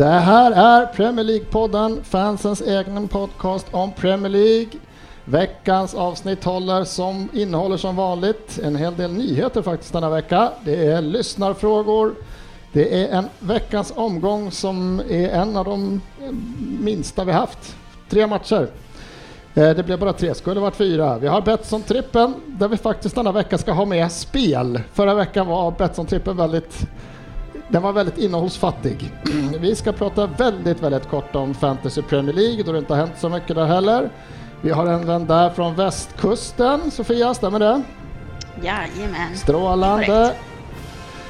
[0.00, 4.70] Det här är Premier League-podden, fansens egen podcast om Premier League.
[5.24, 10.52] Veckans avsnitt håller som, innehåller som vanligt en hel del nyheter faktiskt denna vecka.
[10.64, 12.14] Det är lyssnarfrågor,
[12.72, 16.00] det är en veckans omgång som är en av de
[16.80, 17.76] minsta vi haft.
[18.10, 18.68] Tre matcher.
[19.54, 21.18] Eh, det blev bara tre, skulle varit fyra.
[21.18, 24.80] Vi har Betsson-trippen där vi faktiskt denna vecka ska ha med spel.
[24.92, 26.86] Förra veckan var Betsson-trippen väldigt
[27.70, 29.12] den var väldigt innehållsfattig.
[29.60, 33.18] Vi ska prata väldigt, väldigt kort om Fantasy Premier League då det inte har hänt
[33.18, 34.10] så mycket där heller.
[34.60, 37.82] Vi har en vän där från västkusten, Sofia, stämmer det?
[38.62, 39.36] Jajamän.
[39.36, 40.32] Strålande.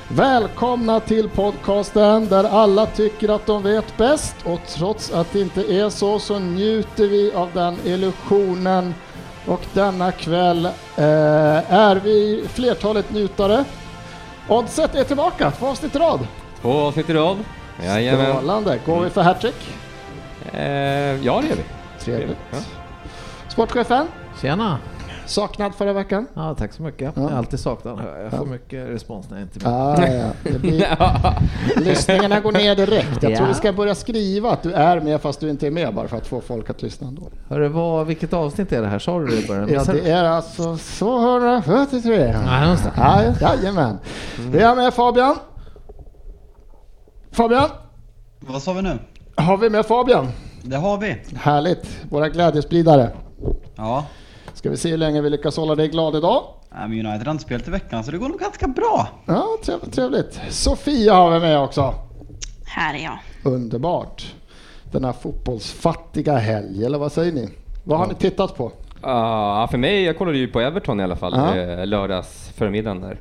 [0.09, 5.73] Välkomna till podcasten där alla tycker att de vet bäst och trots att det inte
[5.73, 8.95] är så så njuter vi av den illusionen
[9.47, 13.65] och denna kväll eh, är vi flertalet njutare.
[14.51, 16.27] Oddset är tillbaka, två avsnitt i rad.
[16.61, 17.39] Två avsnitt i rad.
[17.85, 18.27] Jajamän.
[18.27, 18.79] Strålande.
[18.87, 19.55] Går vi för hattrick?
[20.53, 21.65] Eh, ja, det gör vi.
[22.05, 22.39] Trevligt.
[22.51, 22.59] Ja.
[23.49, 24.07] Sportchefen,
[24.41, 24.79] Tjena!
[25.31, 26.27] Saknad förra veckan?
[26.35, 27.13] Ja, tack så mycket.
[27.17, 27.23] Ja.
[27.23, 27.99] Jag är alltid saknad.
[28.23, 30.25] Jag får mycket respons när jag inte är med.
[30.25, 30.59] Ah, ja.
[30.59, 30.87] blir...
[31.81, 33.09] Lyssningarna går ner direkt.
[33.13, 33.45] Jag tror Ja.
[33.49, 36.17] vi ska börja skriva att du är med fast du inte är med bara för
[36.17, 37.23] att få folk att lyssna ändå.
[37.49, 38.99] Hörru, vad, vilket avsnitt är det här?
[38.99, 39.69] Sa du det i början?
[39.73, 42.35] Ja, det är alltså 243.
[42.47, 42.77] Ja.
[42.97, 43.99] Ja, jajamän.
[44.39, 45.37] Vi har med Fabian.
[47.33, 47.69] Fabian,
[48.41, 48.99] Vad sa vi nu?
[49.37, 50.29] har vi med Fabian?
[50.63, 51.17] Det har vi.
[51.37, 53.11] Härligt, våra glädjespridare.
[53.77, 54.05] Ja.
[54.61, 56.45] Ska vi se hur länge vi lyckas hålla dig glad idag.
[56.71, 59.09] Nej, men United har inte spelat i veckan så det går nog ganska bra.
[59.27, 60.41] Ja, trevligt, trevligt.
[60.49, 61.95] Sofia har vi med också.
[62.67, 63.19] Här är jag.
[63.55, 64.35] Underbart.
[64.93, 67.49] Denna fotbollsfattiga helg, eller vad säger ni?
[67.85, 68.73] Vad har ni tittat på?
[69.03, 71.55] Ja, för mig, jag kollade ju på Everton i alla fall, Ja.
[71.55, 73.19] Mm, eh, lördags förmiddagen där.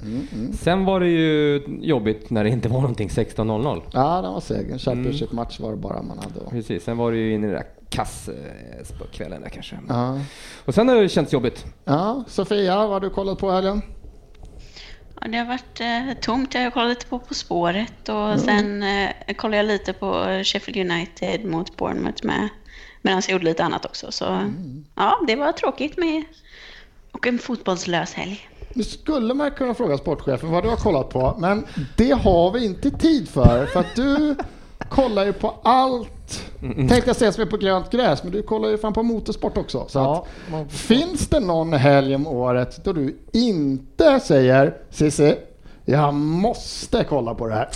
[0.53, 3.81] Sen var det ju jobbigt när det inte var någonting 16.00.
[3.93, 4.71] Ja, den var seg.
[4.71, 6.49] En Championship-match var det bara man hade.
[6.49, 7.47] Precis, sen var det ju in i
[7.89, 9.79] den där kasskvällen där kanske.
[9.87, 10.19] Ja.
[10.65, 11.65] Och sen har det känts jobbigt.
[11.85, 13.81] ja, Sofia, vad har du kollat på helgen?
[15.21, 16.53] Ja, det har varit eh, tomt.
[16.53, 20.91] Jag har kollat lite på På spåret och sen eh, kollade jag lite på Sheffield
[20.91, 22.49] United mot Bournemouth med.
[23.01, 24.11] Medan jag gjorde lite annat också.
[24.11, 24.51] Så
[24.95, 26.23] ja, det var tråkigt med
[27.11, 28.49] och en fotbollslös helg.
[28.73, 31.67] Nu skulle man kunna fråga sportchefen vad du har kollat på, men
[31.97, 33.65] det har vi inte tid för.
[33.65, 34.35] För att du
[34.89, 38.69] kollar ju på allt, tänkte jag säga som är på grönt gräs, men du kollar
[38.69, 39.85] ju fan på motorsport också.
[39.87, 40.25] Så Ja,
[40.65, 45.35] att, finns det någon helg om året då du inte säger Cissi,
[45.85, 47.69] jag måste kolla på det här.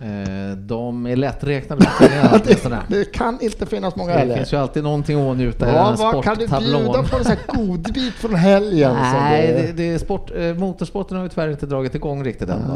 [0.00, 1.88] Eh, De är lätträknade
[2.44, 2.78] åtminstone.
[2.88, 4.36] Det kan inte finnas många Det helger.
[4.36, 8.14] finns ju alltid någonting att åtnjuta i den Vad, kan du bjuda på en godbit
[8.14, 8.94] från helgen?
[9.12, 12.60] Nej, det, det är sport, eh, motorsporten har ju tyvärr inte dragit igång riktigt än.
[12.68, 12.74] då.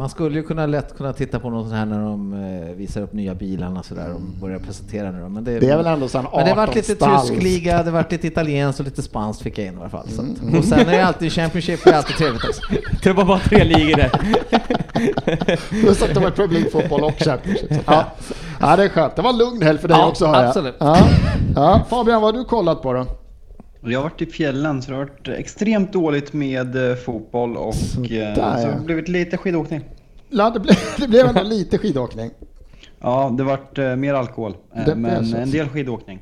[0.00, 3.00] Man skulle ju kunna lätt kunna titta på något sånt här när de eh, visar
[3.02, 5.28] upp nya bilarna så där och börjar presentera nu.
[5.28, 6.94] Men det, Det är väl ändå sån men det har varit 18 lite
[7.28, 9.88] tysk liga, det har varit lite italienskt och lite spanskt fick jag in i alla
[9.88, 10.08] fall.
[10.08, 12.62] Så Mm, att, och sen är det alltid Championship, är alltid trevligt också.
[13.02, 14.10] Det var bara tre ligor där.
[15.80, 17.70] Plus att det var Premier League fotboll och Championship.
[17.86, 18.04] Ja.
[18.60, 19.16] ja, det är skönt.
[19.16, 20.44] Det var en lugn helg för dig Ja, också hör jag.
[20.48, 20.76] absolut.
[20.78, 20.96] Ja.
[21.56, 21.80] Ja.
[21.90, 23.06] Fabian, vad har du kollat på då?
[23.82, 27.74] Jag har varit i fjällen så det har varit extremt dåligt med eh, fotboll och
[27.74, 29.80] Sådär, eh, så har det blivit lite skidåkning.
[30.30, 32.30] Ja, det, blev, det blev ändå lite skidåkning.
[33.00, 34.56] Ja, det vart eh, mer alkohol.
[34.86, 36.20] Det men en del skidåkning.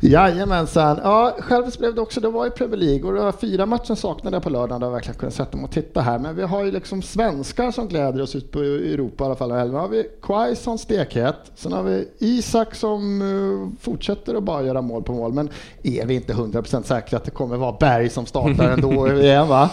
[0.00, 1.00] Jajamensan.
[1.02, 3.94] Ja, själv blev det också, det var i Premier League och det var fyra matcher
[3.94, 6.18] saknade jag på lördagen där jag verkligen kunde sätta mig och titta här.
[6.18, 9.48] Men vi har ju liksom svenskar som gläder oss ut på Europa i alla fall.
[9.48, 14.82] Nu har vi Quaison stekhet, sen har vi Isak som eh, fortsätter att bara göra
[14.82, 15.32] mål på mål.
[15.32, 15.48] Men
[15.82, 19.48] är vi inte 100% säkra att det kommer vara Berg som startar ändå i VM
[19.48, 19.70] va?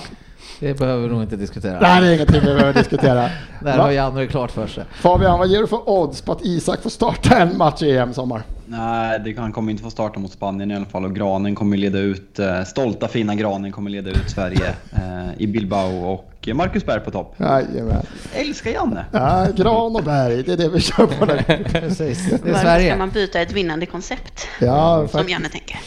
[0.60, 1.80] Det behöver vi nog inte diskutera.
[1.80, 3.30] Nej, det är ingenting vi behöver diskutera.
[3.62, 4.84] Där har Janne klart för sig.
[4.94, 8.14] Fabian, vad ger du för odds på att Isak får starta en match i EM
[8.14, 8.44] sommar?
[8.70, 11.06] Nej, det, han kommer inte få starta mot Spanien i alla fall.
[11.06, 15.48] Och Granen kommer leda ut, eh, stolta fina Granen kommer leda ut Sverige eh, i
[15.48, 17.36] Bilbao och Marcus Berg på topp.
[17.38, 18.06] Jajamän.
[18.34, 19.06] Älskar Janne!
[19.12, 21.38] Ja, gran och berg, det är det vi kör på nu.
[21.72, 22.96] Precis, det är Varför ska Sverige.
[22.98, 24.48] man byta ett vinnande koncept?
[24.62, 25.80] Ja, Som Janne tänker.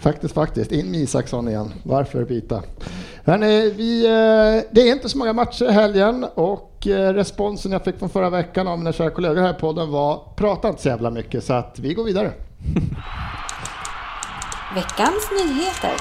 [0.00, 0.72] faktiskt, faktiskt.
[0.72, 1.72] In med Isaksson igen.
[1.82, 2.62] Varför byta?
[3.24, 7.84] Hörrni, vi, eh, det är inte så många matcher i helgen och eh, responsen jag
[7.84, 10.88] fick från förra veckan av mina kära kollegor här i podden var prata inte så
[10.88, 12.32] jävla mycket så att vi går vidare.
[14.74, 15.94] Veckans nyheter.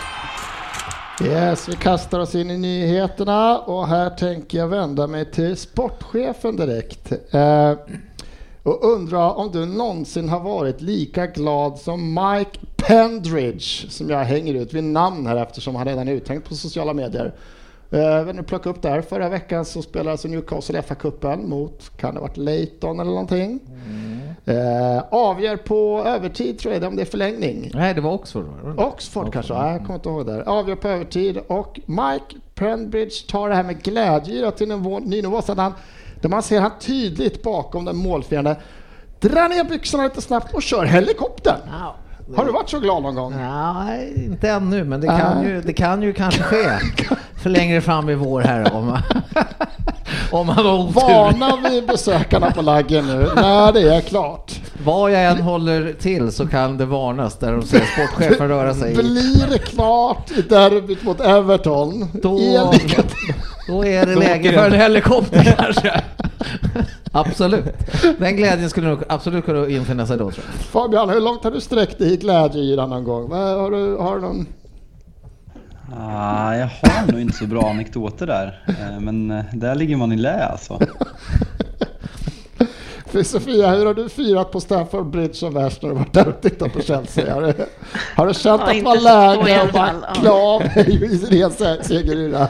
[1.24, 6.56] Yes, vi kastar oss in i nyheterna och här tänker jag vända mig till sportchefen
[6.56, 7.12] direkt.
[7.32, 7.74] Eh,
[8.64, 14.54] och undra om du någonsin har varit lika glad som Mike Pendridge, som jag hänger
[14.54, 17.34] ut vid namn här eftersom han redan är uttänkt på sociala medier.
[17.92, 19.02] Eh, ni plocka upp där?
[19.02, 23.60] Förra veckan så spelade alltså Newcastle FA-cupen mot, kan det ha varit Leighton eller någonting?
[24.46, 27.72] Eh, avgör på övertid tror jag, om det är förlängning.
[27.74, 28.46] Nej, det var Oxford.
[28.46, 28.86] va?
[28.86, 30.50] Oxford kanske, Nej, jag kommer inte ihåg där.
[30.50, 35.42] Avgör på övertid och Mike Penbridge tar det här med glädje till en ny nivå.
[35.42, 35.74] Så att han,
[36.22, 38.56] där man ser han tydligt bakom den målfirande
[39.20, 41.60] drar ner byxorna lite snabbt och kör helikoptern.
[41.68, 41.96] Ja.
[42.34, 43.34] Har du varit så glad någon gång?
[43.38, 46.66] Nej, inte ännu, men det kan, ju, det kan ju kanske ske
[47.42, 48.98] för längre fram i vår här om,
[50.32, 50.94] om man har otur.
[50.94, 54.52] Varnar vi besökarna på laggen nu när det är klart?
[54.84, 58.94] Vad jag än håller till så kan det varnas där de ser sportchefen röra sig.
[58.96, 62.10] Blir det klart i derbyt mot Everton?
[62.14, 62.40] Då,
[63.68, 66.02] då är det läge för en helikopter kanske.
[67.16, 67.66] Absolut.
[68.20, 70.66] Den glädjen skulle nog absolut kunna infinna sig då tror jag.
[70.66, 73.32] Fabian, hur långt har du sträckt dig i glädjeyran någon gång?
[73.32, 74.46] Har du, har du någon...
[76.00, 78.64] Ah, jag har nog inte så bra anekdoter där.
[78.68, 80.80] Eh, Men eh, där ligger man i lä alltså.
[83.24, 86.42] Sofia, hur har du firat på Stamford Bridge som värst när du varit där och
[86.42, 87.34] tittat på Chelsea?
[87.34, 87.54] Har du,
[88.16, 89.32] har du känt Ja, att i läge alla
[89.64, 92.48] att bara klä av dig i ren se- segeryra?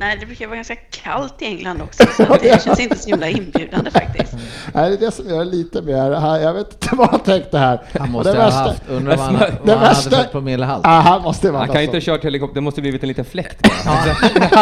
[0.00, 3.28] Nej, det brukar vara ganska kallt i England också, så det känns inte så himla
[3.28, 4.32] inbjudande faktiskt.
[4.72, 6.12] Nej, det är det som gör lite mer...
[6.12, 7.82] här- Jag vet inte vad han tänkte här.
[7.98, 10.32] Han måste det ha värsta- haft, undrar vad han, Det vad han hade värsta- fått
[10.32, 10.86] på millehalt.
[10.86, 12.10] Ah, han måste vara Han kan ju inte ha alltså.
[12.10, 14.60] kört helikopter, det måste blivit en liten fläkt bara.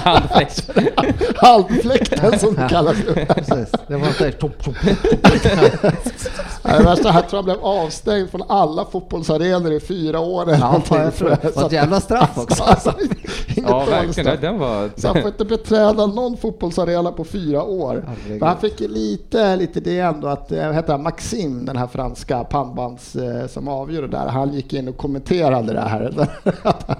[0.00, 0.70] Handfläkt.
[1.36, 2.96] Halvfläkten som det kallas.
[3.34, 3.72] Precis.
[3.86, 4.74] Det var inte topp, topp,
[6.62, 10.50] Det värsta, han tror jag blev avstängd från alla fotbollsarenor i fyra år.
[10.50, 11.56] Ja, någonting, jag tror det.
[11.56, 12.62] Var ett jävla straff också.
[12.62, 12.94] Alltså,
[13.68, 14.57] Ja, verkligen.
[14.58, 14.90] Var...
[14.96, 18.04] Så han får inte beträda någon fotbollsarena på fyra år.
[18.06, 18.40] Herregud.
[18.40, 21.86] Men han fick lite, lite det ändå att, eh, vad heter han, Maxim, den här
[21.86, 26.28] franska pannbands eh, som avgör det där, han gick in och kommenterade det här.
[26.62, 26.96] Att han-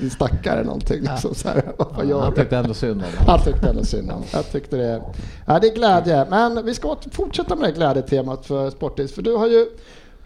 [0.00, 3.30] Din stackare någonting liksom så här, vad gör Han tyckte ändå synd om det.
[3.30, 4.22] Han tyckte ändå synd om.
[4.32, 5.02] Jag tyckte det.
[5.46, 6.26] Ja, det är glädje.
[6.30, 9.14] Men vi ska fortsätta med det glädjetemat för Sportis.
[9.14, 9.66] För du har ju,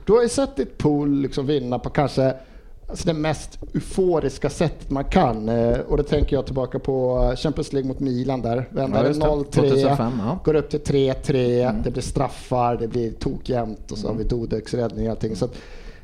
[0.06, 2.34] du har ju sett ditt pool liksom vinna på kanske
[2.88, 5.48] alltså det mest euforiska sättet man kan.
[5.48, 8.68] Eh, Och då tänker jag tillbaka på Champions League mot Milan där.
[8.70, 9.26] Vände Ja, det just det.
[9.26, 10.38] 0-3, 2005, ja.
[10.44, 14.74] går upp till 3-3, det blir straffar, det blir tokjämnt och så har vi Dudeks
[14.74, 15.36] räddning och allting.
[15.36, 15.54] Så att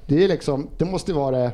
[0.07, 1.53] det är liksom, det måste ju vara det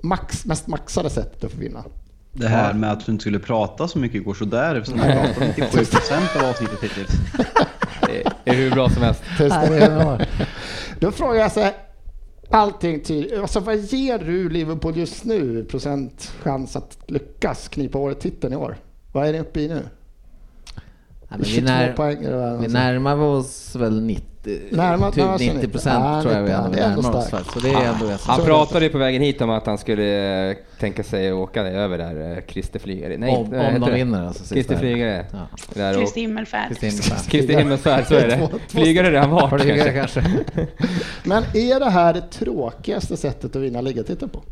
[0.00, 1.84] max, mest maxade sättet att få vinna.
[2.32, 5.46] Det här med att du inte skulle prata så mycket går sådär eftersom du pratar
[5.46, 7.10] 97% av avsnittet hittills.
[8.44, 9.22] Det är hur bra som helst.
[11.00, 11.72] Då frågar jag så här,
[12.50, 18.20] allting till, alltså vad ger du Liverpool just nu procent chans att lyckas knipa året
[18.20, 18.76] titeln i år?
[19.12, 19.82] Vad är det uppe i nu?
[21.28, 22.68] Ja, vi, 22 när, poäng vi är.
[22.68, 25.68] närmar oss väl 90, Närmar- typ närmar sig 90 90.
[25.72, 27.52] procent tror jag vi 90, ändå det är ändå närmar oss.
[27.52, 29.78] Så det är ändå rätt Han Så- pratade ju på vägen hit om att han
[29.78, 33.16] skulle eh, tänka sig åka över där, eh, Christer Flygare.
[33.18, 33.92] Nej, Om, om de det?
[33.92, 34.54] vinner alltså.
[34.54, 34.80] Christer här.
[34.80, 35.26] Flygare.
[35.32, 35.38] Ja.
[35.74, 36.78] Där Kristi himmelfärd.
[37.30, 38.06] Kristin Himmelfärd.
[38.06, 38.48] Så är det.
[38.68, 39.92] Flygare det han varit kanske.
[39.92, 40.24] kanske.
[41.24, 44.42] Men är det här det tråkigaste sättet att vinna ligatiteln på?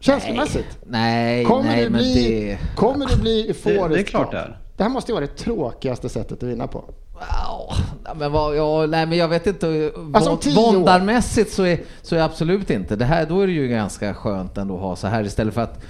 [0.00, 0.78] Känslomässigt?
[0.86, 2.58] Nej, Kommer, nej det men det...
[2.76, 3.88] kommer det bli euforiskt?
[3.88, 4.58] Det- det är klart det är.
[4.76, 6.84] Det här måste ju vara det tråkigaste sättet att vinna på.
[7.28, 7.76] Ja,
[8.14, 9.92] men, vad, ja, nej, men jag vet inte.
[10.14, 10.50] Alltså.
[10.50, 12.96] Våndarmässigt så är, så är absolut inte.
[12.96, 15.60] Det här, då är det ju ganska skönt ändå att ha så här istället för
[15.60, 15.82] att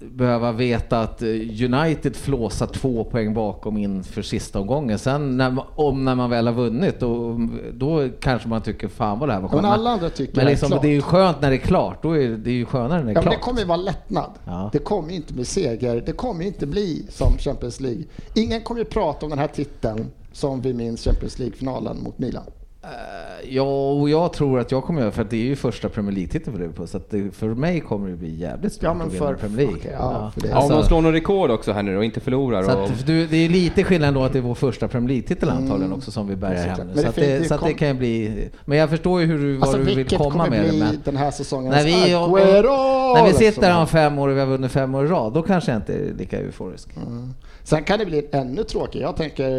[0.00, 1.28] behöva veta att eh,
[1.64, 4.98] United flåsar två poäng bakom inför sista omgången.
[4.98, 7.38] Sen när, om när man väl har vunnit, då,
[7.72, 9.62] då kanske man tycker fan vad det här var skönt.
[9.62, 11.58] Men alla andra tycker men det är liksom, det är ju skönt när det är
[11.58, 12.02] klart.
[12.02, 13.34] Då är det, är ju skönare när det är Ja, men klart.
[13.34, 14.30] det kommer ju vara lättnad.
[14.44, 14.70] Ja.
[14.72, 16.02] Det kommer ju inte bli seger.
[16.06, 18.02] Det kommer ju inte bli som Champions League.
[18.34, 22.44] Ingen kommer ju prata om den här titeln som vi minns Champions League-finalen mot Milan.
[23.48, 26.12] Ja, och jag tror att jag kommer göra för att det är ju första Premier
[26.14, 26.88] League-titeln för Liverpool.
[26.88, 29.34] Så att det, för mig kommer det bli jävligt stort Ja, men att vinna för-
[29.34, 29.74] Premier League.
[29.78, 32.20] okej, ja, för Ja, om Alltså- de slår någon rekord också här nu och inte
[32.20, 32.62] förlorar.
[32.62, 35.08] Så Och, att, du, det är lite skillnad då att det är vår första Premier
[35.08, 36.56] League-titel antagligen också som vi Mm.
[36.56, 36.84] hem nu.
[36.84, 38.48] Men Så, att det det, så att det kom- kan bli...
[38.64, 40.78] Men jag förstår ju hur du, vad Alltså du vill komma med det.
[40.78, 41.70] Men den här säsongen?
[41.72, 42.30] när vi, och, och,
[43.18, 43.80] när vi sitter här liksom.
[43.80, 45.94] om fem år och vi har vunnit fem år i rad, då kanske jag inte
[45.94, 46.88] är lika euforisk.
[47.70, 49.08] Sen kan det bli ännu tråkigare.
[49.08, 49.50] Jag tänker,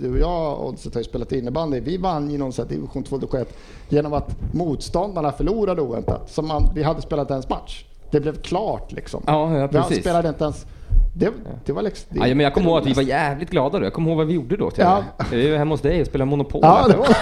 [0.00, 1.80] du och jag Oddset har ju spelat innebandy.
[1.80, 3.56] Vi vann ju någon sån division 2 division 1
[3.88, 6.30] genom att motståndarna förlorade oväntat.
[6.30, 7.84] Så man, vi hade spelat ens match.
[8.10, 9.22] Det blev klart liksom.
[9.26, 10.00] Ja, ja, Vi precis.
[10.00, 10.66] spelade inte ens
[11.14, 11.30] Det,
[11.64, 12.06] det var liksom...
[12.10, 13.84] Det, Ja, men jag kommer ihåg att vi var jävligt glada då.
[13.84, 14.70] Jag kommer ihåg vad vi gjorde då.
[14.70, 15.02] Till Ja.
[15.32, 16.60] Är ju hemma hos dig och spelade Monopol.
[16.62, 17.06] Ja, var...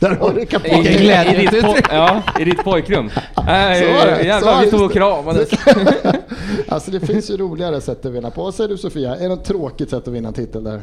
[0.00, 0.74] Där har du I, kapten.
[0.80, 1.42] i, glädje.
[1.42, 3.10] i, ditt po- ja, I ditt pojkrum.
[3.46, 4.22] Nej, det.
[4.26, 5.50] Jävlar, Så, vi just och kramades.
[6.68, 8.42] Alltså det finns ju roligare sätt att vinna på.
[8.42, 9.16] Vad säger du Sofia?
[9.16, 10.82] Är det ett tråkigt sätt att vinna en titel där?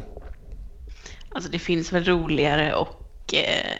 [1.30, 3.72] Alltså det finns väl roligare och eh,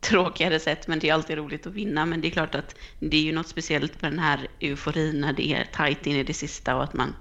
[0.00, 2.06] tråkigare sätt, men det är alltid roligt att vinna.
[2.06, 5.32] Men det är klart att det är ju något speciellt med den här euforin när
[5.32, 7.14] det är tajt in i det sista och att man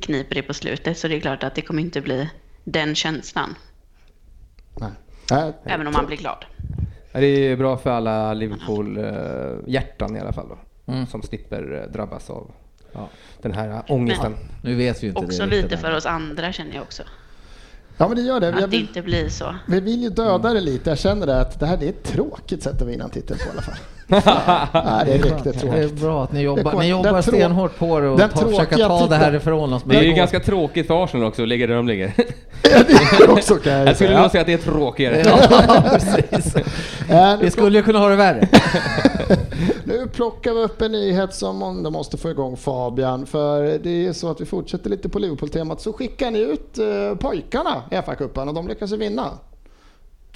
[0.00, 0.98] kniper det på slutet.
[0.98, 2.28] Så det är klart att det kommer inte bli
[2.64, 3.54] den känslan,
[4.80, 4.90] Nej.
[5.30, 5.52] Nej.
[5.64, 6.44] även om man blir glad.
[7.12, 10.58] Ja, Det är bra för alla Liverpool-hjärtan i alla fall då.
[11.06, 12.50] Som slipper eh, drabbas av
[13.42, 14.34] den här eh, ångesten.
[14.62, 17.02] Nu vet vi ju inte Också det lite för oss andra känner jag också.
[17.96, 18.48] Ja men det gör det.
[18.48, 19.54] Att det vill, inte blir så.
[19.66, 20.90] vi vill ju döda det lite.
[20.90, 23.36] Jag känner det att det här det är ett tråkigt sätt att vinna en titel
[23.38, 23.78] på i alla fall.
[24.06, 24.20] Nej,
[25.06, 26.00] det är riktigt Det är tråkigt.
[26.00, 29.06] bra att ni jobbar, kommer- ni jobbar stenhårt på det och den ta, försöka ta
[29.06, 29.82] det härifrån oss.
[29.86, 32.12] Det är ju går- ganska tråkigt för Arsenal också att ligga där de ligger.
[32.72, 35.22] Ja, det är det också kan jag Jag skulle nog säga att det är tråkigare.
[35.24, 35.38] Ja,
[35.90, 36.56] precis.
[37.10, 38.48] Äh, Vi skulle ju kunna ha det värre.
[39.84, 43.26] Nu plockar vi upp en nyhet som många måste få igång Fabian.
[43.26, 45.80] För det är så att vi fortsätter lite på Liverpool-temat.
[45.80, 49.24] Så skickar ni ut eh, pojkarna i FA-cupen och de lyckas vinna.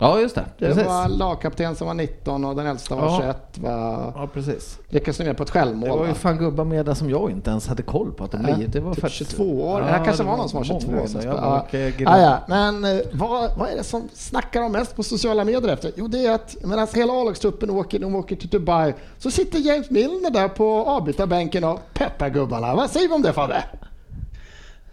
[0.00, 0.45] Ja, just det.
[0.59, 0.85] Det Precis.
[0.87, 3.19] var lagkapten som var 19 och den äldsta var Ja.
[3.21, 3.59] 21.
[3.59, 3.71] Var,
[4.17, 4.78] Ja, precis.
[4.88, 5.88] lyckades med på ett Det självmål.
[5.88, 6.14] var ju va?
[6.14, 8.69] fan gubbar med där som jag inte ens hade koll på att de Ja, blir.
[8.69, 9.31] Det var typ faktiskt...
[9.31, 9.81] 22 år.
[9.81, 11.09] det här kanske det var någon som var 22 många år.
[11.14, 11.67] Jag ja.
[11.99, 12.38] ja, ja.
[12.49, 15.93] Men eh, vad, vad är det som snackar de mest på sociala medier efter?
[15.97, 19.90] Jo, det är att medan hela A-lagstruppen åker, de åker till Dubai så sitter James
[19.90, 22.75] Milner där på avbytarbänken och peppar gubbarna.
[22.75, 23.64] Vad säger vi om det Fabbe?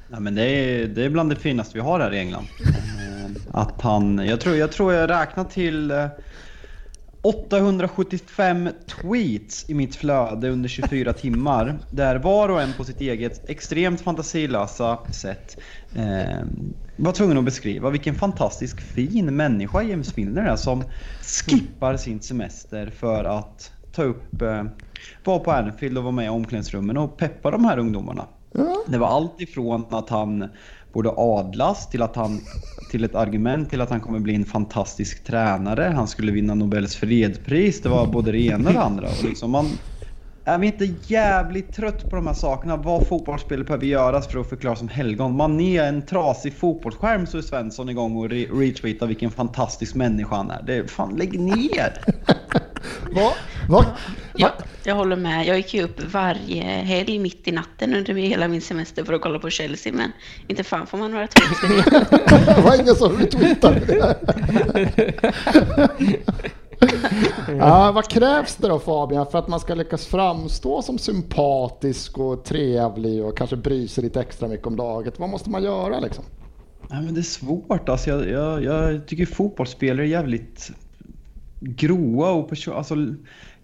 [0.07, 2.45] Nej, men det, är, det är bland det finaste vi har här i England.
[3.55, 6.07] Eh, Att han, jag tror jag, tror jag räknar till eh,
[7.21, 11.79] 875 tweets i mitt flöde under 24 timmar.
[11.89, 15.57] Där var och en på sitt eget extremt fantasilösa sätt
[15.95, 16.45] eh,
[16.95, 20.83] var tvungen att beskriva vilken fantastisk fin människa James Milner är som
[21.21, 24.63] skippar sin semester för att ta upp, eh,
[25.23, 28.27] vara på Anfield och vara med i omklädningsrummen och peppa de här ungdomarna.
[28.87, 30.49] Det var allt ifrån att han
[30.95, 32.41] borde adlas till att han
[32.87, 35.93] till ett argument till att han kommer bli en fantastisk tränare.
[35.95, 37.81] Han skulle vinna Nobels fredspris.
[37.81, 39.07] Det var både det ena och det andra.
[39.09, 39.77] Och liksom man,
[40.45, 42.77] är vi inte jävligt trött på de här sakerna?
[42.77, 45.35] Vad fotbollsspelare behöver göras för att förklara som helgon?
[45.35, 50.35] Man är en trasig fotbollsskärm så är Svensson igång och re- retweetar vilken fantastisk människa
[50.35, 50.63] han är.
[50.63, 51.93] Det, fan, lägg ner!
[53.11, 53.33] Vad?
[53.69, 53.85] Vad?
[54.35, 55.47] Ja, jag håller med.
[55.47, 59.21] Jag gick ju upp varje helg mitt i natten under hela min semester för att
[59.21, 60.11] kolla på Chelsea, men
[60.47, 62.05] inte fan får man några tweets för det.
[62.55, 64.15] Det var ingen som retweetade det.
[67.59, 72.43] ja, vad krävs det då Fabian för att man ska lyckas framstå som sympatisk och
[72.43, 75.19] trevlig och kanske bry sig lite extra mycket om laget?
[75.19, 76.23] Vad måste man göra liksom?
[76.89, 77.89] Nej, men det är svårt.
[77.89, 80.71] Alltså, jag, jag, jag tycker fotbollsspelare är jävligt
[81.65, 82.95] gråa och perso- alltså,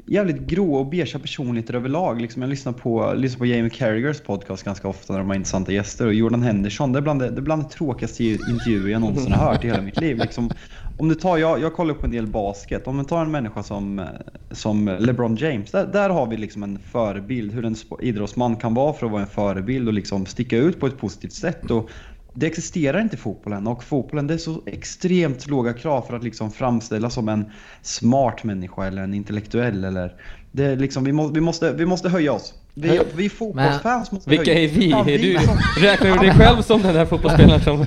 [0.06, 2.22] jävligt gråa och beiga personligheter överlag.
[2.22, 5.72] Liksom, jag lyssnar på, lyssnar på Jamie Carragers podcast ganska ofta när de har intressanta
[5.72, 6.08] gäster.
[6.08, 9.32] Och Jordan Henderson, det är bland det, det, är bland det tråkigaste intervjuer jag någonsin
[9.32, 10.18] har hört i hela mitt liv.
[10.18, 10.50] Liksom,
[10.98, 12.88] om du tar, jag, jag kollar på en del basket.
[12.88, 14.06] Om du tar en människa som,
[14.52, 15.72] som LeBron James.
[15.72, 17.54] Där, där har vi liksom en förebild.
[17.54, 20.88] Hur en idrottsman kan vara för att vara en förebild och liksom sticka ut på
[20.88, 21.72] ett positivt sätt.
[21.72, 21.90] Och
[22.34, 26.24] det existerar inte i fotbollen och fotbollen det är så extremt låga krav för att
[26.24, 27.46] liksom framställas som en
[27.82, 30.16] smart människa eller en intellektuell eller
[30.52, 32.54] det är liksom, vi, må, vi, måste, vi måste höja oss.
[32.74, 34.90] Vi, vi fotbollsfans måste Vilka höja är vi?
[34.90, 37.86] Ja, Är du, som- räknar du dig själv som den här fotbollsspelaren som...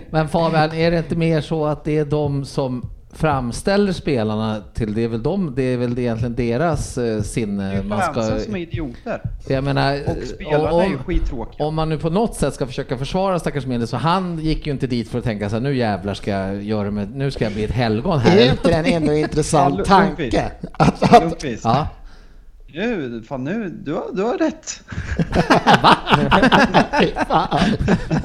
[0.10, 4.94] Men Fabian, är det inte mer så att det är de som framställer spelarna till
[4.94, 8.02] det är väl de, det är väl egentligen deras eh, Det är sinne ju man
[8.02, 8.38] ska...
[8.40, 9.20] som är idioter.
[9.48, 11.66] Jag menar, Och spelarna är ju om, skittråkiga.
[11.66, 14.72] om man nu på något sätt ska försöka försvara stackars Mille så han gick ju
[14.72, 17.44] inte dit för att tänka så här, nu jävlar ska jag göra med, nu ska
[17.44, 18.38] jag bli ett helgon här.
[18.38, 20.50] Är inte det en ändå intressant tanke?
[20.72, 21.44] Att, att.
[21.64, 21.86] Ja,
[22.76, 24.82] Nu, fan nu, du har, du har rätt.
[27.28, 27.76] Fan.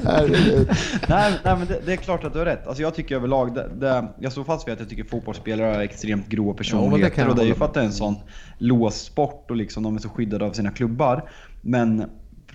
[0.04, 0.68] Herregud.
[1.08, 2.66] nej, nej men det, det är klart att du har rätt.
[2.66, 5.80] Alltså jag tycker överlag, det, det, jag står fast vid att jag tycker fotbollsspelare är
[5.80, 7.20] extremt Ja, det personligheter.
[7.22, 8.14] jag och det är ju för att det är en sån
[8.58, 11.30] låst sport och liksom de är så skyddade av sina klubbar.
[11.60, 12.04] Men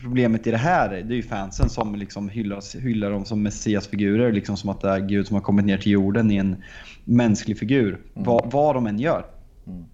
[0.02, 4.32] problemet i det här, det är ju fansen som liksom hyllar, hyllar dem som messiasfigurer.
[4.32, 6.64] Liksom som att det är Gud som har kommit ner till jorden i en
[7.04, 8.00] mänsklig figur.
[8.14, 9.26] Vad, vad de än gör.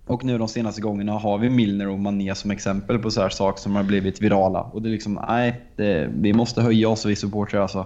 [0.05, 3.29] Och nu de senaste gångerna har vi Milner och Mané som exempel på så här
[3.29, 4.61] saker som har blivit virala.
[4.61, 7.85] Och det är liksom, nej, det, vi måste höja oss vi supportrar alltså.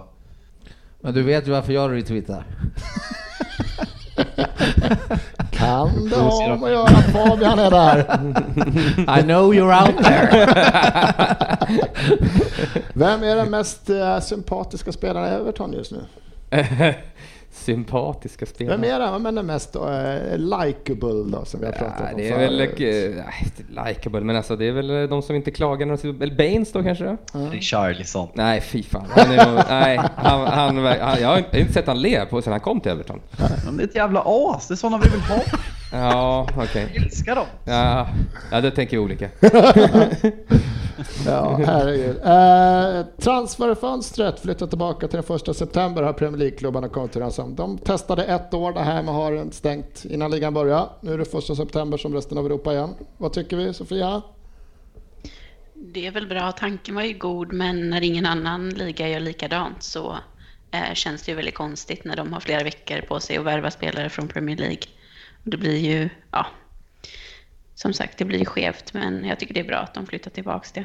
[1.00, 2.44] men du vet ju varför jag retweetar.
[5.50, 7.98] Kan det ha med att göra att Fabian är där?
[9.18, 10.46] I know you're out there.
[12.92, 16.04] Vem är den mest eh, sympatiska spelaren i Everton just nu?
[17.72, 18.76] Sympatiska spelare.
[18.76, 19.82] Vem är den, men den mest uh,
[20.36, 22.80] likeable då, som vi har pratat Ja, om det är väl förut?
[23.18, 26.00] eh, nej, inte likeable, men alltså det är väl de som inte klagar när de
[26.00, 26.22] sitter...
[26.24, 27.16] Eller Baines då kanske?
[27.52, 28.28] Richarlison.
[28.34, 29.04] Nej, fy fan.
[29.10, 32.60] Han är nej, han, han, han, jag har inte- sett han le på sen han
[32.60, 33.20] kom till Everton.
[33.76, 35.40] Det är ett jävla as, det är sådana vi vill ha.
[35.92, 36.86] Ja, okej.
[36.94, 37.46] Jag älskar dem.
[37.64, 38.06] Ja,
[38.52, 39.28] ja, det tänker vi olika.
[41.26, 42.16] Ja, herregud.
[42.24, 47.54] Eh, transferfönstret flyttar tillbaka till den första september har Premier League-klubbarna kommit överens om.
[47.54, 50.88] De testade ett år det här med har den stängt innan ligan började.
[51.00, 52.94] Nu är det första september som resten av Europa igen.
[53.16, 54.22] Vad tycker vi Sofia?
[55.74, 59.82] Det är väl bra, tanken var ju god, men när ingen annan liga gör likadant
[59.82, 60.18] så
[60.70, 63.70] eh, känns det ju väldigt konstigt när de har flera veckor på sig att värva
[63.70, 64.82] spelare från Premier League.
[65.42, 66.46] Det blir ju, ja,
[67.82, 70.72] som sagt, det blir skevt, men jag tycker det är bra att de flyttar tillbaks
[70.72, 70.84] det.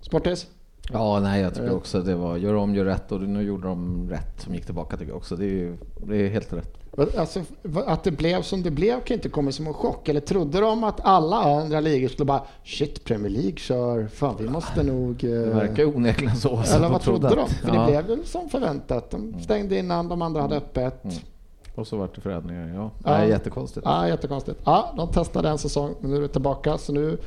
[0.00, 0.46] Sportis?
[0.92, 4.08] Ja, nej, jag tycker också det var gör om, gör rätt och nu gjorde de
[4.10, 5.36] rätt som gick tillbaka tycker jag också.
[5.36, 5.76] Det är ju
[6.06, 6.74] det är helt rätt.
[7.18, 7.42] Alltså,
[7.86, 10.08] att det blev som det blev kan inte komma som en chock.
[10.08, 14.48] Eller trodde de att alla andra ligor skulle bara shit, Premier League kör, fan vi
[14.48, 15.24] måste nog...
[15.24, 16.62] eh, Det verkar onekligen så.
[16.76, 17.38] Eller vad trodde de?
[17.38, 17.80] att- För ja.
[17.80, 19.10] det blev väl som förväntat.
[19.10, 21.02] De stängde innan, de andra hade öppet.
[21.78, 22.90] Och så vart det förändringar, ja.
[23.04, 23.10] Ja.
[23.18, 23.86] Nej, jättekonstigt.
[23.86, 24.60] Ja, jättekonstigt.
[24.64, 26.78] Ja, de testade en säsong, men nu är det tillbaka.
[26.78, 27.18] Så nu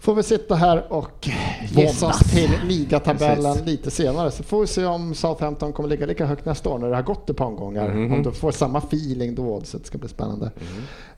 [0.00, 1.28] får vi sitta här och
[1.70, 3.66] gissa oss till ligatabellen Precis.
[3.66, 4.30] lite senare.
[4.30, 7.02] Så får vi se om Southampton kommer ligga lika högt nästa år när det har
[7.02, 7.90] gått ett par omgångar.
[7.90, 10.50] Om de får samma feeling då, så det ska bli spännande.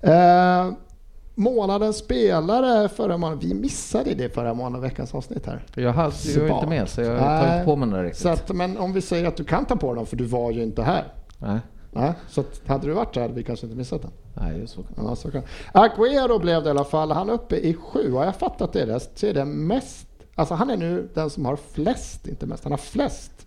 [0.01, 0.73] Eh,
[1.35, 3.49] månadens spelare förra månaden.
[3.49, 5.65] Vi missade det förra månaden, veckans avsnitt här.
[5.75, 8.23] Jag, hade, jag var inte med så jag tar inte på mig där riktigt.
[8.23, 10.51] Så att, men om vi säger att du kan ta på dem, för du var
[10.51, 11.05] ju inte här.
[11.39, 11.59] Nej,
[11.95, 14.11] Nej, så att, hade du varit där hade vi kanske inte missat den.
[14.35, 14.81] nej, så.
[14.97, 15.43] Ja, så kan.
[15.75, 17.11] Agüero blev det i alla fall.
[17.13, 18.13] Han är uppe i sju.
[18.13, 21.45] Har jag fattat det rätt så är det mest, alltså han är nu den som
[21.45, 23.47] har flest, inte mest, han har flest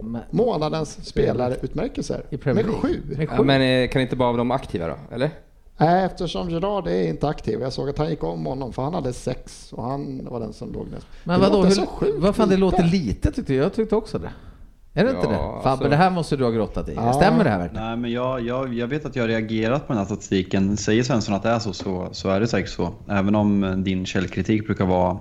[0.00, 2.22] Men, månadens spelarutmärkelser.
[2.30, 2.90] I Premier Med League.
[2.90, 3.16] sju.
[3.16, 5.30] Med Ja, men eh, kan inte bara vara de aktiva då, eller?
[5.76, 7.60] Nej, eftersom Gerard är inte aktiv.
[7.60, 10.52] Jag såg att han gick om honom för han hade sex och han var den
[10.52, 11.06] som låg näst.
[11.24, 13.64] men vadå, hur, vad fan det låter lite tyckte jag.
[13.64, 14.30] Jag tyckte också det.
[14.96, 15.36] Är det inte Ja, det?
[15.36, 16.94] Fabbe, alltså- det här måste du ha grottat i.
[16.94, 17.12] Ja.
[17.12, 17.84] Stämmer det här verkligen?
[17.86, 20.76] Nej, men jag, jag, jag vet att jag har reagerat på den här statistiken.
[20.76, 22.94] Säger Svensson att det är så, så, så är det säkert så.
[23.08, 25.18] Även om eh, din källkritik brukar vara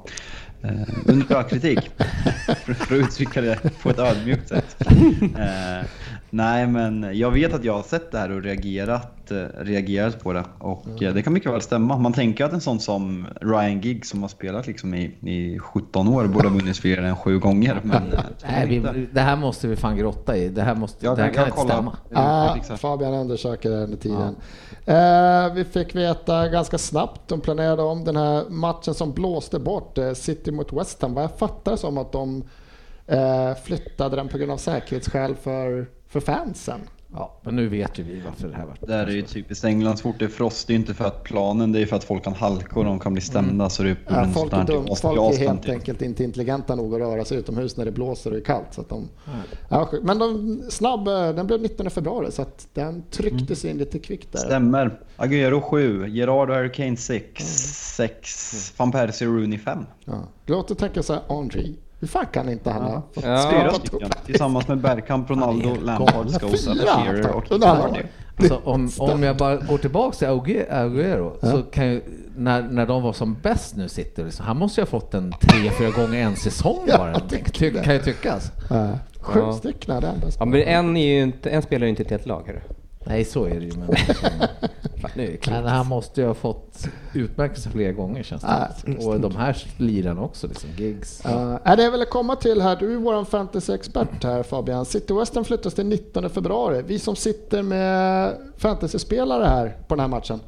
[0.64, 0.72] eh,
[1.06, 1.92] ungefär kritik.
[2.66, 4.78] för, för att uttrycka det på ett ödmjukt sätt.
[6.36, 10.34] Nej, men jag vet att jag har sett det här och reagerat, eh, reagerat på
[10.34, 10.44] det.
[10.60, 11.98] Och eh, det kan mycket väl stämma.
[11.98, 16.08] Man tänker att en sån som Ryan Giggs som har spelat liksom i, i 17
[16.08, 17.80] år borde ha vunnit fler än sju gånger.
[17.84, 18.20] Men, eh,
[18.50, 20.50] Nej, vi, det här måste vi fan grotta i.
[20.50, 21.98] Det här, måste, Jag det här kan- inte stämma.
[22.14, 22.56] Ah.
[22.78, 24.36] Fabian undersöker det under tiden.
[24.86, 29.98] Eh, vi fick veta ganska snabbt, de planerade om den här matchen som blåste bort
[30.16, 31.14] City mot West Ham.
[31.14, 32.44] Vad jag fattar som att de
[33.08, 36.80] eh, flyttade den på grund av säkerhetsskäl för, för fansen.
[37.16, 38.88] Ja, men nu vet ju vi varför det här vart.
[38.88, 41.24] Där är ju typiskt England, så fort det är frost, det är inte för att
[41.24, 43.70] planen, det är för att folk kan halka och de kan bli stämda.
[43.70, 45.72] Så det är Ja, av folk är, här dum, typ folk är helt till.
[45.72, 48.68] enkelt inte intelligenta nog att röra sig utomhus när det blåser och är kallt.
[48.74, 49.10] Så att de,
[49.70, 50.04] ja, sjukt.
[50.04, 54.32] men de, snabb, eh, den blev 19 februari så att den trycktes in lite kvickt
[54.32, 54.40] där.
[54.40, 55.00] Stämmer.
[55.18, 57.44] Agüero 7, Gerard och Harry Kane 6,
[57.96, 59.86] 6, van Persie och Rooney 5.
[60.06, 60.14] Ja.
[60.46, 63.50] Det låter tänka så här, Henri, hur fan kan inte han ha fått Ja.
[63.52, 64.10] Fyra stycken.
[64.26, 66.12] Tillsammans med Bergkamp, Ronaldo, Lampard,
[66.42, 67.98] Scholes, Shearer har och år.
[68.38, 72.02] Alltså, om, om jag bara går tillbaka till Ague- Agüero, så kan ju,
[72.36, 75.34] när, när de var som bäst nu sitter liksom, han måste ju ha fått en
[75.42, 77.12] tre, fyra gånger en säsong bara.
[77.12, 77.84] jag Ty, det.
[77.84, 78.52] kan ju tyckas.
[78.70, 78.90] Ja.
[79.20, 79.54] Sju Ja.
[79.54, 80.16] stycken hade han.
[80.40, 82.44] Ja, men en, är ju inte, en spelar ju inte ett helt lag.
[82.48, 82.60] Hörru.
[83.06, 83.74] Nej, så är det ju.
[83.78, 83.88] Men,
[85.02, 89.36] Fan, nu men han måste ju ha fått utmärkelse flera gånger känns det Och de
[89.36, 91.26] här lirarna också, liksom, gigs.
[91.26, 94.86] Uh, är det väl att komma till här, du är vår fantasy-expert här Fabian.
[94.86, 96.82] City Western flyttas till 19 februari.
[96.88, 100.40] Vi som sitter med fantasy-spelare här på den här matchen.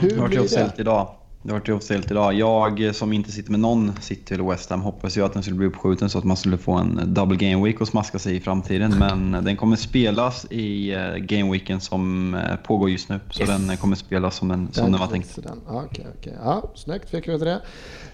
[0.00, 0.72] Hur Det vart blir ju det?
[0.78, 1.08] idag.
[1.42, 2.34] Det vart ju officiellt idag.
[2.34, 5.42] Jag eh, som inte sitter med någon City eller West Ham hoppas ju att den
[5.42, 8.36] skulle bli uppskjuten så att man skulle få en double game week och smaska sig
[8.36, 8.94] i framtiden.
[8.98, 13.20] Men den kommer spelas i eh, game weeken som eh, pågår just nu.
[13.30, 15.36] Så den eh, kommer spelas som, en, som den var tänkt.
[15.42, 16.36] Den- ja, Okej, okej.
[16.44, 17.60] Ja, snyggt fick vi det.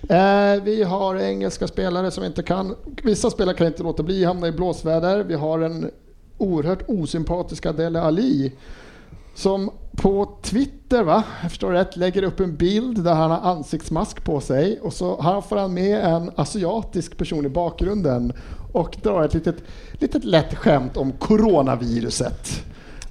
[0.09, 4.49] Eh, vi har engelska spelare som inte kan, vissa spelare kan inte låta bli hamna
[4.49, 5.25] i blåsväder.
[5.25, 5.91] Vi har en
[6.39, 8.53] oerhört osympatiska Dele Ali
[9.35, 11.23] som på Twitter, va?
[11.43, 15.17] jag förstår rätt, lägger upp en bild där han har ansiktsmask på sig och så
[15.21, 18.33] har- får han med en asiatisk person i bakgrunden
[18.73, 19.57] och drar ett litet,
[19.93, 22.63] litet lätt skämt om coronaviruset.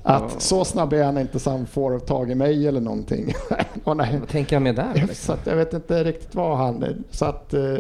[0.04, 3.34] Att så snabb är han inte så han får tag i mig eller någonting.
[3.84, 4.18] Och nej.
[4.20, 4.94] Vad tänker han med där?
[4.94, 5.16] Liksom?
[5.16, 7.04] Så att jag vet inte riktigt vad han...
[7.12, 7.76] Så att, eh,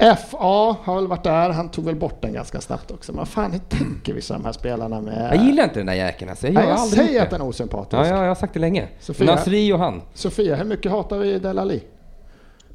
[0.00, 3.12] FA har väl varit där, han tog väl bort den ganska snabbt också.
[3.12, 5.28] Men fan, hur tänker vissa de här spelarna med...
[5.34, 6.46] Jag gillar inte den där jäkeln alltså.
[6.46, 7.92] Jag, Nej, gör jag aldrig säger att den är osympatisk.
[8.02, 8.88] Ja, ja, jag har sagt det länge.
[9.00, 9.34] Sofia?
[9.34, 10.02] Nasri och han.
[10.14, 11.82] Sofia, hur mycket hatar vi Delali?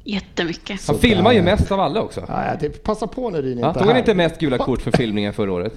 [0.04, 0.86] Jättemycket.
[0.86, 2.24] Han filmar ju mest av alla också.
[2.28, 4.82] Ja, det, passa på när Ryn Ja, inte tog är han inte mest gula kort
[4.82, 5.72] för filmningen förra året?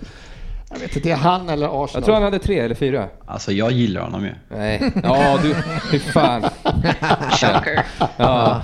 [0.71, 1.89] Jag vet inte, det är han eller Arsenal.
[1.93, 3.07] Jag tror han hade tre eller fyra.
[3.25, 4.31] Alltså jag gillar honom ju.
[4.49, 4.91] Nej.
[5.03, 5.55] Ja, du.
[5.91, 6.41] Fy fan.
[7.31, 7.85] Shocker.
[8.17, 8.61] Ja.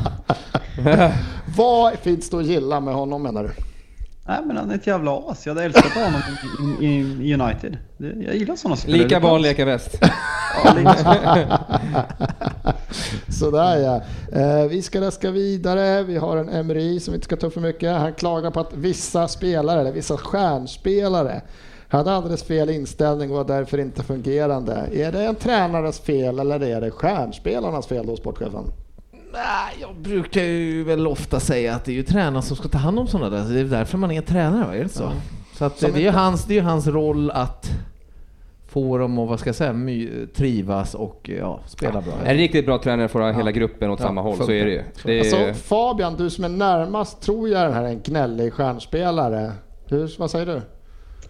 [1.56, 3.50] Vad finns det att gilla med honom menar du?
[4.28, 5.46] Nej men han är ett jävla as.
[5.46, 6.22] Jag hade älskat honom
[6.82, 7.78] i, i, i United.
[7.98, 9.04] Det, jag gillar sådana spelare.
[9.04, 10.00] Lika barn leka bäst.
[13.40, 14.02] Sådär ja.
[14.40, 16.04] Eh, vi ska raska vidare.
[16.04, 17.92] Vi har en Emery som vi inte ska ta upp för mycket.
[17.98, 21.42] Han klagar på att vissa spelare, eller vissa stjärnspelare,
[21.88, 24.90] hade alldeles fel inställning och var därför inte fungerande.
[24.94, 28.66] Är det en tränares fel eller är det stjärnspelarnas fel då, sportchefen?
[29.82, 33.00] Jag brukar ju väl ofta säga att det är ju tränaren som ska ta hand
[33.00, 33.54] om sådana där.
[33.54, 34.74] Det är därför man är tränare, va?
[34.74, 35.12] är det inte så?
[35.54, 37.70] Så att det, är ju hans, det är ju hans roll att
[38.68, 42.14] få dem att, vad ska jag säga, my, trivas och ja, spela bra.
[42.26, 44.72] En riktigt bra tränare får ha hela gruppen åt Ja, samma håll, så är det
[44.72, 44.84] ju.
[45.04, 48.54] Det är, Alltså Fabian, du som är närmast tror jag den här är en gnällig
[48.54, 49.52] stjärnspelare.
[49.88, 50.62] Hur, vad säger du?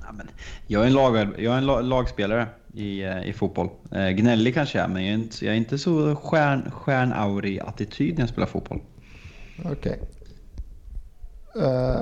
[0.02, 0.28] Ja, men
[0.68, 3.69] jag är en, lag, jag är en la- lagspelare i, eh, i fotboll.
[3.91, 7.59] Eh, gnällig kanske jag är, men jag är inte, jag är inte så stjärn, stjärnaurig
[7.59, 8.81] attityd när jag spelar fotboll.
[9.65, 9.99] Okej.
[11.61, 11.99] Eh,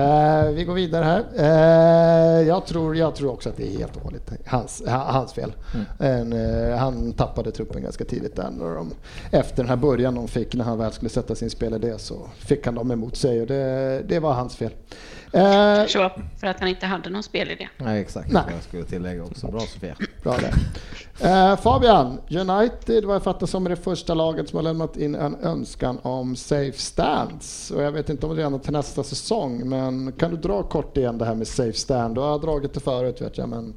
[0.00, 1.24] eh, vi går vidare här.
[1.38, 5.32] Eh, jag, tror, jag tror också att det är helt och hållet hans, ha- hans
[5.32, 5.52] fel.
[5.98, 8.50] En, eh, han tappade truppen ganska tidigt där.
[8.50, 8.90] När de,
[9.30, 12.66] efter den här början de fick när han väl skulle sätta sin spelidé så fick
[12.66, 14.70] han dem emot sig och det, det var hans fel.
[15.36, 17.68] Eh, var för att han inte hade någon spelidé.
[17.78, 18.32] Nej, exakt.
[18.32, 18.42] Nej.
[18.50, 19.46] Jag skulle tillägga också.
[19.46, 19.94] Bra Sofia.
[20.22, 20.52] Bra där.
[21.20, 25.14] Eh, Fabian, United vad jag fattar som är det första laget som har lämnat in
[25.14, 27.70] en önskan om safe stands.
[27.70, 30.62] Och jag vet inte om det är redan till nästa säsong, men kan du dra
[30.62, 32.14] kort igen det här med safe stand?
[32.14, 33.74] Du har dragit det förut vet jag, men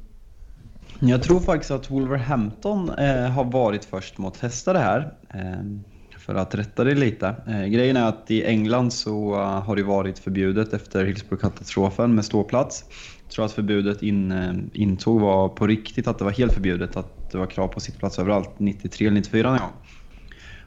[1.00, 5.14] Jag tror faktiskt att Wolverhampton eh, har varit först med att testa det här.
[5.34, 5.89] Eh,
[6.30, 7.34] för att rätta dig lite.
[7.46, 12.24] Eh, grejen är att i England så uh, har det varit förbjudet efter Hillsborough-katastrofen med
[12.24, 12.84] ståplats.
[13.24, 16.96] Jag tror att förbudet in, uh, intog var på riktigt att det var helt förbjudet.
[16.96, 19.70] Att det var krav på sittplats överallt 93 eller 94 någon gång.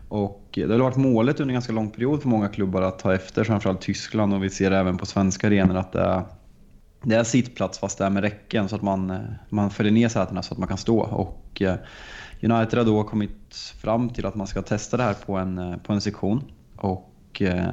[0.07, 3.13] Och det har varit målet under en ganska lång period för många klubbar att ta
[3.13, 6.23] efter, framförallt Tyskland och vi ser även på svenska arenor att det är,
[7.03, 9.17] det är sittplats fast det är med räcken så att man, eh,
[9.49, 10.99] man följer ner sätena så att man kan stå.
[10.99, 11.61] Och
[12.43, 15.77] United har då kommit fram till att man ska testa det här på en, eh,
[15.77, 16.43] på en sektion.
[16.77, 17.63] Och eh,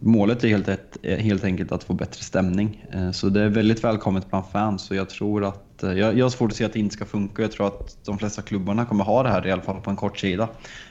[0.00, 2.86] målet är helt, ett, helt enkelt att få bättre stämning.
[2.92, 6.24] Eh, så det är väldigt välkommet bland fans och jag tror att eh, jag, jag
[6.24, 7.42] har svårt att se att det inte ska funka.
[7.42, 9.96] Jag tror att de flesta klubbarna kommer ha det här i alla fall på en
[9.96, 10.48] kort sida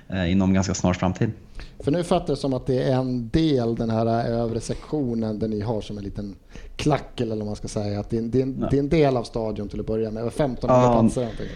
[0.09, 1.31] eh, inom ganska snar framtid.
[1.79, 5.47] för nu fattar jag som att det är en del, den här övre sektionen, där
[5.47, 6.35] ni har som en liten
[6.75, 7.99] klackel eller vad man ska säga.
[7.99, 9.87] Att det är, en- det är, en, det är en del av stadion till att
[9.87, 11.01] börja med, över 1500 Ja.
[11.01, 11.21] platser.
[11.21, 11.47] någonting.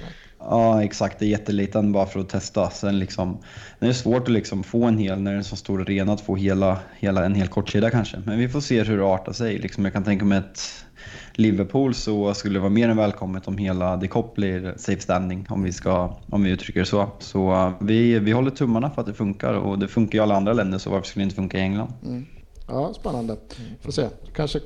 [0.43, 1.19] Ja, exakt.
[1.19, 2.69] Det är jätteliten bara för att testa.
[2.69, 3.37] Sen liksom,
[3.79, 6.13] det är svårt att liksom få en hel, när det är en så stor arena,
[6.13, 8.17] att få hela, hela en hel kortsida kanske.
[8.25, 9.57] Men vi får se hur det artar sig.
[9.57, 10.85] Liksom, jag kan tänka mig att
[11.33, 15.45] Liverpool så skulle det vara mer än välkommet om hela The Cop blir safe standing,
[15.49, 17.09] om vi, ska, om vi uttrycker det så.
[17.19, 20.35] Så eh, vi, vi håller tummarna för att det funkar och det funkar i alla
[20.35, 21.93] andra länder, så varför skulle det inte funka i England?
[22.03, 22.25] Mm.
[22.71, 23.35] Ja, spännande.
[23.81, 24.07] Får se.
[24.35, 24.59] Kanske,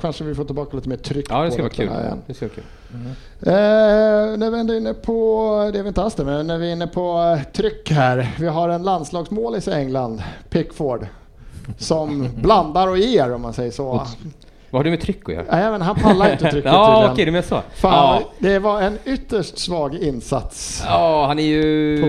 [0.00, 1.86] kanske vi får tillbaka lite mer tryck ja, det på ska vara det kul.
[1.86, 2.18] igen.
[2.26, 2.64] Det ska vara kul.
[3.40, 6.58] Eh, när vi ändå är inne på, det är vi inte alls det, men när
[6.58, 8.34] vi är inne på eh, tryck här.
[8.40, 11.06] Vi har en landslagsmålis i England, Pickford,
[11.78, 14.06] som blandar och ger om man säger så.
[14.72, 15.44] Vad har du med tryck att göra?
[15.50, 17.60] Nej, men han pallar inte trycket Ja, okej, du menar så.
[17.74, 18.22] Fan, Ja.
[18.38, 20.82] Det var en ytterst svag insats.
[20.86, 22.02] Ja, han är ju...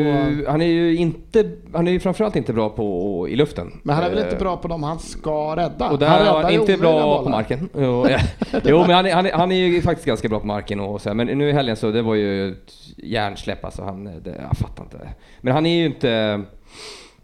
[0.46, 1.52] På- Han är ju inte...
[1.74, 3.80] Han är ju framförallt inte bra på i luften.
[3.84, 5.90] Men han är väl Eh, inte bra på dem han ska rädda?
[5.90, 7.24] Och där han är räddar han inte bra bollar.
[7.24, 7.70] på marken.
[7.78, 8.20] Jo, ja.
[8.64, 11.02] jo men han är, han, är, han är ju faktiskt ganska bra på marken och
[11.02, 11.14] så.
[11.14, 13.84] Men nu i helgen så, det var ju ett hjärnsläpp alltså.
[13.84, 14.98] Han, det, jag fattar inte.
[15.42, 16.42] Men han är ju inte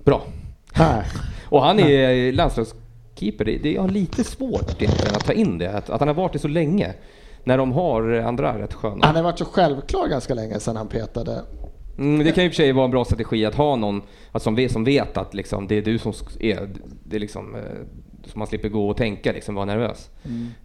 [0.04, 0.21] bra.
[0.80, 1.04] Nej.
[1.45, 2.32] Och han är
[3.19, 3.45] landslagskeeper.
[3.45, 5.71] Det, det är lite svårt egentligen att ta in det.
[5.71, 6.93] Att, att han har varit det så länge.
[7.43, 9.05] När de har andra rätt sköna.
[9.05, 11.41] Han har varit så självklar ganska länge sedan han petade.
[11.97, 14.01] Mm, det kan ju i och för sig vara en bra strategi att ha någon
[14.32, 16.69] att som, vet, som vet att liksom, det är du som är,
[17.03, 17.62] det är liksom, eh,
[18.25, 20.10] så man slipper gå och tänka, liksom, vara nervös.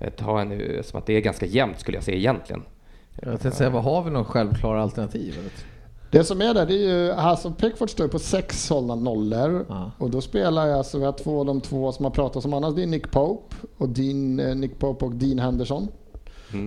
[0.00, 2.62] Att ha en, eh, som att det är ganska jämnt skulle jag säga egentligen.
[3.22, 5.34] Jag tänkte säga, vad har vi någon självklara alternativ?
[5.38, 5.73] eller?
[6.14, 9.90] Det som är där, det är ju, alltså Pickford står på sex hållna nollor Ja.
[9.98, 12.54] och då spelar jag, alltså vi har två av de två som har pratat om
[12.54, 15.88] annars, det är Nick Pope och Dean, eh, Nick Pope och Dean Henderson.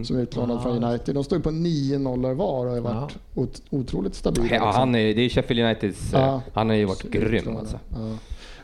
[0.05, 1.15] som är utlånad från United.
[1.15, 4.45] De står ju på 9 nollor var och har varit ot- otroligt stabila.
[4.45, 4.71] Ja, liksom.
[4.79, 6.09] han är, det är Sheffield Uniteds...
[6.13, 6.41] Ja.
[6.53, 7.59] Han har ju varit grym Utlånad.
[7.59, 7.79] alltså.
[7.89, 8.09] Ja.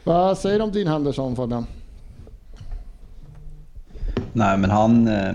[0.04, 1.66] Vad säger du om Dean Henderson Fabian?
[4.34, 5.08] Nej, men han...
[5.08, 5.34] Eh,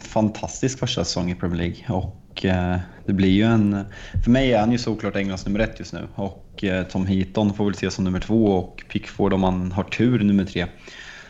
[0.00, 1.96] fantastisk första säsong i Premier League.
[1.98, 2.76] Och eh,
[3.06, 3.84] det blir ju en...
[4.24, 6.08] För mig är han ju såklart Englands nummer ett just nu.
[6.14, 9.84] Och eh, Tom Heaton får väl ses som nummer två och Pickford om man har
[9.84, 10.66] tur nummer tre.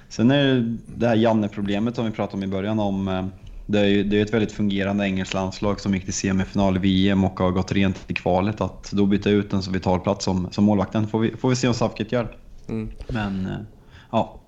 [0.09, 3.09] Sen är det det här Janne-problemet som vi pratade om i början om...
[3.09, 3.27] Eh,
[3.67, 6.79] det är ju det är ett väldigt fungerande engelskt landslag som gick till semifinal i
[6.79, 8.61] VM och har gått rent i kvalet.
[8.61, 11.57] Att då byta ut en så vital plats som, som målvakten får vi, får vi
[11.57, 12.37] se om Southgate gör.
[12.69, 12.91] Mm.
[13.09, 13.49] Men
[14.11, 14.40] ja,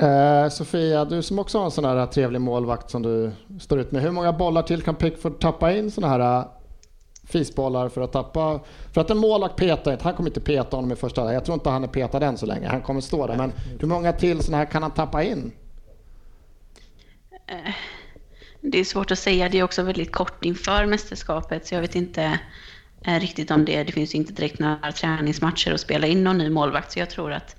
[0.00, 3.92] Eh, Sofia, du som också har en sån här trevlig målvakt som du står ut
[3.92, 4.02] med.
[4.02, 6.44] Hur många bollar till kan Pickford tappa in såna här eh,
[7.24, 8.60] fisbollar för att tappa?
[8.92, 11.54] För att en målvakt petar inte, han kommer inte peta honom i första Jag tror
[11.54, 13.36] inte han är petad än så länge, han kommer stå där.
[13.36, 15.52] Men hur många till såna här kan han tappa in?
[17.46, 17.74] Eh,
[18.60, 19.48] det är svårt att säga.
[19.48, 22.38] Det är också väldigt kort inför mästerskapet så jag vet inte
[23.06, 23.84] eh, riktigt om det.
[23.84, 27.32] Det finns inte direkt några träningsmatcher att spela in någon ny målvakt så jag tror
[27.32, 27.56] att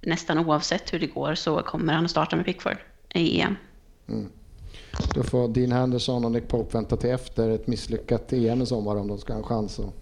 [0.00, 2.76] nästan oavsett hur det går så kommer han att starta med Pickford
[3.14, 3.56] i EM.
[4.08, 4.28] Mm.
[5.14, 8.96] Då får Dean Henderson och Nick Pope vänta till efter ett misslyckat EM i sommar
[8.96, 9.94] om de ska ha en chans att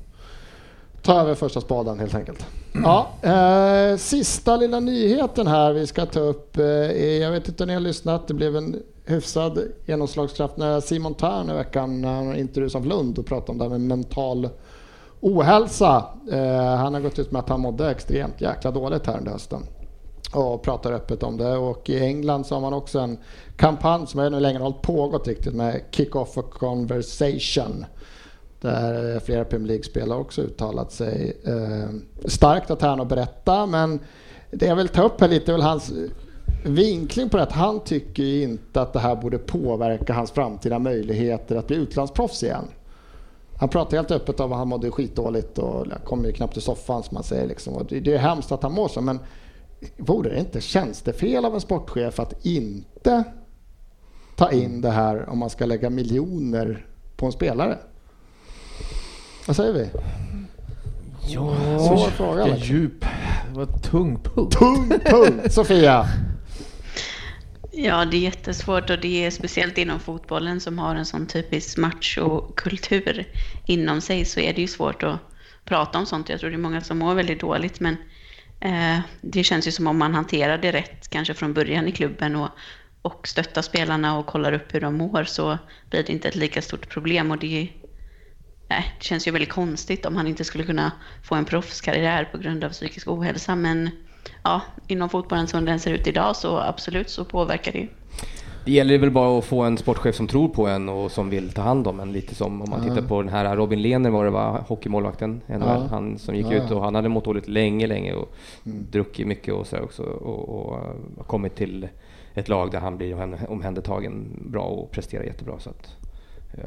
[1.02, 2.46] ta över första spaden helt enkelt.
[2.74, 6.58] Ja, eh, sista lilla nyheten här vi ska ta upp.
[6.58, 6.64] Eh,
[7.16, 8.28] jag vet inte om ni har lyssnat.
[8.28, 13.18] Det blev en hyfsad genomslagskraft när Simon Thern i veckan när han intervjuades av Lund
[13.18, 14.48] och pratade om det här med mental
[15.20, 16.04] ohälsa.
[16.32, 19.62] Eh, han har gått ut med att han mådde extremt jäkla dåligt här under hösten
[20.34, 21.56] och pratar öppet om det.
[21.56, 23.18] Och i England så har man också en
[23.56, 27.84] kampanj som ännu längre har pågått riktigt med Kick-Off a Conversation.
[28.60, 31.36] Där flera Premier League-spelare också uttalat sig.
[31.44, 31.88] Eh,
[32.24, 34.00] starkt att han att berätta men
[34.50, 35.92] det jag vill ta upp här lite är väl hans
[36.64, 40.78] vinkling på det att han tycker ju inte att det här borde påverka hans framtida
[40.78, 42.64] möjligheter att bli utlandsproffs igen.
[43.56, 47.02] Han pratar helt öppet om att han mådde skitdåligt och kom ju knappt till soffan
[47.02, 47.46] som man säger.
[47.46, 47.74] Liksom.
[47.74, 49.18] Och det det är hemskt att han mår så men
[49.96, 53.24] vore det inte tjänstefel av en sportchef att inte
[54.36, 56.86] ta in det här om man ska lägga miljoner
[57.16, 57.78] på en spelare?
[59.46, 59.90] Vad säger vi?
[61.28, 62.44] Ja, Svår fråga.
[62.44, 63.00] vilken djup.
[63.50, 64.58] Det var en tung punkt.
[64.58, 65.52] Tung punkt!
[65.52, 66.06] Sofia!
[67.72, 71.78] Ja, det är jättesvårt och det är speciellt inom fotbollen som har en sån typisk
[71.78, 73.26] machokultur
[73.66, 75.18] inom sig så är det ju svårt att
[75.64, 76.28] prata om sånt.
[76.28, 77.98] Jag tror det är många som mår väldigt dåligt men eh,
[78.60, 82.36] Eh, det känns ju som om man hanterar det rätt kanske från början i klubben
[82.36, 82.48] och,
[83.02, 85.58] och stöttar spelarna och kollar upp hur de mår så
[85.90, 87.68] blir det inte ett lika stort problem och det,
[88.68, 90.92] nej, det känns ju väldigt konstigt om han inte skulle kunna
[91.22, 93.90] få en proffskarriär på grund av psykisk ohälsa men
[94.42, 97.88] ja, inom fotbollen som den ser ut idag så absolut så påverkar det ju.
[98.68, 101.52] Det gäller väl bara att få en sportchef som tror på en och som vill
[101.52, 102.12] ta hand om en.
[102.12, 105.86] Lite som om man tittar på den här Robin Lehner var det va, hockeymålvakten, Ja.
[105.90, 109.66] han som gick ut och han hade mått dåligt länge, länge och druckit mycket och
[109.66, 111.88] sådär också och, och kommit till
[112.34, 115.54] ett lag där han blir omhän- omhändertagen bra och presterar jättebra.
[115.58, 115.96] Så att,
[116.58, 116.64] uh,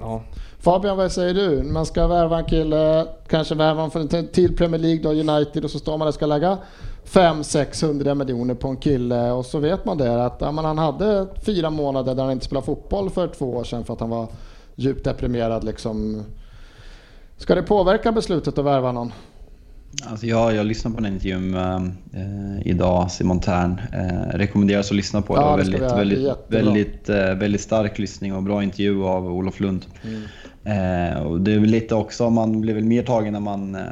[0.00, 0.22] ja.
[0.58, 1.62] Fabian, vad säger du?
[1.62, 5.78] Man ska värva en kille, kanske värva honom till Premier League, då, United, och så
[5.78, 6.58] står man där och ska lägga
[7.06, 11.70] 500-600 miljoner på en kille och så vet man det att ja, han hade fyra
[11.70, 14.28] månader där han inte spelade fotboll för två år sedan för att han var
[14.74, 15.64] djupt deprimerad.
[15.64, 16.22] Liksom.
[17.36, 19.12] Ska det påverka beslutet att värva någon?
[20.06, 23.80] Alltså jag, jag lyssnade på den intervjun eh, idag, Simon Tern.
[23.92, 25.34] Eh, rekommenderas att lyssna på.
[25.34, 29.04] Det Ja, var det ska väldigt, väldigt, väldigt, eh, väldigt stark lyssning och bra intervju
[29.04, 29.86] av Olof Lund.
[30.64, 33.82] Eh, och det är väl lite också, man blir väl mer tagen när man, eh,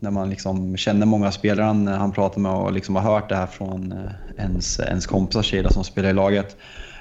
[0.00, 3.28] när man liksom känner många spelare han, eh, han pratar med och liksom har hört
[3.28, 6.56] det här från eh, ens, ens kompisars sida som spelar i laget.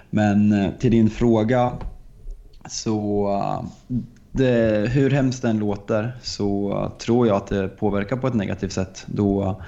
[0.09, 1.71] Men till din fråga
[2.69, 3.31] så
[4.31, 9.03] det, hur hemskt den låter så tror jag att det påverkar på ett negativt sätt.
[9.05, 9.61] Då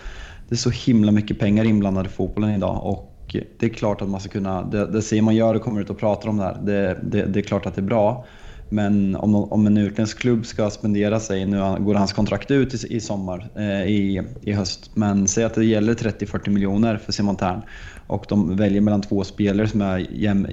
[0.49, 4.09] det är så himla mycket pengar inblandade i fotbollen idag och det är klart att
[4.09, 6.57] man ska kunna, det, det Simon gör och kommer ut och pratar om det här,
[6.63, 8.25] det, det, det är klart att det är bra.
[8.69, 12.95] Men om, om en utländsk klubb ska spendera sig, nu går hans kontrakt ut i,
[12.95, 17.35] i sommar, eh, i, i höst, men säg att det gäller 30-40 miljoner för Simon
[17.35, 17.61] Tern
[18.07, 20.47] och de väljer mellan två spelare som är jäm,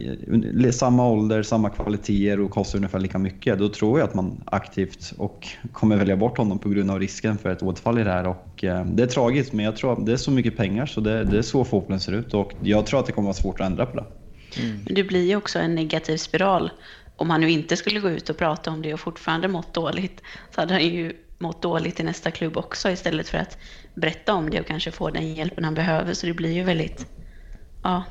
[0.73, 3.59] samma ålder, samma kvaliteter och kostar ungefär lika mycket.
[3.59, 7.39] Då tror jag att man aktivt och kommer välja bort honom på grund av risken
[7.39, 8.27] för ett återfall i det här.
[8.27, 11.01] Och, eh, det är tragiskt, men jag tror att det är så mycket pengar så
[11.01, 13.61] det, det är så fotbollen ser ut och jag tror att det kommer vara svårt
[13.61, 14.05] att ändra på det.
[14.85, 16.71] Men det blir ju också en negativ spiral.
[17.17, 20.23] Om han nu inte skulle gå ut och prata om det och fortfarande mått dåligt
[20.55, 23.59] så hade han ju mått dåligt i nästa klubb också istället för att
[23.95, 26.15] berätta om det och kanske få den hjälpen han behöver.
[26.15, 27.07] Så det blir ju väldigt,
[27.83, 28.05] ja,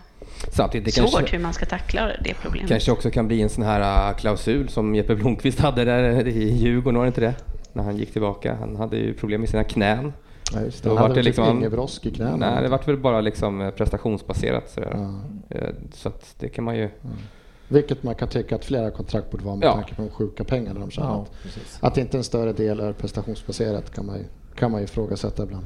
[0.51, 2.69] Samtidigt, det Svårt kanske, hur man ska tackla det problemet.
[2.69, 6.49] kanske också kan bli en sån här äh, klausul som Jeppe Blomqvist hade där i
[6.57, 7.35] Djurgården, var det inte det?
[7.73, 8.55] När han gick tillbaka.
[8.59, 10.13] Han hade ju problem med sina knän.
[10.53, 10.89] Ja, just det.
[10.89, 12.35] Då Han hade det typ liksom- ingen brosk i knäna.
[12.35, 14.91] Nej, det vart väl bara liksom eh, prestationsbaserat sådär.
[15.49, 15.57] Ja.
[15.57, 16.89] Eh, Så att det kan man ju...
[17.67, 19.73] Vilket man kan tycka att flera kontrakt borde vara med Ja.
[19.73, 21.09] tanke på de sjuka pengarna de tjänar.
[21.09, 21.77] Ja, precis.
[21.81, 24.23] Att inte en större del är prestationsbaserat kan man ju,
[24.55, 25.65] kan man ju ifrågasätta ibland.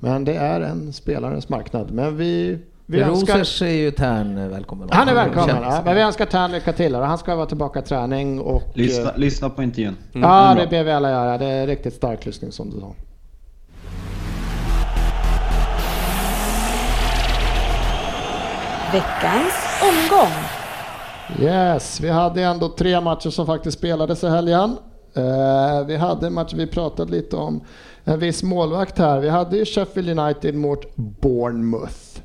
[0.00, 1.90] Men det är en spelarens marknad.
[1.90, 3.38] Men vi, vi önskar...
[3.38, 4.88] Rosers är ju Tern välkommen.
[4.92, 7.78] Han är välkommen, ja, men vi önskar Tern lycka till och han ska vara tillbaka
[7.78, 8.62] i träning och...
[8.74, 9.96] Lyssna, eh, lyssna på intervjun.
[10.12, 11.38] Ja, Den är det ber vi alla göra.
[11.38, 12.94] Det är riktigt stark lyssning som du sa.
[18.92, 20.32] Veckans omgång.
[21.40, 24.76] Yes, vi hade ändå tre matcher som faktiskt spelades i helgen.
[25.16, 27.60] Uh, vi hade en match vi pratade lite om,
[28.04, 29.20] en viss målvakt här.
[29.20, 32.20] Vi hade ju Sheffield United mot Bournemouth.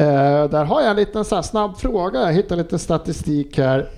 [0.00, 2.20] Uh, där har jag en liten så här snabb fråga.
[2.20, 3.90] Jag hittade lite statistik här.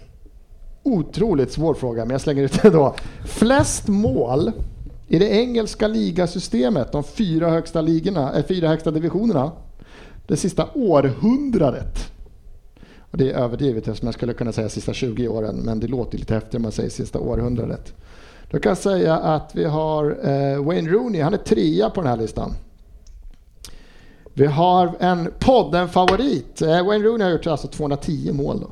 [0.83, 2.95] Otroligt svår fråga, men jag slänger ut det då.
[3.25, 4.53] Flest mål
[5.09, 9.53] i det engelska ligasystemet, de fyra högsta ligorna, äh, fyra högsta divisionerna,
[10.27, 12.14] det sista århundradet.
[13.15, 16.19] Och det är överdrivet eftersom jag skulle kunna säga sista 20 åren, men det låter
[16.19, 17.95] lite häftigare om man säger sista århundradet.
[18.51, 22.11] Då kan jag säga att vi har eh, Wayne Rooney, han är trea på den
[22.11, 22.53] här listan.
[24.33, 26.63] Vi har en podden-favorit.
[26.63, 28.61] Eh, Wayne Rooney har gjort alltså 210 mål.
[28.61, 28.71] Då.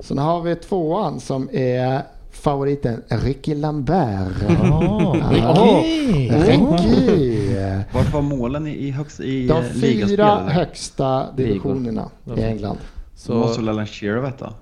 [0.00, 4.32] Sen har vi tvåan som är favoriten Ricky Lambert.
[4.48, 5.82] Ja, Ja.
[5.82, 6.28] Ricky.
[6.28, 7.54] Ricky.
[7.94, 12.78] Vart var målen i, i, högst, i De eh, fyra högsta divisionerna i England.
[13.16, 14.54] Så måste Så, väl Alan Shearer veta?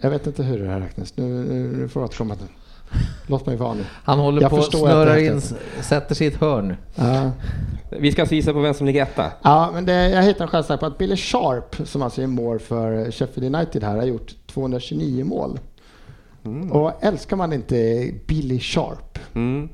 [0.00, 1.16] Jag vet inte hur det här räknas.
[1.16, 2.46] Nu, nu, nu får jag återkomma till.
[3.26, 3.84] Låt mig vara nu.
[4.04, 5.40] han håller Jag på att snöra in,
[5.80, 6.76] sätter sig i ett hörn.
[6.94, 7.30] Ja,
[8.00, 9.32] Vi ska alltså gissa på vem som ligger etta.
[9.42, 12.58] ja men det, jag hittade en chansning på att Billy Sharp, som alltså är mål
[12.58, 15.60] för Sheffield United här, har gjort 229 mål.
[16.70, 19.18] Och älskar man inte Billy Sharp?
[19.34, 19.68] Mm.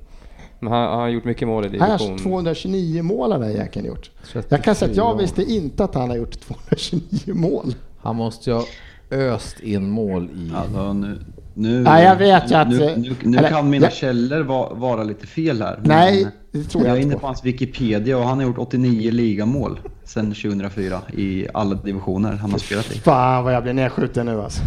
[0.64, 2.18] Men han, han har gjort mycket mål i Han har division.
[2.18, 4.10] 229 mål har den jäkeln gjort.
[4.48, 7.74] Jag kan säga att jag visste inte att han har gjort 229 mål.
[8.02, 8.64] Han måste ju ha
[9.10, 10.52] öst in mål i...
[10.54, 11.18] Alltså, nu,
[11.54, 14.74] nu, Ja, jag vet ju att- Nu, nu, nu eller- kan mina jag- källor va,
[14.74, 15.80] vara lite fel här.
[15.84, 17.26] Nej, det tror jag jag är inne inte på på.
[17.26, 22.58] hans Wikipedia och han har gjort 89 ligamål sedan 2004 i alla divisioner han har
[22.58, 22.98] spelat i.
[22.98, 24.62] Fan vad jag blir nedskjuten nu alltså.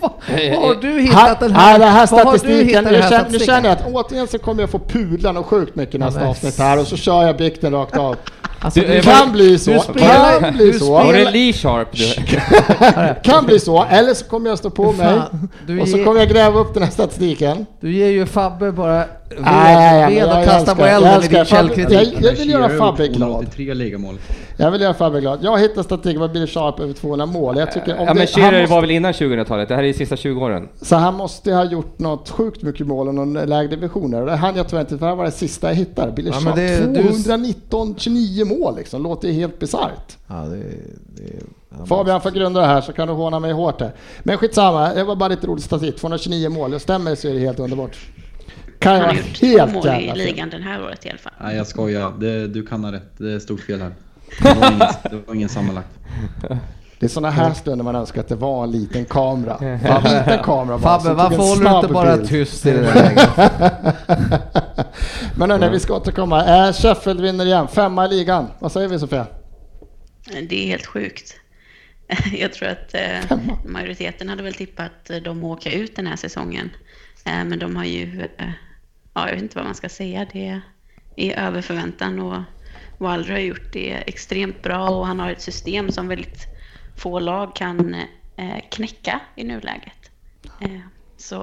[0.00, 1.78] Vad har du hittat den här?
[1.78, 5.30] den här statistiken, nu känner, nu känner jag att återigen så kommer jag få pudla
[5.30, 8.16] och sjukt mycket nästa men avsnitt här och så kör jag bikten rakt av.
[8.60, 11.52] Alltså, Du, eh, kan bli så, du spelar- kan bli du så, Var det Lee
[11.52, 12.04] Sharp du?
[13.30, 15.48] kan bli så, eller så kommer jag stå på mig Fan,
[15.80, 17.66] och så ger- kommer jag gräva upp den här statistiken.
[17.80, 19.06] du ger ju Fabbe bara ved,
[19.40, 22.14] Nej, men ved jag och kasta på jag elden i din källkritik.
[22.20, 23.18] Jag vill göra Fabbe glad.
[23.30, 24.18] 283 ligamål.
[24.56, 25.38] Jag vill göra Fabbe glad.
[25.42, 27.58] Jag hittar statistik på Billy Sharp över 200 mål.
[27.58, 29.68] Jag tycker om Ja men det, Shearer var väl innan 2000-talet?
[29.68, 30.68] Det här är de sista 20 åren.
[30.82, 34.26] Så han måste ha gjort något sjukt mycket mål och någon lägre divisioner.
[34.26, 36.12] Det hann jag tyvärr inte för det här var det sista jag hittade.
[36.12, 39.02] Billy Ja, Sharp, det- du- 219, 29 mål liksom.
[39.02, 40.16] Låter ju helt bisarrt.
[40.26, 40.56] Ja, det,
[41.16, 41.32] det,
[41.78, 43.92] ja, Fabian får grunda det här så kan du håna mig hårt här.
[44.22, 46.00] Men skitsamma, det var bara lite roligt statistik.
[46.00, 47.96] 229 mål, och stämmer så är det helt underbart.
[48.78, 51.32] Kan ju Han har gjort två mål i ligan den här året i alla fall.
[51.40, 53.10] Nej jag skojar, det, du kan ha rätt.
[53.18, 53.92] Det är stort fel här.
[54.42, 54.78] Det var ingen,
[55.10, 55.88] det var ingen sammanlagt.
[56.98, 59.56] Det är sådana här stunder man önskar att det var en liten kamera.
[59.56, 62.28] En liten kamera bara, Fabbe, varför en håller du inte bara bild.
[62.28, 63.30] tyst i det där läget?
[65.36, 66.66] Men hörni, vi ska återkomma.
[66.66, 68.46] Eh, Sheffield vinner igen, femma i ligan.
[68.58, 69.26] Vad säger vi Sofia?
[70.48, 71.34] Det är helt sjukt.
[72.38, 76.70] Jag tror att eh, majoriteten hade väl tippat att åka ut den här säsongen.
[77.24, 78.46] Eh, men de har ju, eh,
[79.14, 80.60] ja jag vet inte vad man ska säga, det
[81.16, 82.42] är över förväntan och
[82.98, 86.46] Wilder har gjort det extremt bra och han har ett system som väldigt
[86.96, 87.94] få lag kan
[88.36, 90.10] eh, knäcka i nuläget.
[90.60, 90.70] Eh,
[91.16, 91.34] så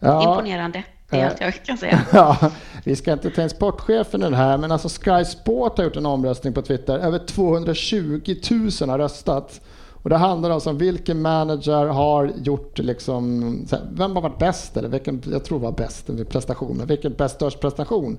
[0.00, 0.82] ja, imponerande.
[1.10, 2.02] Det är allt jag kan säga.
[2.12, 2.50] Ja,
[2.84, 5.96] vi ska inte ta in sportchefen i det här, men alltså Sky Sport har gjort
[5.96, 6.98] en omröstning på Twitter.
[6.98, 8.20] Över 220
[8.80, 9.60] 000 har röstat.
[10.04, 14.88] Och det handlar alltså om vilken manager har gjort liksom, vem har varit bäst eller
[14.88, 18.18] vilken, jag tror var bäst i prestation, men vilken bäst störst prestation?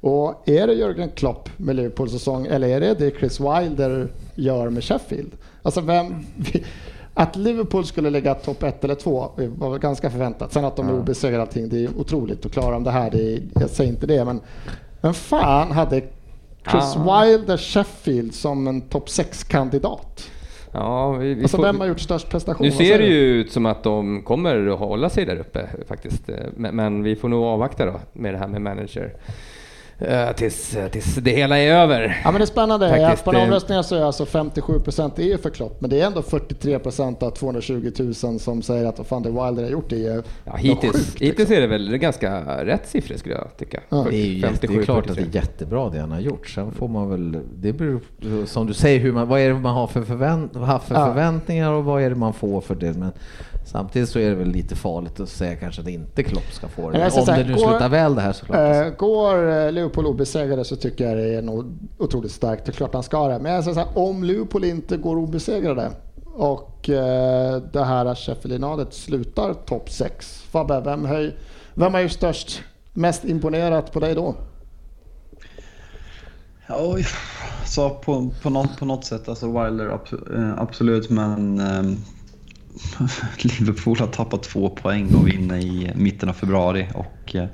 [0.00, 4.70] Och är det Jürgen Klopp med Liverpools säsong eller är det det Chris Wilder gör
[4.70, 5.32] med Sheffield?
[5.62, 6.26] Alltså vem,
[7.14, 10.52] att Liverpool skulle ligga topp ett eller två var väl ganska förväntat.
[10.52, 12.44] Sen att de är obesegrade allting, det är otroligt.
[12.44, 14.40] Och klarar de det här, det är, jag säger inte det, men
[15.00, 16.00] vem fan hade
[16.70, 20.30] Chris Wilder Sheffield som en topp 6-kandidat?
[20.78, 22.66] Ja, vi, vi Alltså får, vem har gjort störst prestation?
[22.66, 26.28] nu ser det ju ut som att de kommer att hålla sig där uppe faktiskt.
[26.28, 29.12] Eh, Men, men vi får nog avvakta då med det här med manager.
[29.98, 32.20] Eh, tills, tills det hela är över.
[32.24, 32.88] Ja men det är spännande.
[32.88, 36.00] Faktiskt, på en det- omröstning så är alltså 57% är ju för Klopp, men det
[36.00, 39.90] är ändå 43% av 220 000 som säger att vad fan det Wilder har gjort
[39.90, 41.26] det är Ja, hittills, sjukt, liksom.
[41.26, 43.80] hittills är det väl ganska rätt siffror skulle jag tycka.
[43.88, 44.06] Ja.
[44.10, 45.38] Det är ju jätte, det är 57, klart att det 43.
[45.38, 46.48] är jättebra det han har gjort.
[46.48, 48.00] Sen får man väl, det beror
[48.46, 51.06] som du säger, hur man, vad är det man har för, förvänt, haft för Ja.
[51.06, 52.92] förväntningar och vad är det man får för det.
[52.98, 53.12] Men
[53.76, 56.90] samtidigt så är det väl lite farligt att säga kanske att inte Klopp ska få
[56.90, 57.10] det.
[57.10, 58.86] Ska Om säga, det nu går- slutar väl det här såklart.
[58.86, 62.64] Eh, går eh, Liverpool obesegrade så tycker jag det är nog otroligt starkt.
[62.66, 63.38] Det är klart han ska det.
[63.38, 65.90] Men jag säger så här, om Liverpool inte går obesegrade
[66.34, 70.42] och eh, det här Sheffield slutar topp 6.
[70.50, 71.36] Fabbe, vem, höj,
[71.74, 72.62] vem har ju störst,
[72.92, 74.34] mest imponerat på dig då?
[76.68, 77.06] Oj,
[77.66, 79.98] så på, på, något, på något sätt, alltså Wilder
[80.36, 81.96] eh, absolut, men ehm,
[83.58, 87.44] Liverpool har tappat två poäng och vinner i mitten av februari och eh,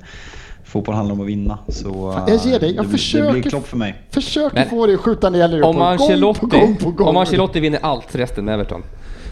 [0.63, 1.57] fotboll handlar om att vinna.
[1.67, 2.69] Så jag ger dig.
[2.69, 3.95] eh, Jag det, blir- det försöker- blir Klopp för mig.
[4.11, 7.07] Försöker Men- få dig att skjuta ner Liverpool Om gång på Ancelotti, gång på gång.
[7.07, 8.83] om Ancelotti vinner allt resten med Everton,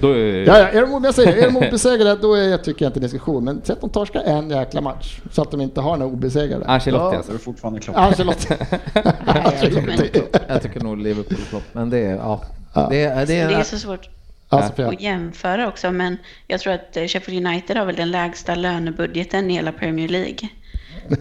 [0.02, 0.16] då är
[0.48, 3.00] Ja, ja, är de, jag säger, är de obesegrade då är, jag tycker jag inte
[3.00, 3.44] diskussion.
[3.44, 6.66] Men säg att de torskar en jäkla match så att de inte har några obesegrade.
[6.66, 7.32] Ancelotti Så alltså.
[7.32, 7.98] är det fortfarande Klopp.
[7.98, 8.48] Ancelotti.
[9.26, 10.22] Ancelotti.
[10.48, 12.42] Jag tycker nog Liverpool Klopp, men det är, ja.
[12.74, 12.88] Ja.
[12.90, 14.10] Det är, det Det är, är så svårt
[14.52, 14.88] Ja, Sofia.
[14.88, 19.52] att jämföra också, men jag tror att eh, Sheffield United har väl den lägsta lönebudgeten
[19.52, 20.50] i hela Premier League.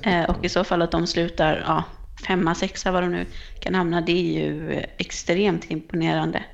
[0.03, 1.85] Eh, och i så fall att de slutar ja,
[2.27, 3.27] femma, sexa, vad de nu
[3.61, 6.45] kan hamna, det är ju extremt imponerande.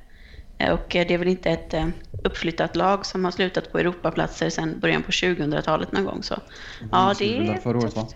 [0.59, 1.87] Eh, och det är väl inte ett eh,
[2.25, 6.23] uppflyttat lag som har slutat på Europaplatser sedan början på 2000-talet någon gång.
[6.23, 6.35] Så
[6.93, 8.09] ja, det Det är förra året va?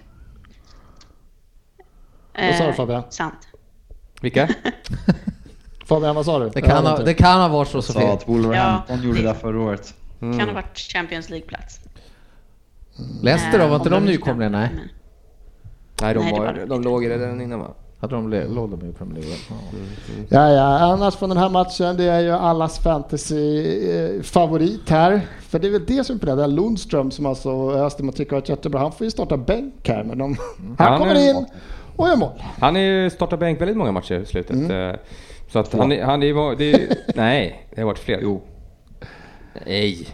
[2.35, 3.03] Vad sa du, Fabian?
[3.11, 3.49] Sant.
[4.21, 4.49] Vilka?
[5.91, 6.49] Fabian, vad sa du?
[6.49, 8.13] det, kan ha, det kan ha varit så Sa Sofia.
[8.13, 9.95] att Wolverhampton gjorde det förra året.
[10.21, 10.39] Mm.
[10.39, 11.81] Kan ha varit Champions League-plats.
[13.23, 14.51] Leicester då, var inte Eh, om de de nykomlingar?
[14.51, 14.69] Nej.
[16.03, 16.77] Nej, de, Nej, var, de inte.
[16.89, 17.67] låg i redan innan va?
[18.01, 19.39] Hade de låg de i Premier League?
[19.49, 19.55] Ja.
[20.29, 25.21] Ja, ja, annars från den här matchen, det är ju allas fantasy-favorit här.
[25.49, 28.31] För det är väl det som är på det där Lundström som alltså Österman tycker
[28.33, 28.81] har varit jättebra.
[28.81, 30.37] Han får ju starta bänk här, men de,
[30.79, 31.47] han Han kommer in
[31.97, 32.43] och gör mål.
[32.61, 34.57] Han är ju startat bänk väldigt många matcher i slutet.
[34.57, 34.97] Mm.
[35.51, 38.19] Eh, Så att han, är- han är, det är, nej, det har varit fler.
[38.23, 38.43] Jo.
[39.67, 40.07] Nej.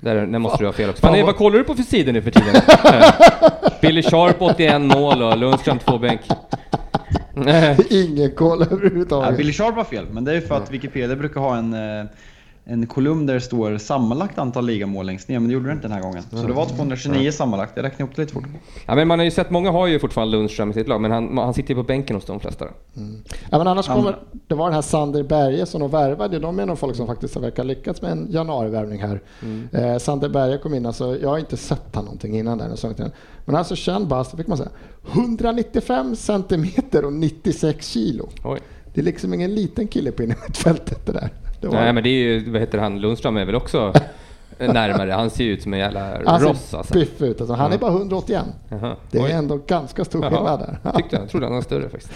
[0.00, 1.06] Där, där måste du ha fel också.
[1.06, 2.54] Fan, vad kollar du på för sidor nu för tiden?
[3.80, 6.20] Billy Sharp 81 mål och Lundström två bänk.
[7.46, 9.36] Eh, Ingen koll Ja, överhuvudtaget.
[9.36, 12.04] Billy Sharp var fel, men det är ju för att Wikipedia brukar ha en, eh,
[12.66, 15.84] en kolumn där det står sammanlagt antal ligamål längst ner, men det gjorde det inte
[15.88, 16.22] den här gången.
[16.30, 18.44] Så det var 229 sammanlagt, jag räknade upp det lite fort.
[18.86, 21.10] Ja, men man har ju sett, många har ju fortfarande Lundström i sitt lag, men
[21.10, 22.64] han, han sitter ju på bänken hos de flesta.
[23.50, 26.38] Ja, men annars Han- kommer, det var den här Sander Berge som de värvade.
[26.38, 29.20] De är nog folk som faktiskt verkar lyckats med en januarivärvning här.
[29.72, 33.10] Eh, Sander Berge kom in, alltså, jag har inte sett han någonting innan den säsongen.
[33.44, 34.70] Men alltså känd bast, fick man säga.
[35.12, 38.28] 195 centimeter och 96 kilo.
[38.44, 38.60] Oj.
[38.94, 41.30] Det är liksom ingen liten kille på innermittfältet det där.
[41.64, 43.92] Det var, Nej, men det är ju, vad heter han, Lundström är väl också
[44.58, 45.10] närmare.
[45.12, 46.98] Han ser ju ut som en jävla han ross alltså.
[46.98, 47.40] ut.
[47.40, 48.44] Alltså, han är bara 181.
[48.68, 48.96] Jaha.
[49.10, 49.30] Det är Oj.
[49.32, 50.92] ändå ganska stor skillnad där.
[50.96, 52.12] Tyckte jag, trodde han var större faktiskt.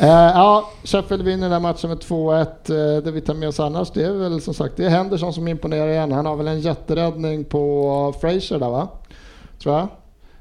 [0.00, 2.40] Eh, ja, Sheffield vinner den här matchen med 2-1.
[2.96, 5.32] Eh, det vi tar med oss annars, det är väl som sagt, det är Henderson
[5.32, 6.12] som imponerar igen.
[6.12, 8.88] Han har väl en jätteräddning på Fraser där va?
[9.62, 9.88] Tror jag.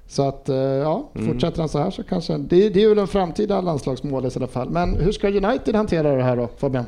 [0.07, 1.27] Så att, eh, ja, Mm.
[1.27, 4.47] fortsätter han så här så kanske, det, det är väl en framtida landslagsmål i sådana
[4.51, 4.69] fall.
[4.69, 6.85] Men hur ska United hantera det här då, Fabian?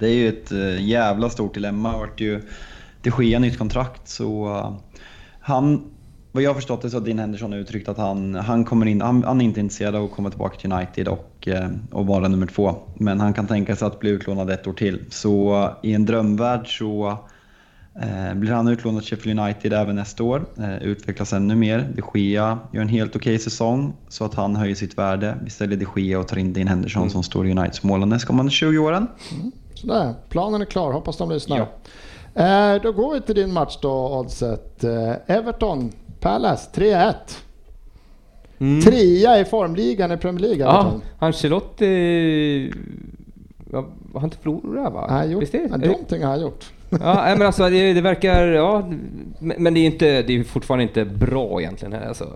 [0.00, 1.92] Det är ju ett eh, jävla stort dilemma.
[1.92, 2.42] Det vart ju
[3.02, 4.72] de Gea nytt kontrakt så eh,
[5.40, 5.90] han,
[6.32, 9.00] vad jag har förstått det så har Dean Henderson uttryckt att han, han, kommer in,
[9.00, 12.28] han, han är inte intresserad av att komma tillbaka till United och, eh, och vara
[12.28, 12.76] nummer två.
[12.94, 15.04] Men han kan tänka sig att bli utlånad ett år till.
[15.10, 17.18] Så i en drömvärld så
[18.02, 20.46] eh, blir han utlånad till Sheffield United även nästa år.
[20.58, 21.88] Eh, utvecklas ännu mer.
[21.94, 25.38] De Gea gör en helt okej säsong så att han höjer sitt värde.
[25.44, 28.18] Vi säljer De Gea och tar in Dean Henderson som står i Uniteds mål de
[28.18, 29.06] kommande 20 åren.
[29.74, 31.56] Sådär, planen är klar, hoppas de lyssnar.
[31.58, 31.66] Ja.
[32.74, 34.84] Eh, då går vi till din match då, Oddset.
[34.84, 37.14] Eh, Everton, Palace 3-1.
[38.84, 40.92] Trea i formligan i Premier League, Ja.
[41.18, 42.72] Ancelotti...
[43.72, 43.78] Ja,
[44.12, 45.06] har han inte förlorat va?
[45.10, 45.66] Har gjort, Visst det?
[45.66, 45.86] det?
[45.86, 46.64] någonting har han gjort.
[46.90, 48.46] Ja, nej, men alltså det, det verkar...
[48.46, 48.90] Ja,
[49.38, 50.22] men det är inte...
[50.22, 52.28] Det är fortfarande inte bra egentligen alltså.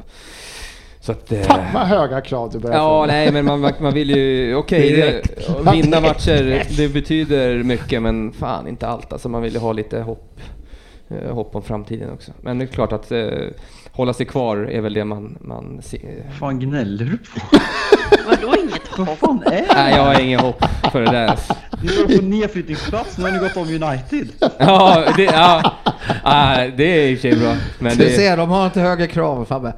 [1.09, 1.33] Så att...
[1.33, 3.07] eh, Fan vad höga krav du börjar Ja, få.
[3.07, 4.55] nej, men man, man vill ju...
[4.55, 9.13] Okej, det- vinna matcher, det betyder mycket, men fan inte allt.
[9.13, 10.41] Alltså man vill ju ha lite hopp,
[11.09, 12.33] eh, hopp om framtiden också.
[12.41, 13.29] Men det är klart att eh,
[13.99, 16.25] hålla sig kvar är väl det man, man ser.
[16.27, 17.59] Vad fan gnäller du på?
[18.29, 19.19] Vadå inget Vad hopp?
[19.19, 19.67] fan är det?
[19.75, 21.39] Nej, jag har ingen hopp för det där.
[21.83, 24.29] Ni står på nedflyttningsplats, nu har ni gått om United.
[24.59, 25.75] Ja, det, ja,
[26.23, 27.55] ah, det är i och för sig bra.
[27.79, 29.73] Men Du det, ser, de har inte högre krav Fabbe.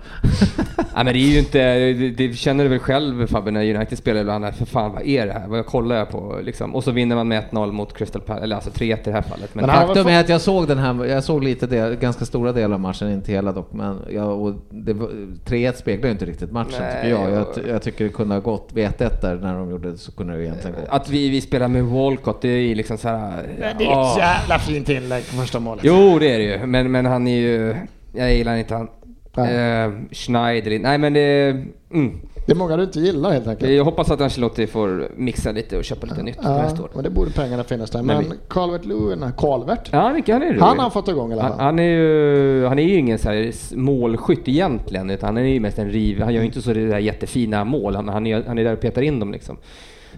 [0.94, 1.58] ah, men det är ju inte,
[1.92, 5.26] det, det känner du väl själv Fabbe när United spelar ibland, för fan vad är
[5.26, 5.48] det här?
[5.48, 6.38] Vad kollar jag på?
[6.42, 6.74] Liksom.
[6.74, 9.22] Och så vinner man med 1-0 mot Crystal Palace, eller alltså 3-1 i det här
[9.22, 9.54] fallet.
[9.54, 12.52] Men, Men Faktum är att jag såg den här, jag såg lite del, ganska stora
[12.52, 15.08] delar av matchen, inte hela dock, men jag, och det, var-
[15.44, 17.30] 3-1 speglar ju inte riktigt matchen Nej, tycker jag.
[17.30, 19.98] Jag, ty- jag tycker det kunde ha gått, vid 1-1 där när de gjorde det
[19.98, 20.82] så kunde det egentligen gå.
[20.94, 23.42] att vi, vi spelar med Walcott, det är ju liksom så här.
[23.58, 24.14] Det är ett åh.
[24.18, 25.84] jävla fint inlägg på första målet.
[25.84, 26.66] Jo, det är det ju.
[26.66, 27.74] Men, men han är ju...
[28.14, 28.88] Jag gillar inte han.
[29.36, 29.84] Nej.
[29.84, 30.78] Eh, Schneider.
[30.78, 31.48] Nej, men det...
[31.92, 32.20] Mm.
[32.50, 33.72] Det är många du inte gillar helt enkelt.
[33.72, 36.90] Jag hoppas att Ancelotti får mixa lite och köpa lite nytt Ja, nästa år.
[36.94, 38.02] men det borde pengarna finnas där.
[38.02, 41.50] Men Calvert Lewin, Calvert, Ja, mycket, han är han har fått igång i alla han,
[41.52, 41.60] fall.
[41.60, 45.60] han är ju, han är ju ingen så här målskytt egentligen, utan han är ju
[45.60, 46.20] mest en riv.
[46.22, 47.94] Han gör ju inte så där jättefina mål.
[47.96, 49.56] Han, han, är, han är där och petar in dem liksom.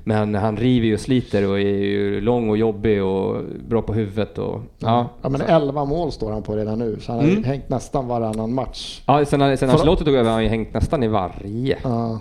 [0.05, 3.93] Men han river ju och sliter och är ju lång och jobbig och bra på
[3.95, 5.09] huvudet och ja.
[5.22, 7.45] Ja men 11 mål står han på redan nu, så han har Mm.
[7.45, 9.03] hängt nästan varannan match.
[9.07, 11.78] Ja, sen, sen Ancelotti tog över har han ju hängt nästan i varje.
[11.82, 12.20] Ja.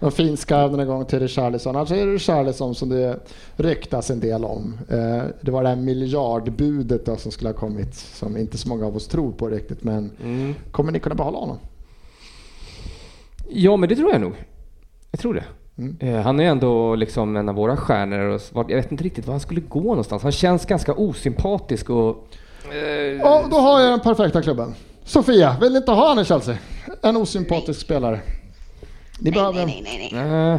[0.00, 1.76] Och fin skarv den gång till Richarlison.
[1.76, 3.18] Alltså är det Richarlison som det
[3.56, 4.78] ryktas en del om.
[4.90, 8.86] Eh, det var det här miljardbudet då som skulle ha kommit som inte så många
[8.86, 9.84] av oss tror på riktigt.
[9.84, 10.54] Men Mm.
[10.70, 11.56] kommer ni kunna behålla honom?
[13.48, 14.32] Ja, men det tror jag nog.
[15.10, 15.44] Jag tror det.
[15.78, 15.96] Mm.
[16.00, 18.18] Eh, Han är ändå liksom en av våra stjärnor
[18.52, 20.22] och jag vet inte riktigt var han skulle gå någonstans.
[20.22, 22.28] Han känns ganska osympatisk och...
[22.72, 22.76] eh,
[23.20, 24.74] Ja, då har jag den perfekta klubben.
[25.04, 26.58] Sofia, vill ni inte ha han i Chelsea?
[27.02, 28.20] En osympatisk spelare.
[29.20, 29.66] Ni Nej, behöver...
[29.66, 30.58] nej, nej, nej, nej.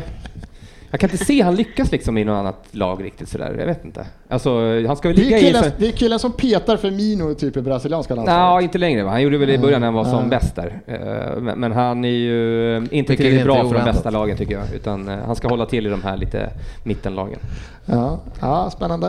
[0.90, 3.56] Eh, jag kan inte se han lyckas liksom i något annat lag riktigt sådär.
[3.60, 4.06] Jag vet inte.
[4.30, 4.50] Alltså,
[4.88, 5.46] han ska väl Det ligga är, i...
[5.46, 8.64] killen, så- det är killen som petar Firmino typ i brasilianska Nej, landslaget.
[8.64, 9.10] inte längre va?
[9.12, 10.30] Han gjorde väl i början när han var som Mm.
[10.30, 10.82] bäst där.
[10.88, 14.10] Eh, Men, men han är ju inte Vilket tillräckligt inte bra är för de bästa
[14.10, 14.64] lagen tycker jag.
[14.76, 16.50] Utan eh, han ska hålla till i de här lite
[16.84, 17.40] mittenlagen.
[17.86, 19.08] Ja, ja spännande.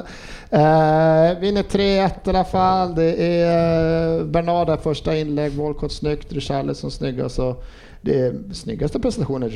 [0.50, 2.94] Eh, vinner 3-1 i alla fall.
[2.94, 7.24] Det är eh, Bernarda första inlägg, Walcott snyggt, Richarlison snygg.
[7.24, 7.56] och Så
[8.00, 9.50] det snyggaste prestationen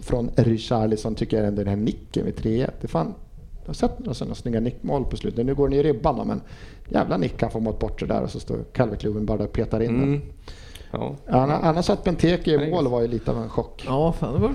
[0.00, 2.42] från Richarlison tycker jag är den här nicken vid 3-1.
[2.44, 3.14] Det är fan,
[3.60, 5.46] jag har sett några sådana snygga nickmål på slutet.
[5.46, 6.40] Nu går den i ribban men
[6.88, 9.52] jävla nick han får mot bort det där och så står Calvert Lewin bara och
[9.52, 10.02] petar in den.
[10.08, 10.20] Mm.
[10.92, 11.14] Ja.
[11.28, 13.82] Anna- Annars att Benteke i mål var ju lite av en chock.
[13.86, 14.52] Ja, fan det var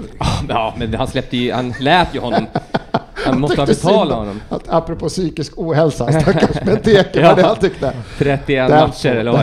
[0.50, 1.52] ja, men han släppte ju...
[1.52, 2.46] Han lät ju honom...
[3.26, 4.42] Han måste ha betalat om- honom.
[4.50, 7.94] Att, apropå psykisk ohälsa, stackars Benteke var det han tyckte.
[8.18, 9.40] 31 Där matcher eller vad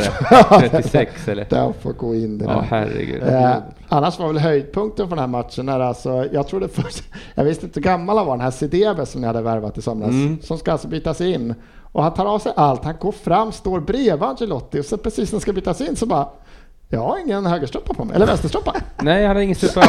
[0.50, 0.68] var det?
[0.70, 1.46] 36 eller?
[1.50, 2.60] Den får gå in det Ja, där.
[2.70, 3.22] herregud.
[3.28, 3.54] Eh,
[3.88, 7.02] annars var väl höjdpunkten för den här matchen när alltså, jag trodde först,
[7.34, 9.82] jag visste inte hur gammal han var, den här Sidebe som ni hade värvat i
[9.82, 10.38] somras, Mm.
[10.42, 11.54] som ska alltså bytas in.
[11.82, 15.32] Och han tar av sig allt, han går fram, står bredvid Angelotti och så precis
[15.32, 16.28] när han ska bytas in så bara,
[16.88, 18.74] jag har ingen högerstrumpa på mig, eller vänsterstrumpa.
[19.02, 19.80] Nej, jag hade ingen strumpa.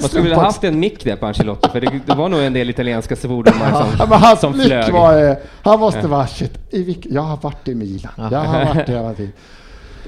[0.00, 2.52] Man skulle vilja haft en mick där på Ancelotti, för det, det var nog en
[2.52, 4.92] del italienska svordomar Ja, som, men hans som flög.
[4.92, 8.64] var, eh, han måste vara shit, i vilk, jag har varit i Milan, jag har
[8.74, 9.32] varit i hela tiden.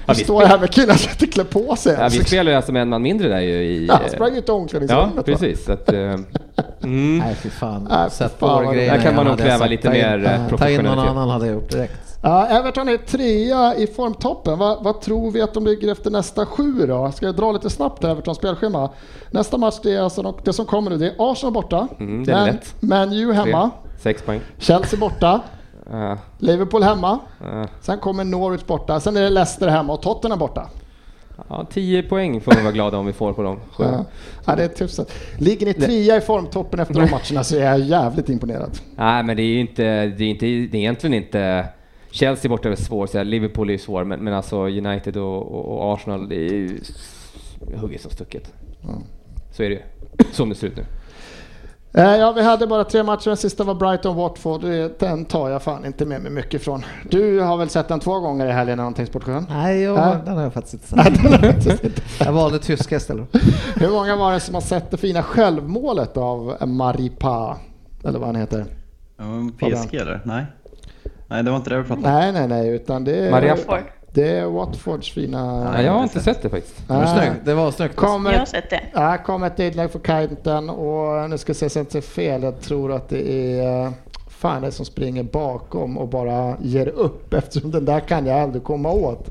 [0.09, 2.56] Ja, Vi står här med killar som inte klär på sig Ja, vi spelar ju
[2.56, 3.86] alltså med en man mindre där ju i...
[3.86, 5.16] Ja, han sprang ut i Ja, omklädningsrummet.
[5.16, 5.22] va?
[5.22, 5.64] precis.
[5.64, 5.98] Så att, eh,
[6.82, 7.18] mm.
[7.18, 7.86] Nej fy fan.
[7.90, 10.18] Nej, fy Sätt fan på grejerna Där kan man nog kräva lite Ta in- mer,
[10.18, 11.11] eh, Ta in någon professionalitet.
[11.11, 12.00] annan hade jag gjort direkt.
[12.22, 14.59] Ja, Everton är trea i formtoppen.
[14.59, 17.12] Vad, vad tror vi att de ligger efter nästa sju då?
[17.12, 18.90] Ska jag dra lite snabbt Evertons spelschema?
[19.30, 21.88] Nästa match, det är alltså de, det som kommer nu, det är Arsenal borta.
[22.00, 22.74] Mm, det är Man, lätt.
[22.80, 23.70] Man U hemma.
[23.70, 24.40] Tre, Sex poäng.
[24.59, 25.40] Chelsea borta.
[25.93, 27.18] Uh, Liverpool hemma.
[27.45, 29.01] uh, Sen kommer Norwich borta.
[29.01, 30.70] Sen är det Leicester hemma och Tottenham borta.
[31.49, 33.61] ja, tio poäng får vi vara glada om vi får på dem.
[33.78, 34.05] Ja.
[34.47, 35.07] Ja, det är tusen.
[35.39, 38.78] Ligger ni trea i formtoppen efter de matcherna så är jag jävligt imponerad.
[38.97, 41.68] Nej, men det är ju inte, det är inte, det är egentligen inte...
[42.11, 45.16] Chelsea borta är väl svår, så här, Liverpool är ju svår, men, men alltså United
[45.16, 46.80] och, och, Arsenal, det är ju
[47.76, 48.53] hugget som stucket.
[49.53, 49.82] Så är det ju.
[50.32, 50.84] Som det ser ut nu.
[51.93, 53.28] Eh, Ja, vi hade bara tre matcher.
[53.30, 54.61] Den sista var Brighton-Watford.
[54.61, 56.84] Det- Den tar jag fan inte med mig mycket från.
[57.11, 59.47] Du har väl sett den två gånger i helgen, någonting Sportsjön?
[59.49, 60.16] Nej, jag, Nej.
[60.24, 62.03] den har jag faktiskt inte sett.
[62.20, 63.28] jag valde tyska istället.
[63.76, 67.57] Hur många var det som har sett det fina självmålet av Maripa?
[68.05, 68.64] Eller vad han heter?
[69.16, 69.24] Ja,
[69.59, 70.20] PSG eller?
[70.24, 70.47] Nej.
[71.26, 72.12] Nej, det var inte det vi pratade om.
[72.14, 73.30] Nej, nej, nej, utan det är,
[74.18, 75.70] Det är Watfords fina...
[75.72, 76.88] Nej, jag har inte sett det faktiskt.
[76.88, 77.06] Det var Ah.
[77.16, 77.34] snyggt.
[77.44, 77.96] Det var snyggt.
[77.96, 78.80] Kommer, Jag har sett det.
[78.92, 82.02] Ja, kom ett inlägg för Kajten och nu ska jag se så jag inte säger
[82.02, 82.42] fel.
[82.42, 83.90] Jag tror att det är eh,
[84.28, 88.64] fan det som springer bakom och bara ger upp eftersom den där kan jag aldrig
[88.64, 89.26] komma åt.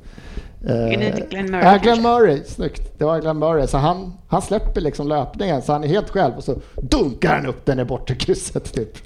[0.67, 1.77] Eh, Är det Glenn Murray Ja?
[1.77, 2.43] Glenn Murray.
[2.45, 2.99] Snyggt.
[2.99, 3.67] Det var Glenn Murray.
[3.67, 7.45] Så han, han släpper liksom löpningen så han är helt själv och så dunkar han
[7.45, 8.97] upp den i bortre krysset typ.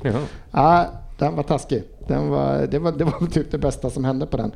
[0.52, 0.86] Ja,
[1.18, 1.84] den var taskig.
[2.12, 4.52] Den var, det, var, det var typ det bästa som hände på den.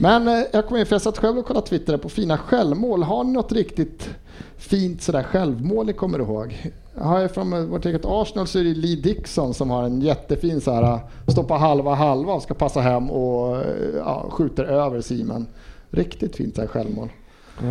[0.00, 3.02] Men eh, jag kom in för jag satt själv och kollade Twitter på fina självmål.
[3.02, 4.08] Har ni något riktigt
[4.56, 6.72] fint sådär självmål ni kommer ihåg?
[7.00, 10.00] har jag från eh, vårt eget Arsenal så är det Lee Dixon som har en
[10.00, 13.64] jättefin så här, eh, stoppa halva halva och ska passa hem och
[13.96, 15.46] ja, skjuter över Simon.
[15.90, 17.08] Riktigt fint så här självmål.
[17.62, 17.68] Ja.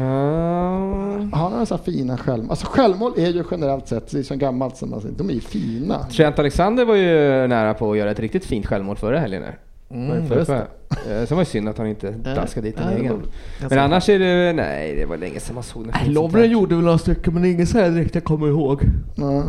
[1.32, 2.50] Han har några så fina självmål.
[2.50, 5.34] Alltså självmål är ju generellt sett, det är så gammalt som man säger, de är
[5.34, 6.04] ju fina.
[6.04, 9.44] Trent Alexander var ju nära på att göra ett riktigt fint självmål förra helgen.
[9.92, 10.68] Mm, För- för-
[11.06, 11.28] det.
[11.28, 13.14] Sen var det synd att han inte daskade dit en egen.
[13.62, 16.52] var Men annars är det, nej det var länge sedan man såg något sånt Lovren
[16.52, 18.82] gjorde väl några stycken men ingen så här direkt jag kommer ihåg.
[19.16, 19.44] Ja.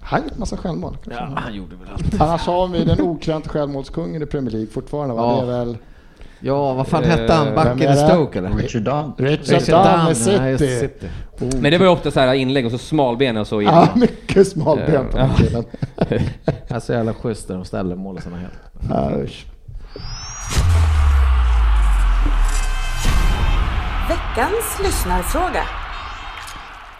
[0.00, 0.96] Han gjort massa självmål.
[1.10, 2.20] Ja, han gjorde väl allt.
[2.20, 5.14] Annars har vi den okrönte självmålskungen i Premier League fortfarande.
[5.14, 5.22] Va?
[5.40, 5.46] Ja.
[5.46, 5.76] Det är väl
[6.40, 7.54] Ja, vad fan Eh, hette han?
[7.54, 7.96] Backen i det?
[7.96, 8.50] Stoke eller?
[8.50, 9.12] Richard Dunn.
[9.18, 10.58] Richard Richard Dunn City.
[10.80, 11.06] City.
[11.40, 11.60] Oh.
[11.60, 14.48] Men det var ju ofta så här inlägg och så smalben och så Ja, mycket
[14.48, 15.64] smalbent på den killen.
[16.68, 18.48] Är så jävla schysst när de ställer mål och såna här.
[18.90, 19.10] Ja.
[24.08, 25.62] Veckans lyssnarfråga.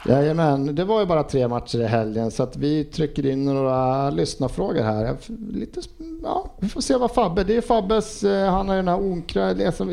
[0.07, 4.11] Jajamän, det var ju bara tre matcher i helgen så att vi trycker in några
[4.11, 5.17] lyssnarfrågor här.
[5.53, 5.81] Lite,
[6.23, 9.01] ja, vi får se vad Fabbe, det är Fabbes, eh, han har ju den här
[9.01, 9.45] onkra,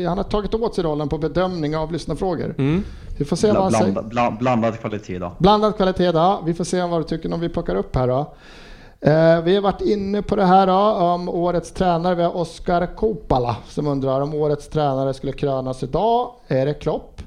[0.08, 2.54] han har tagit åt sig rollen på bedömning av lyssnarfrågor.
[2.58, 2.84] Mm.
[3.18, 3.92] Vi får se vad han säger.
[3.92, 5.32] Blanda, bla, blandad kvalitet då.
[5.38, 6.42] Blandad kvalitet då.
[6.44, 8.34] Vi får se vad du tycker om vi plockar upp här då.
[9.00, 10.72] Eh, vi har varit inne på det här då,
[11.04, 12.14] om årets tränare.
[12.14, 16.30] Vi har Oskar Kopala som undrar om årets tränare skulle krönas idag.
[16.48, 17.22] Är det Klopp?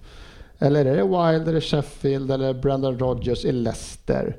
[0.59, 4.37] Eller är det Wild, är det Sheffield eller Brendan Rodgers i Leicester?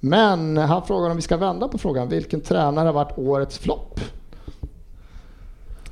[0.00, 2.08] Men han frågar om vi ska vända på frågan.
[2.08, 4.00] Vilken tränare har varit årets flopp?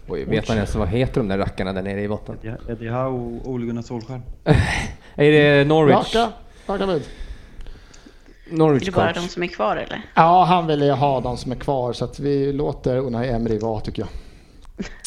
[0.09, 2.37] Oj, vet man ens vad heter de där rackarna där nere i botten?
[2.69, 4.23] Eddie Howe och Ole Gunnar Solskjaer.
[5.15, 6.15] Är det Norwich?
[6.15, 6.33] Raka,
[6.67, 7.03] raka bud.
[8.51, 9.23] Är Norwich det bara coach?
[9.23, 10.03] de som är kvar eller?
[10.15, 13.59] Ja, han vill ju ha de som är kvar så att vi låter Unai Emery
[13.59, 14.09] vara tycker jag.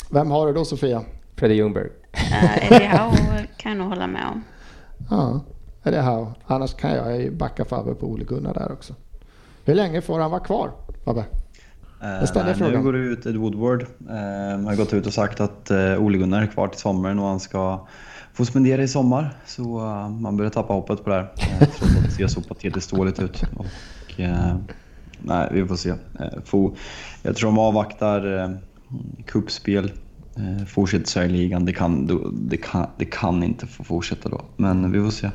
[0.09, 1.03] Vem har du då Sofia?
[1.35, 1.89] Freddie Ljungberg.
[2.13, 4.43] Uh, Eddie Howe kan jag nog hålla med om.
[5.09, 5.39] Ja,
[5.83, 6.27] det här.
[6.45, 8.93] Annars kan jag ju backa Fabbe på Ole Gunnar där också.
[9.65, 10.71] Hur länge får han vara kvar,
[11.05, 11.25] Fabbe?
[12.01, 12.73] Jag ställer Eh, frågan.
[12.73, 13.81] Nu går det ut Ed Woodward.
[14.09, 17.27] Eh, har gått ut och sagt att eh, Ole Gunnar är kvar till sommaren och
[17.27, 17.87] han ska
[18.33, 19.37] få spendera i sommar.
[19.45, 21.31] Så eh, man börjar tappa hoppet på det här.
[21.61, 23.43] Eh, trots att det ser så patetiskt dåligt ut.
[23.57, 24.55] Och, eh,
[25.21, 25.89] nej, vi får se.
[25.89, 26.75] Eh, få,
[27.21, 28.49] jag tror de avvaktar eh,
[29.25, 29.91] kuppspel.
[30.37, 31.65] Eh, fortsätter så här i ligan.
[31.65, 34.41] Det kan, det, kan, det kan inte få fortsätta då.
[34.57, 35.29] Men vi får se.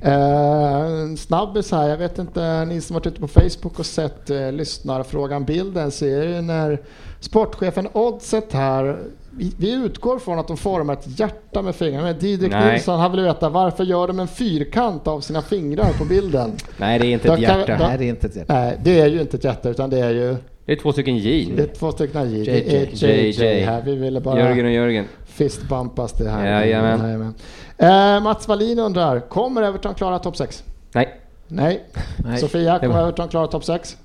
[0.00, 4.30] Eh, en snabbis här, jag vet inte, ni som varit ute på Facebook och sett
[4.30, 6.80] eh, lyssnarfrågan bilden ser ju när
[7.20, 8.98] sportchefen Oddset här,
[9.30, 12.02] vi, vi utgår från att de formar ett hjärta med fingrarna.
[12.06, 12.72] Men Didrik Nej.
[12.72, 16.52] Nilsson han vill veta varför gör de en fyrkant av sina fingrar på bilden?
[16.78, 17.76] Nej, det är inte Då ett kan- hjärta.
[17.78, 18.54] då- Nej, det är inte ett hjärta.
[18.54, 20.36] Nej, det är ju inte ett hjärta utan det är ju
[20.66, 21.52] Det är två stycken J.
[21.56, 22.44] det är två stycken J.
[22.44, 23.30] Det är JJ.
[23.30, 23.82] JJ här.
[23.82, 25.04] Vi ville bara Jörgen och Jörgen.
[25.26, 26.46] fistbumpas det här.
[26.46, 27.00] Jajamän.
[27.00, 27.34] Jajamän.
[27.78, 30.64] Eh, Mats Wallin undrar, kommer Everton klara topp 6?
[30.92, 31.20] Nej.
[31.48, 31.84] Nej.
[32.16, 32.38] Nej.
[32.38, 33.96] Sofia, kommer Everton klara topp 6?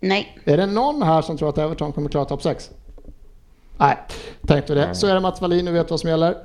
[0.00, 0.38] Nej.
[0.44, 2.70] Är det någon här som tror att Everton kommer klara topp 6?
[3.78, 3.96] Nej,
[4.46, 4.94] tänkte det.
[4.94, 6.36] Så är det Mats Wallin, nu vet vad som gäller.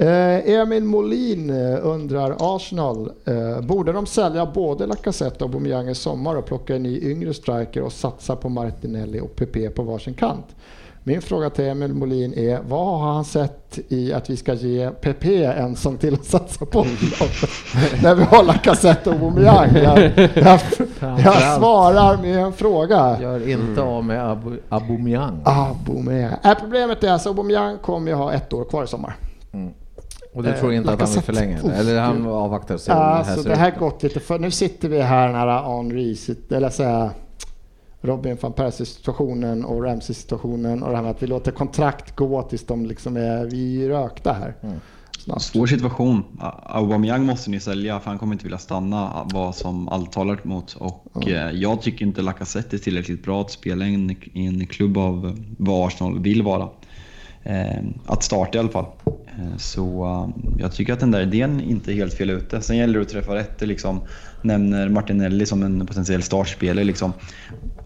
[0.00, 5.94] Eh, Emil Molin eh, undrar Arsenal, eh, borde de sälja både Lacazette och Aubameyang i
[5.94, 10.14] sommar och plocka en ny yngre striker och satsa på Martinelli och PP på varsin
[10.14, 10.46] kant?
[11.02, 14.90] Min fråga till Emil Molin är, vad har han sett i att vi ska ge
[14.90, 16.82] PP en som till att satsa på?
[18.02, 19.76] När vi har Lacazette och Aubameyang.
[19.76, 19.98] Jag,
[20.34, 20.60] jag,
[21.24, 23.18] jag svarar med en fråga.
[23.20, 25.40] Gör inte av med Abu, Aubameyang.
[25.44, 26.36] Aubameyang.
[26.44, 29.16] Äh, problemet är alltså Aubameyang kommer ju ha ett år kvar i sommar.
[30.38, 31.74] Och du Eh, tror inte att han vill förlänga det?
[31.74, 33.78] Eller han avvaktar och ser Ja, det här alltså ser det här ut.
[33.78, 34.38] gått lite för...
[34.38, 36.16] Nu sitter vi här nära Henri,
[36.50, 37.10] eller säga
[38.00, 42.16] Robin van Persie situationen och Ramsey situationen och det här med att vi låter kontrakt
[42.16, 44.54] gå tills de liksom är, vi rökta här.
[44.62, 44.74] Mm.
[45.18, 45.42] Snart.
[45.42, 46.24] Svår situation.
[46.62, 50.76] Aubameyang måste ni sälja för han kommer inte vilja stanna vad som allt talar emot.
[50.78, 54.66] Och eh, jag tycker inte Lacazette är tillräckligt bra att spela i en, i en
[54.66, 56.68] klubb av vad Arsenal vill vara.
[57.42, 58.86] Eh, att starta i alla fall.
[59.38, 62.60] Eh, så eh, jag tycker att den där idén inte är helt fel ute.
[62.60, 63.60] Sen gäller det att träffa rätt.
[63.60, 64.00] Liksom,
[64.42, 66.84] nämner Martinelli som en potentiell startspelare.
[66.84, 67.12] Liksom.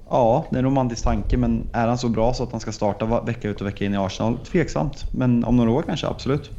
[0.08, 2.72] Ja, det är en romantisk tanke men är han så bra så att han ska
[2.72, 4.38] starta vecka ut och vecka in i Arsenal?
[4.38, 5.04] Tveksamt.
[5.12, 6.50] Men om några år kanske, absolut.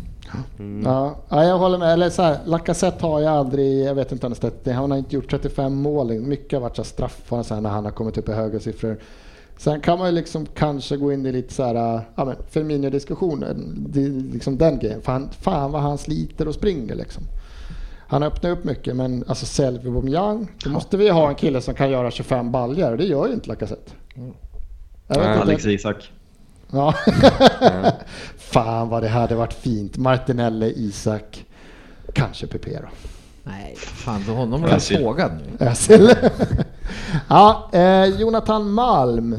[0.83, 1.93] Ja, ja, jag håller med.
[1.93, 4.31] Eller så här, Lacazette har ju aldrig, jag vet inte
[4.71, 6.13] han har inte gjort 35 mål.
[6.13, 8.97] Mycket har varit så straffar så här, när han har kommit upp i höga siffror.
[9.57, 13.89] Sen kan man ju liksom kanske gå in i lite så här, ja men Firmino-diskussionen,
[14.33, 15.01] liksom den grejen.
[15.01, 17.23] Fan, fan vad han sliter och springer liksom.
[18.07, 21.73] Han öppnar upp mycket men alltså för Aubameyang, då måste vi ha en kille som
[21.73, 23.91] kan göra 25 baljor och det gör ju inte Lacazette.
[24.15, 25.41] Nej, inte.
[25.41, 26.11] Alex Isak.
[26.71, 26.95] Ja.
[28.37, 29.97] Fan vad det hade varit fint.
[29.97, 31.45] Martinelli, Isak,
[32.13, 32.87] kanske PP då.
[33.43, 35.65] Nej, fan, då honom har jag sågad nu.
[35.65, 36.09] Özil.
[37.29, 39.33] ja, eh, Jonathan Malm.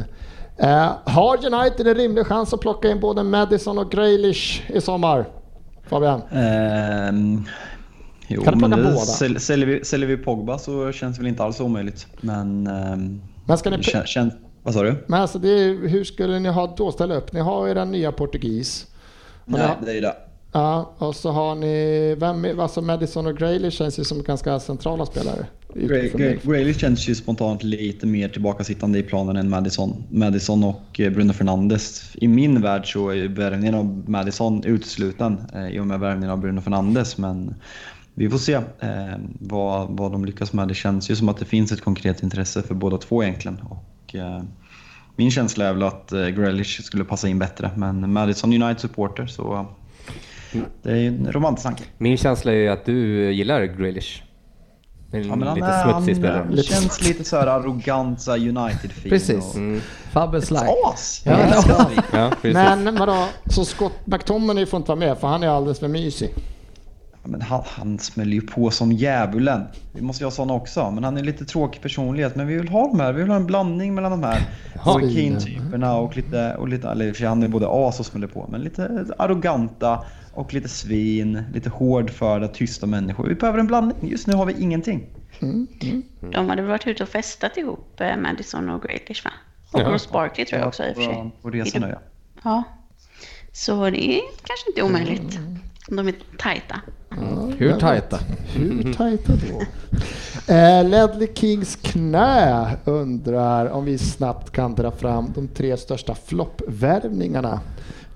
[0.56, 5.26] Eh, har United en rimlig chans att plocka in både Madison och Grealish i sommar?
[5.88, 6.22] Fabian?
[6.32, 7.44] Ehm,
[8.28, 8.96] jo, Kan men plocka det, båda?
[9.06, 12.06] säl, säljer, vi, säljer vi Pogba så känns det väl inte alls omöjligt.
[12.20, 12.66] Men...
[12.66, 13.82] ehm, Men ska ni...
[13.82, 14.30] kän, kän,
[14.62, 15.04] vad sa du?
[15.06, 17.32] Men alltså det är, hur skulle ni ha då ställa upp?
[17.32, 18.86] Ni har ju den nya portugis.
[19.44, 20.14] Nej, har, det är ju det.
[20.54, 25.06] Ja, och så har ni, vem, alltså Madison och Grealish känns ju som ganska centrala
[25.06, 25.46] spelare.
[25.74, 30.04] Gray- Gray- Grealish känns ju spontant lite mer tillbakasittande i planen än Madison.
[30.10, 32.12] Madison och eh, Bruno Fernandes.
[32.14, 36.38] I min värld så är värvningen av Madison utesluten eh, i och med värvningen av
[36.38, 37.18] Bruno Fernandes.
[37.18, 37.54] Men
[38.14, 38.62] vi får se eh,
[39.40, 40.68] vad, vad de lyckas med.
[40.68, 43.58] Det känns ju som att det finns ett konkret intresse för båda två egentligen.
[43.62, 44.42] Och, eh,
[45.16, 47.70] min känsla är väl att eh, Grealish skulle passa in bättre.
[47.76, 49.66] Men Madison United supporter så
[50.82, 51.84] det är ju en romantisk tanke.
[51.98, 54.22] Min känsla är ju att du gillar Grealish.
[55.12, 56.44] En Ja, men han, lite är, smutsig han, spelare.
[56.48, 59.10] han känns lite så här arrogant, så United-fin.
[59.10, 59.36] Precis.
[59.50, 59.80] och- Mm.
[60.12, 60.64] Fabbes like.
[60.92, 61.22] As!
[61.26, 61.38] Ja,
[62.12, 62.30] ja.
[62.42, 62.52] Ja.
[62.52, 66.34] Men vadå, så Scott McTominay får inte vara med för han är alldeles för mysig.
[67.24, 69.64] Ja, Men han, han smäller ju på som djävulen.
[69.92, 70.90] Vi måste ju ha såna också.
[70.90, 72.36] Men han är lite tråkig personlighet.
[72.36, 73.12] Men vi vill ha de här.
[73.12, 74.42] Vi vill ha en blandning mellan de här
[74.84, 78.48] Roy Keane-typerna och lite, och lite, eller för han är både as och smäller på.
[78.50, 83.26] Men lite arroganta och lite svin, lite hårdförda, tysta människor.
[83.28, 84.10] Vi behöver en blandning.
[84.10, 85.06] Just nu har vi ingenting.
[86.32, 89.30] De hade varit ute och festat ihop, eh, Madison och Grealish va?
[89.72, 89.84] Och Ja.
[89.88, 91.30] Ross Barkley tror jag också i och för sig.
[91.42, 92.00] På resan nu ja.
[92.44, 92.62] Ja.
[93.52, 95.38] Så det är kanske inte omöjligt.
[95.38, 95.58] Om
[95.88, 96.80] de är tajta.
[97.58, 98.18] Hur tajta?
[98.54, 99.62] Hur tajta då?
[100.48, 107.60] Eh, Ledley Kings knä undrar om vi snabbt kan dra fram de tre största floppvärvningarna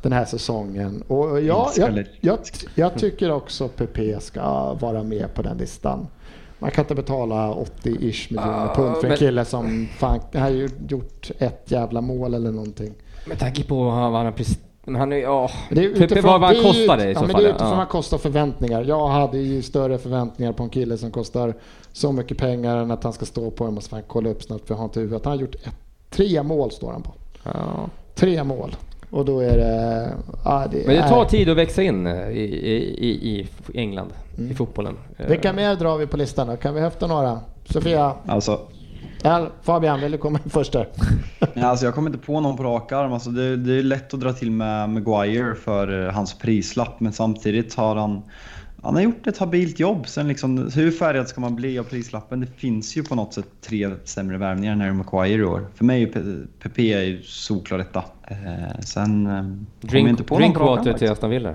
[0.03, 1.03] den här säsongen.
[1.09, 2.39] Och jag, Älskar jag, jag,
[2.75, 6.07] jag tycker också PP ska vara med på den listan.
[6.59, 10.49] Man kan inte betala 80-ish miljoner Ah, pund för en men- kille som fan, har
[10.51, 12.95] ju gjort ett jävla mål eller någonting.
[13.27, 14.68] Med tanke på vad han har presterat.
[14.89, 15.51] Men han är ja.
[15.70, 17.43] Det är Typ vad han ju- kostade i ja, så men fall.
[17.43, 17.70] Det är utifrån ja.
[17.70, 18.84] vad han kostar förväntningar.
[18.84, 21.55] Jag hade ju större förväntningar på en kille som kostar
[21.93, 23.64] så mycket pengar än att han ska stå på.
[23.64, 25.24] Jag måste fan kolla upp snabbt för jag har inte huvudet.
[25.24, 25.68] Han har gjort ett,
[26.11, 27.11] tre mål står han på.
[27.45, 27.51] Ja.
[28.14, 28.76] Tre mål.
[29.11, 30.09] Och då är det...
[30.45, 34.12] Ja, det Men det tar är, tid att växa in i, i, i, i England,
[34.39, 34.51] Mm.
[34.51, 34.97] i fotbollen.
[35.28, 36.57] Vilka mer drar vi på listan då?
[36.57, 37.41] Kan vi höfta några?
[37.70, 38.12] Sofia?
[38.26, 38.61] Alltså,
[39.23, 40.89] Ja, Fabian, vill du komma in först där?
[41.55, 43.12] Ja, alltså jag kommer inte på någon på rak arm.
[43.12, 47.12] Alltså det, det är lätt att dra till med Maguire för eh, hans prislapp, men
[47.12, 48.23] samtidigt har han,
[48.83, 50.09] han har gjort ett habilt jobb.
[50.09, 52.41] Sen liksom, hur färgad ska man bli av prislappen?
[52.41, 55.66] Det finns ju på något sätt tre sämre värvningar när det är Maguire i år.
[55.74, 56.07] För mig är
[56.62, 58.05] PP är solklar etta.
[58.29, 59.45] Eh, sen eh,
[59.89, 61.11] Drink, inte på arm drinkwater till.
[61.11, 61.55] Aston Villa.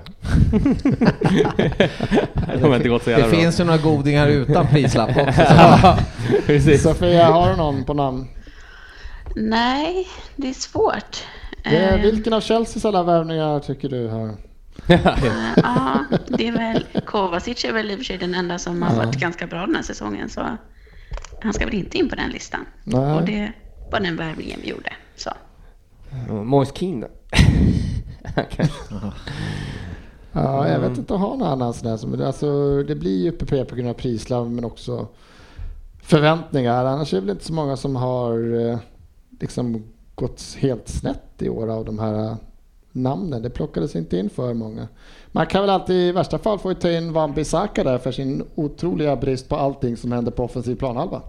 [2.60, 3.40] De har inte gått så Det jävla bra.
[3.40, 5.42] finns ju några godingar utan prislapp också.
[6.46, 6.82] Precis.
[6.82, 8.26] Sofia, har du någon på namn?
[9.36, 10.06] Nej,
[10.36, 11.22] det är svårt.
[11.64, 14.30] Det är, Eh, vilken av Chelseas alla värvningar tycker du har...
[14.86, 16.86] Ja, det är väl...
[17.06, 19.74] Kovacic är väl i och för sig den enda som har varit ganska bra den
[19.74, 20.28] här säsongen.
[20.28, 20.40] Så
[21.42, 22.60] han ska väl inte in på den listan.
[22.84, 23.12] Nej.
[23.14, 23.52] Och det
[23.92, 24.92] var den värvningen vi gjorde.
[25.16, 25.30] Så.
[26.44, 27.08] Moise Keane då?
[30.32, 30.88] Ja, jag Mm.
[30.88, 33.88] vet inte, har någon annan sån där som, alltså det blir ju PP på grund
[33.88, 35.08] av prislapp men också
[36.02, 36.84] förväntningar.
[36.84, 38.78] Annars är det väl inte så många som har eh,
[39.40, 42.36] liksom gått helt snett i år av de här
[42.94, 43.42] namnen.
[43.42, 44.88] Det plockades inte in för många.
[45.26, 48.44] Man kan väl alltid i värsta fall få ta in Van Bissaka där för sin
[48.54, 51.22] otroliga brist på allting som händer på offensiv planhalva.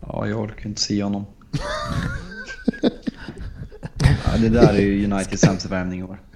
[0.00, 1.26] Ja, jag orkar inte se honom.
[4.02, 6.20] ja, det där är ju Uniteds sämsta värvning i år.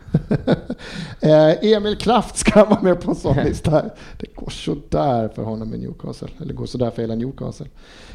[1.20, 3.82] Eh, Emil Kraft ska vara med på en sån lista.
[4.18, 6.28] Det går sådär för honom i Newcastle.
[6.40, 7.66] Eller går sådär för hela Newcastle.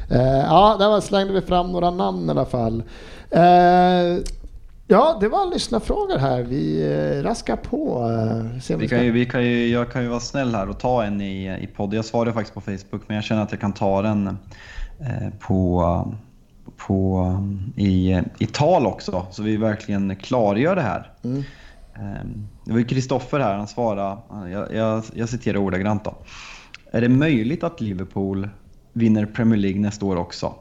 [0.10, 2.84] Eh, ja, där var, slängde vi fram några namn i alla fall.
[4.92, 6.44] Ja, det var lyssnarfrågor här.
[6.44, 8.10] Vi eh, raskar på.
[8.10, 10.80] Eh, Vi vi kan ju, vi kan ju, jag kan ju vara snäll här och
[10.80, 11.94] ta en i, i podd.
[11.94, 16.14] Jag svarade faktiskt på Facebook, men jag känner att jag kan ta den eh, på,
[16.88, 17.26] på,
[17.76, 21.12] i, i tal också, så vi verkligen klargör det här.
[21.24, 21.44] Mm.
[21.96, 22.26] Eh,
[22.66, 24.18] Det var Kristoffer här, han svarade,
[24.52, 26.16] jag, jag, jag citerar ordagrant då.
[26.92, 28.50] Är det möjligt att Liverpool
[28.94, 30.54] vinner Premier League nästa år också?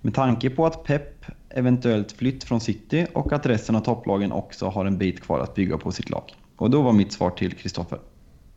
[0.00, 1.15] Med tanke på att Pep
[1.56, 5.54] eventuellt flytt från City och att resten av topplagen också har en bit kvar att
[5.54, 6.34] bygga på sitt lag.
[6.56, 7.98] Och då var mitt svar till Kristoffer.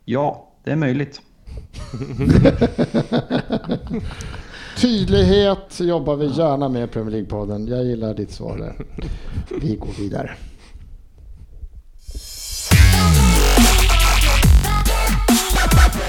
[0.04, 1.20] Ja, det är möjligt.
[4.80, 7.68] Tydlighet jobbar vi gärna med i Premier League-podden.
[7.68, 8.86] Jag gillar ditt svar där.
[9.60, 10.30] Vi går vidare.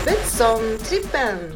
[0.06, 1.54] Betsson-trippen.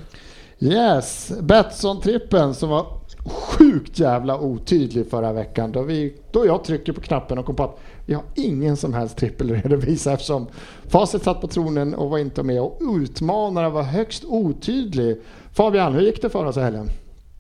[0.59, 5.71] Yes, Betsson-trippen som var sjukt jävla otydlig förra veckan.
[5.71, 8.93] Då, vi, då jag trycker på knappen och kom på att vi har ingen som
[8.93, 10.47] helst trippelredovisa eftersom
[10.87, 15.21] Facit satt på tronen och var inte med och utmanaren var högst otydlig.
[15.53, 16.89] Fabian, hur gick det för oss i helgen?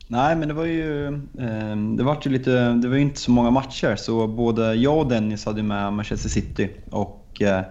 [0.07, 3.49] Nej, men det var ju, eh, det var ju lite, det var inte så många
[3.49, 7.61] matcher så både jag och Dennis hade med Manchester City och eh,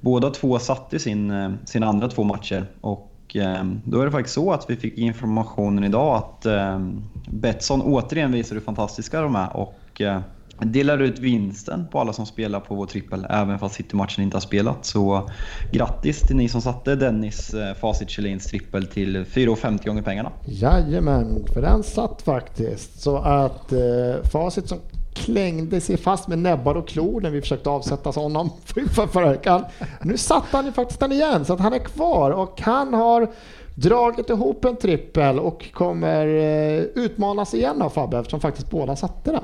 [0.00, 4.34] båda två satte sin, eh, sina andra två matcher och Ehm, då är det faktiskt
[4.34, 9.56] så att vi fick informationen idag att ehm, Betsson återigen visar hur fantastiska de är
[9.56, 10.20] och eh,
[10.60, 14.40] delar ut vinsten på alla som spelar på vår trippel även fast City-matchen inte har
[14.40, 14.84] spelat.
[14.84, 15.30] Så
[15.72, 20.32] grattis till ni som satte Dennis eh, Facit Kjellins trippel till 4,50 gånger pengarna.
[20.44, 23.00] Jajamän, för den satt faktiskt.
[23.00, 24.78] Så att eh, Facit som
[25.16, 29.64] klängde sig fast med näbbar och klor när vi försökte avsätta honom för förra veckan.
[30.02, 33.28] Nu satt han ju faktiskt den igen så att han är kvar och han har
[33.74, 39.32] dragit ihop en trippel och kommer eh, utmanas igen av Fabbe eftersom faktiskt båda satte
[39.32, 39.42] den.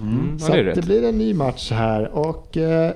[0.00, 2.92] Mm, Så det det blir en ny match här och eh,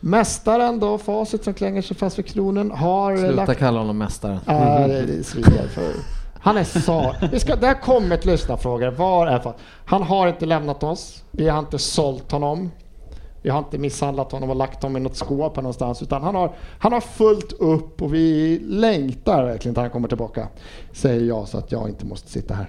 [0.00, 4.40] mästaren då, Facit som klänger sig fast vid kronen har Sluta lagt kalla honom mästare.
[4.46, 6.19] Ja, det, det svider för.
[6.42, 7.14] Han är så...
[7.32, 8.90] Vi ska, där kommer ett lyssnarfrågor.
[8.90, 9.54] Var är för?
[9.84, 11.24] Han har inte lämnat oss.
[11.30, 12.70] Vi har inte sålt honom.
[13.42, 16.02] Vi har inte misshandlat honom och lagt honom i något skåp här någonstans.
[16.02, 20.48] Utan han har, han har fullt upp och vi längtar verkligen till han kommer tillbaka.
[20.92, 22.68] Säger jag så att jag inte måste sitta här.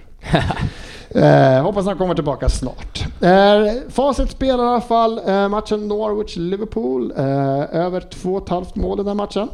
[1.58, 3.04] eh, hoppas han kommer tillbaka snart.
[3.20, 7.12] Eh, facit spelar i alla fall eh, matchen Norwich-Liverpool.
[7.16, 9.48] Eh, över 2,5 mål i den matchen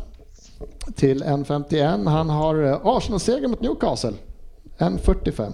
[0.95, 2.09] till 1.51.
[2.09, 4.13] Han har eh, Arsenal-seger mot Newcastle.
[4.79, 5.53] 1.45.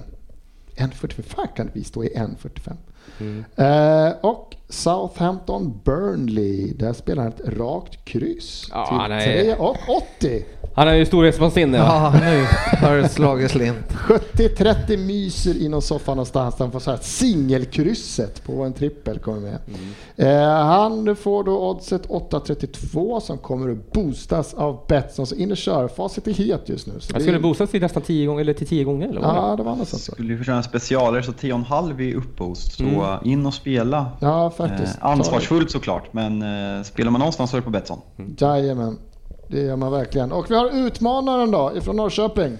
[0.76, 1.22] 1.45?
[1.22, 4.08] Fan kan vi stå i 1.45?
[4.08, 6.72] Eh, och Southampton Burnley.
[6.72, 10.42] Där spelar han ett rakt kryss Ja, till han är- 3.80.
[10.76, 11.76] Han har ju storhetsvansinne.
[11.78, 12.12] Ja.
[12.14, 12.46] Ja, nu
[12.86, 13.76] har det slagit slint.
[14.34, 16.54] 70-30 myser i någon soffa någonstans.
[16.58, 19.58] Han får så här singelkrysset på en trippel kommer med.
[20.16, 25.26] Eh, han får då oddset 8.32 som kommer att boostas av Betsson.
[25.26, 25.88] Så in och kör.
[25.88, 26.92] Facit är het just nu.
[27.00, 29.26] Så Jag det- skulle boostas till nästan 10 gånger, eller till 10 gånger eller det?
[29.26, 30.02] Ja, det var något sånt.
[30.02, 32.72] Skulle vi köra en specialare så 10,5 i uppboost.
[32.76, 33.18] Så Mm.
[33.24, 34.06] in och spela.
[34.20, 34.98] Ja, faktiskt.
[34.98, 37.98] Eh, ansvarsfullt såklart, men eh, spelar man någonstans så är det på Betsson.
[38.38, 38.98] Jajamän,
[39.54, 40.32] det gör man verkligen.
[40.32, 42.56] Och vi har utmanaren då ifrån Norrköping.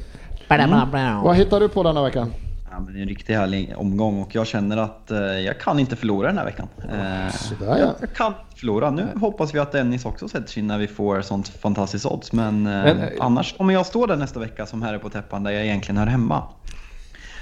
[1.24, 2.32] Vad hittar du på denna veckan?
[2.70, 5.78] Ja, men det är en riktigt härlig omgång och jag känner att eh, jag kan
[5.78, 6.68] inte förlora den här veckan.
[6.78, 7.94] Eh, Sådär, ja.
[8.00, 8.90] jag kan förlora.
[8.90, 12.32] Nu hoppas vi att Dennis också sätter sig in när vi får sånt fantastiskt odds.
[12.32, 15.42] Men, eh, Men, eh, annars kommer jag stå där nästa vecka som herre på täppan
[15.42, 16.42] där jag egentligen hör hemma.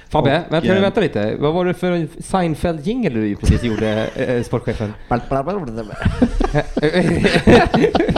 [0.09, 1.37] Fabbe, Och, vänta, eh, vänta lite.
[1.39, 4.93] Vad var det för Seinfeld-jingel du precis gjorde, eh, sportchefen?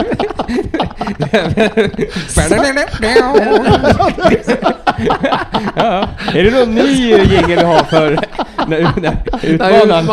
[5.75, 8.19] ja, är det någon ny jingel du har för
[8.67, 10.05] när, när utmanaren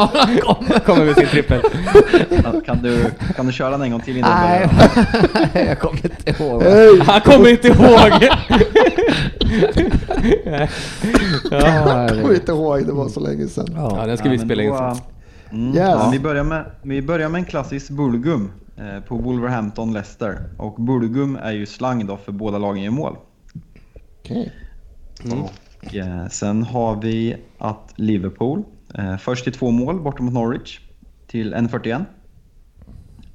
[0.43, 0.79] kommer.
[0.79, 1.61] kommer med sin trippel?
[2.67, 3.05] Kan du,
[3.37, 4.69] kan du köra den en gång till innan Nej,
[5.69, 6.63] jag kommer inte ihåg.
[7.07, 8.13] Han kommer inte ihåg!
[11.51, 13.67] Ja, Jag kommer inte ihåg, det var så länge sedan.
[13.77, 14.97] Ja, den ska vi spela in sen.
[15.53, 15.77] Mm, Yes.
[15.77, 20.39] ja, vi, börjar med, vi börjar med en klassisk Bulgum eh, på Wolverhampton Leicester.
[20.59, 23.17] Och Bulgum är ju slang då för båda lagen gör mål.
[24.23, 24.53] Okej.
[25.85, 28.63] Och, eh, sen har vi att Liverpool
[28.95, 30.81] eh, först till två mål borta mot Norwich
[31.27, 32.05] till 1.41.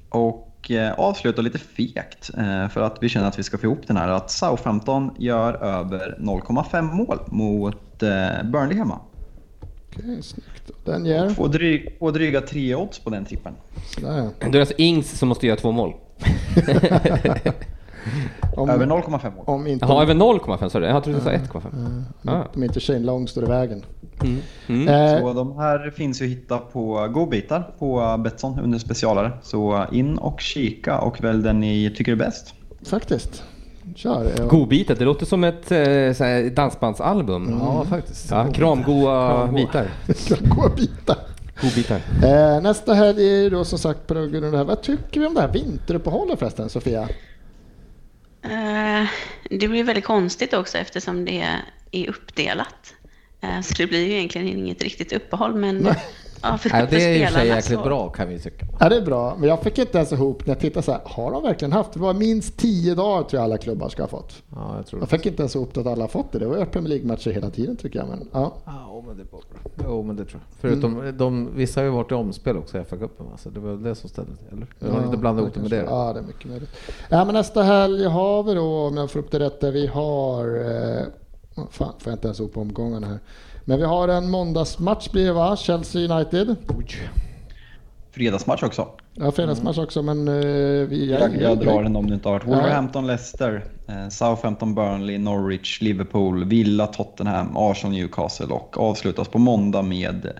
[0.08, 3.86] Och eh, avslutar lite fegt eh, för att vi känner att vi ska få ihop
[3.86, 4.08] den här.
[4.08, 9.00] Att Southampton gör över 0,5 mål mot eh, Burnley hemma.
[9.96, 10.70] Okej, snyggt.
[10.84, 11.28] Den ger.
[11.28, 13.52] Får, dryg, får dryga tre odds på den trippen.
[13.94, 14.28] Sådär.
[14.40, 15.94] Då är det alltså Ings som måste göra två mål.
[18.56, 19.44] Över Om, 0,5 mål.
[19.46, 20.86] om inte, Jaha, över 0,5 sa du?
[20.86, 22.02] Jag trodde du sa 1,5.
[22.24, 22.42] Ah.
[22.54, 23.84] om inte Shane Long står i vägen.
[24.22, 24.38] Mm.
[24.68, 24.88] Mm.
[24.88, 29.32] Eh, Så de här finns ju att hitta på godbitar på Betsson under specialare.
[29.42, 32.54] Så in och kika och välj den ni tycker är bäst.
[32.86, 33.44] faktiskt.
[33.96, 34.32] Kör.
[34.38, 34.44] Ja.
[34.44, 37.58] Godbitet, det låter som ett eh, så här dansbandsalbum.
[37.60, 38.30] Ja, faktiskt.
[38.30, 39.86] Ja, kramgoa bitar.
[40.40, 41.16] Gå och bita.
[41.60, 42.00] Godbitar.
[42.22, 44.64] Eh, nästa helg är ju då som sagt på grund av det här.
[44.64, 47.08] Vad tycker vi om det här vinteruppehållet förresten, Sofia?
[48.42, 49.08] Eh,
[49.50, 51.44] det blir väldigt konstigt också eftersom det
[51.90, 52.94] är uppdelat.
[53.40, 55.88] Eh, så det blir ju egentligen inget riktigt uppehåll, men
[56.42, 58.66] ja, för, för det är i och för sig jäkligt så- bra kan vi tycka.
[58.80, 59.36] Ja, det är bra.
[59.38, 61.00] Men jag fick inte ens ihop när jag tittade så här.
[61.04, 61.92] Har de verkligen haft?
[61.92, 64.42] Det var minst tio dagar tror jag alla klubbar ska ha fått.
[64.54, 65.16] Ja, jag tror Jag det.
[65.16, 66.38] fick inte ens ihop att alla har fått det.
[66.38, 68.08] Det var ju Premier League-matcher hela tiden tycker jag.
[68.08, 68.52] Men, ja.
[68.64, 69.40] Ja, men det var
[69.74, 69.84] bra.
[69.88, 70.56] Jo, men det tror jag.
[70.60, 73.36] Förutom, de, vissa har ju varit i omspel också i FA-cupen, va?
[73.38, 74.66] så det var väl det som ställde till, eller?
[74.78, 75.84] Jag har inte blandat ihop det med det.
[75.90, 76.70] Ja, det är mycket möjligt.
[77.08, 79.86] Ja, men nästa helg har vi då, om jag får upp det rätt, där vi
[79.86, 80.46] har...
[81.00, 81.06] Eh,
[81.70, 83.18] Fan, får jag inte ens upp omgångarna här.
[83.68, 85.56] Men vi har en måndagsmatch blir det va?
[85.56, 86.56] Chelsea United.
[88.10, 88.88] Fredagsmatch också.
[89.14, 90.34] Ja, fredagsmatch också men eh,
[90.88, 91.10] vi...
[91.20, 92.46] Jag, jag drar den om det inte har varit.
[92.46, 99.82] Wolverhampton, Leicester, eh, Southampton, Burnley, Norwich, Liverpool, Villa, Tottenham, Arsenal, Newcastle och avslutas på måndag
[99.82, 100.32] med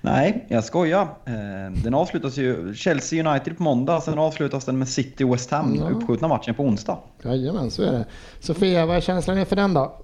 [0.00, 1.02] Nej, jag skojar.
[1.02, 5.76] Eh, Den avslutas ju Chelsea United på måndag, sen avslutas den med City West Ham,
[5.80, 5.88] Ja.
[5.90, 6.98] uppskjutna matchen på onsdag.
[7.24, 8.04] Jajamän, så är det.
[8.40, 10.00] Sofia, vad är känslan inför den då?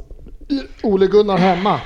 [0.82, 1.80] Ole Gunnar hemma.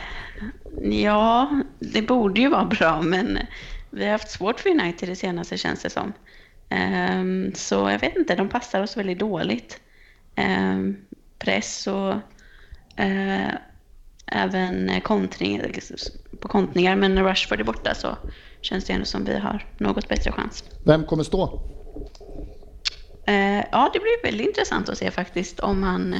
[0.82, 3.38] Ja, det borde ju vara bra, men
[3.90, 6.12] vi har haft svårt för United det senaste känns det som.
[6.68, 9.80] Ehm, så jag vet inte, de passar oss väldigt dåligt.
[10.34, 10.96] Ehm,
[11.38, 12.12] press och
[13.00, 13.54] eh,
[14.26, 15.62] även kontring,
[16.40, 18.16] på kontringar, men när Rashford är borta så
[18.60, 20.64] känns det ändå som vi har något bättre chans.
[20.84, 21.60] Vem kommer stå?
[23.26, 26.14] Eh, ja, det blir väldigt intressant att se faktiskt om han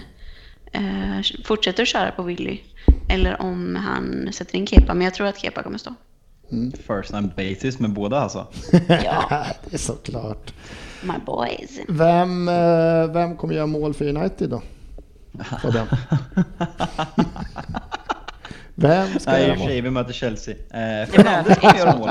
[0.73, 2.61] eh, fortsätter att köra på Willy
[3.09, 4.95] eller om han sätter in Kepa.
[4.95, 5.95] Men jag tror att Kepa kommer stå.
[6.87, 8.47] First time basis med båda alltså.
[8.89, 10.55] Ja, Det är såklart.
[11.03, 11.81] my boys.
[11.89, 14.63] Vem, eh, vem kommer göra mål för United då?
[15.63, 15.87] Fabian.
[18.75, 19.67] Vem ska Nej, göra mål?
[19.67, 20.55] sig, vi möter Chelsea.
[20.55, 22.11] Eh, Fernandes kommer göra mål.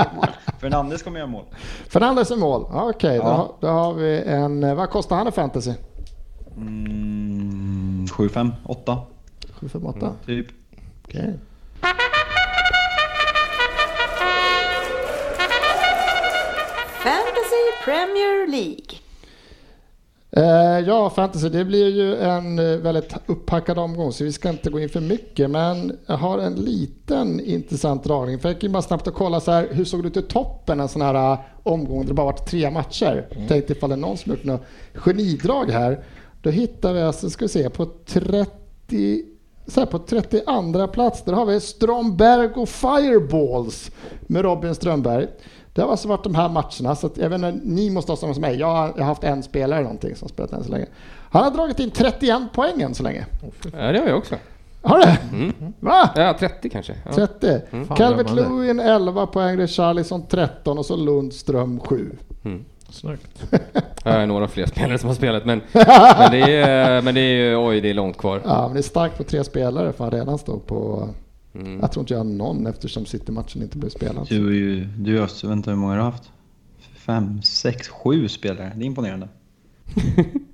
[0.62, 1.46] Fernandes kommer göra mål.
[1.90, 2.66] Fernandes är mål.
[2.72, 3.30] Ja, Okej, då, Ja.
[3.34, 4.64] har- då har vi en...
[4.64, 5.74] eh, Vad kostar han i fantasy?
[6.58, 8.98] Mm, 7-5, 8
[9.54, 10.14] 758.
[10.26, 10.48] typ.
[11.10, 11.34] Okej.
[17.04, 19.00] Fantasy Premier League.
[20.32, 24.70] Eh, ja, fantasy, det blir ju en eh, väldigt upphackad omgång så vi ska inte
[24.70, 25.50] gå in för mycket.
[25.50, 28.40] Men jag har en liten intressant dragning.
[28.40, 30.22] För jag gick in bara snabbt och kolla så här, hur såg det ut i
[30.22, 33.28] toppen en sån här eh, omgång där det bara varit tre matcher.
[33.48, 34.62] Tänkte ifall det är någon som gjort något
[34.94, 36.04] genidrag här.
[36.42, 39.24] Då hittar vi, alltså, ska vi se, på 30
[39.70, 43.92] så här, på 32 plats där har vi Stromberg och Fireballs
[44.22, 45.28] med Robin Strömberg.
[45.74, 48.18] Det har alltså varit de här matcherna, så att jag vet inte, ni måste ha
[48.18, 48.60] samma som mig.
[48.60, 50.86] Jag har, jag har haft en spelare eller någonting som spelat än så länge.
[51.32, 53.26] Han har dragit in 31 poäng än så länge.
[53.74, 54.36] Ja, det har jag också.
[54.82, 55.06] Har du?
[55.80, 56.10] Va?
[56.16, 56.96] Ja, 30 kanske.
[57.06, 57.14] Ja.
[57.14, 57.62] 30.
[57.72, 58.32] Fan, Calvert.
[58.32, 62.16] Lewin 11 poäng, Richarlison 13 och så Lundström 7.
[62.92, 63.44] Snyggt.
[64.04, 67.68] Jag har några fler spelare som har spelat, men, men det är, men det är,
[67.68, 68.42] oj, det är långt kvar.
[68.46, 71.10] Ja, men det är starkt på tre spelare för han redan står på...
[71.56, 71.80] Mm.
[71.80, 74.28] Jag tror inte jag har någon eftersom City-matchen inte blev spelad.
[74.30, 76.32] Du, är ju- du är öst, vänta hur många har du haft?
[76.96, 78.72] Fem, sex, sju spelare.
[78.76, 79.28] Det är imponerande.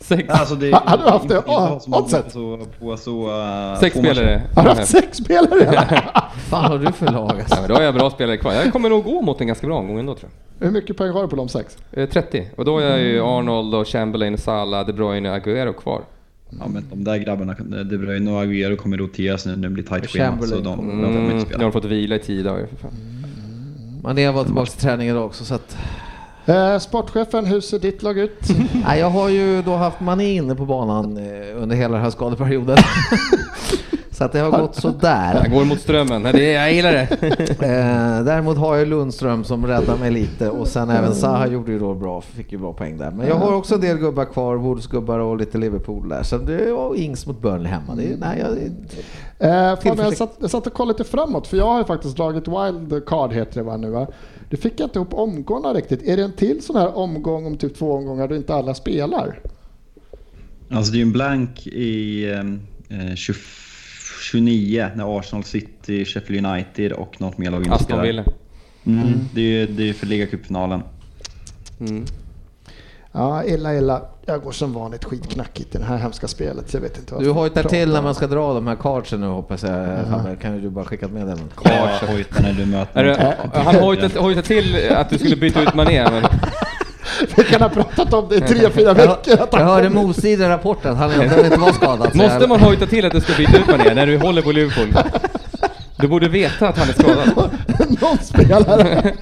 [0.00, 1.38] Sex, Alltså det, Ha- hade du haft det?
[1.86, 2.24] Oddset?
[2.24, 3.28] På så, på så,
[3.72, 4.42] uh, sex spelare.
[4.56, 5.72] Har du haft sex spelare
[6.48, 7.54] fan har du för lag alltså?
[7.54, 8.52] Ja, men då har jag bra spelare kvar.
[8.52, 10.66] Jag kommer nog gå mot en ganska bra omgång ändå tror jag.
[10.66, 11.78] Hur mycket poäng har du på de sex?
[11.92, 12.46] Eh, 30.
[12.56, 16.02] Och då har jag ju Arnold och Chamberlain, Salah, De Bruyne och Agüero kvar.
[16.60, 19.84] Ja men de där grabbarna, De Bruyne och Agüero kommer roteras nu när det blir
[19.84, 20.42] tight schema.
[20.42, 21.56] Så de, de Mm, nu spela.
[21.58, 22.90] har de fått vila i tid dagar för fan.
[24.02, 25.76] Mané var tillbaka till träning idag också så att...
[26.46, 28.40] Eh, sportchefen, hur ser ditt lag ut?
[28.86, 32.10] Nej, jag har ju då haft Mané inne på banan eh, under hela den här
[32.10, 32.76] skadeperioden.
[34.10, 35.40] så att det har gått sådär.
[35.44, 36.22] Jag går mot strömmen.
[36.24, 37.08] Jag gillar det.
[37.60, 41.78] Eh, däremot har jag Lundström som räddar mig lite och sen även Zaha gjorde ju
[41.78, 43.10] då bra, fick ju bra poäng där.
[43.10, 46.22] Men jag har också en del gubbar kvar, Wolves-gubbar och lite Liverpool där.
[46.22, 47.94] Så det var Ings mot Burnley hemma.
[47.96, 48.58] Det, är- nej, jag,
[49.42, 49.50] Eh,
[49.82, 53.06] jag, satt, jag satt och kollade lite framåt, för jag har ju faktiskt dragit wild
[53.06, 54.06] card heter det va, nu va?
[54.50, 56.02] Det fick jag inte ihop omgångarna riktigt.
[56.02, 59.40] Är det en till sån här omgång om typ två omgångar då inte alla spelar?
[60.70, 62.24] Alltså det är ju en blank i
[62.88, 63.38] eh, 20,
[64.30, 68.02] 29 när Arsenal City, Sheffield United och något mer lag inte Aston spelar.
[68.02, 68.24] Villa.
[68.84, 70.82] Mm, det är ju det är för ligacupfinalen.
[71.80, 72.04] Mm.
[73.12, 74.02] Ja, illa illa.
[74.26, 76.74] Jag går som vanligt skitknackigt i det här hemska spelet.
[76.74, 79.20] Jag vet inte vad du jag hojtar till när man ska dra de här cardsen
[79.20, 79.86] nu hoppas jag.
[80.10, 80.36] Fabbe.
[80.42, 81.44] Kan ju du bara skicka ett meddelande?
[81.64, 83.04] Ja, hojta när du möter
[83.44, 86.22] mot- han hojtade till att du skulle byta ut Mané, men
[87.36, 89.16] Vi kan ha pratat om det i tre, fyra Jag, veckor.
[89.26, 90.02] jag han hörde kommer.
[90.02, 91.98] Mos i rapporten att han egentligen inte var skadad.
[92.16, 94.52] måste jag- man hojta till att du ska byta ut Mané när du håller på
[94.52, 94.94] Liverpool?
[95.96, 97.50] Du borde veta att han är skadad.
[98.00, 99.14] Någon spelare.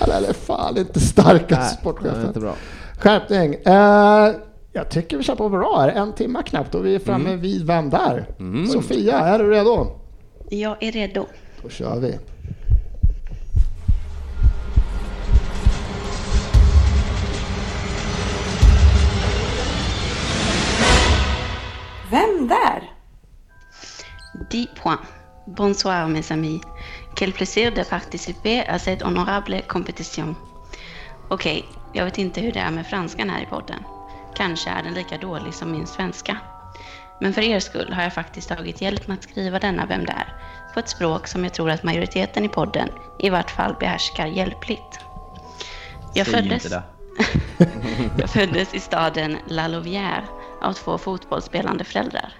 [0.00, 2.32] Han är fan inte stark Nej, det är inte sportchefen.
[2.40, 2.54] bra.
[2.98, 3.54] Skärpning.
[3.66, 4.34] Uh,
[4.72, 5.88] jag tycker vi kör på bra här.
[5.88, 7.40] En timme knappt och vi är framme Mm.
[7.40, 8.26] vid vem där?
[8.72, 9.86] Sofia, är du redo?
[10.50, 11.26] Jag är redo.
[11.62, 12.18] Då kör vi.
[22.10, 22.90] Vem där?
[24.50, 25.02] 10 points.
[25.46, 26.62] Bonsoir mes amis.
[27.14, 30.36] Quel plaisir de participer à cette honorable compétition.
[31.28, 33.84] Okej, jag vet inte hur det är med franskan här i podden.
[34.34, 36.36] Kanske är den lika dålig som min svenska.
[37.18, 40.34] Men för er skull har jag faktiskt tagit hjälp med att skriva denna Vem där?
[40.74, 42.88] på ett språk som jag tror att majoriteten i podden
[43.18, 45.00] i vart fall behärskar hjälpligt.
[46.12, 46.82] Jag Säg föddes, inte det.
[48.18, 50.24] jag föddes i staden La Louvière
[50.60, 52.32] av två fotbollsspelande föräldrar.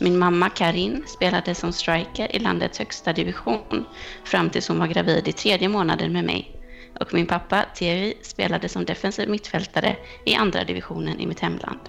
[0.00, 3.84] Min mamma Karin spelade som striker i landets högsta division
[4.24, 6.54] fram tills hon var gravid i tredje månaden med mig.
[7.00, 9.96] Och min pappa Thierry spelade som defensiv mittfältare
[10.26, 11.80] i andra divisionen i mitt hemland.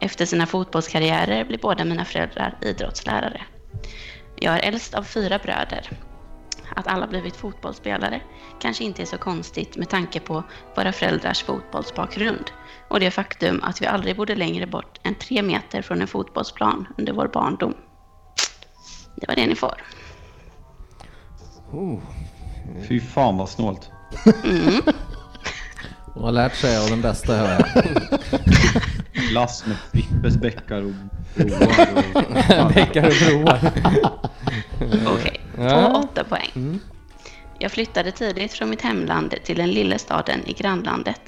[0.00, 3.42] Efter sina fotbollskarriärer blev båda mina föräldrar idrottslärare.
[4.36, 5.90] Jag är äldst av fyra bröder.
[6.76, 8.20] Att alla blivit fotbollsspelare
[8.60, 10.42] kanske inte är så konstigt med tanke på
[10.76, 12.50] våra föräldrars fotbollsbakgrund
[12.88, 16.86] och det faktum att vi aldrig bodde längre bort än tre meter från en fotbollsplan
[16.98, 17.74] under vår barndom.
[19.16, 19.82] Det var det ni får.
[22.88, 23.90] Fy fan vad snålt.
[26.14, 27.66] Hon har lärt sig av den bästa hör jag.
[29.30, 30.92] Glass med Frippes bäckar och
[31.34, 31.88] broar
[32.66, 32.72] och...
[32.74, 33.72] Bäckar och broar.
[35.06, 35.90] Okej, Ja.
[35.92, 36.80] på åtta poäng.
[37.58, 41.20] Jag flyttade tidigt från mitt hemland till den lilla staden i grannlandet.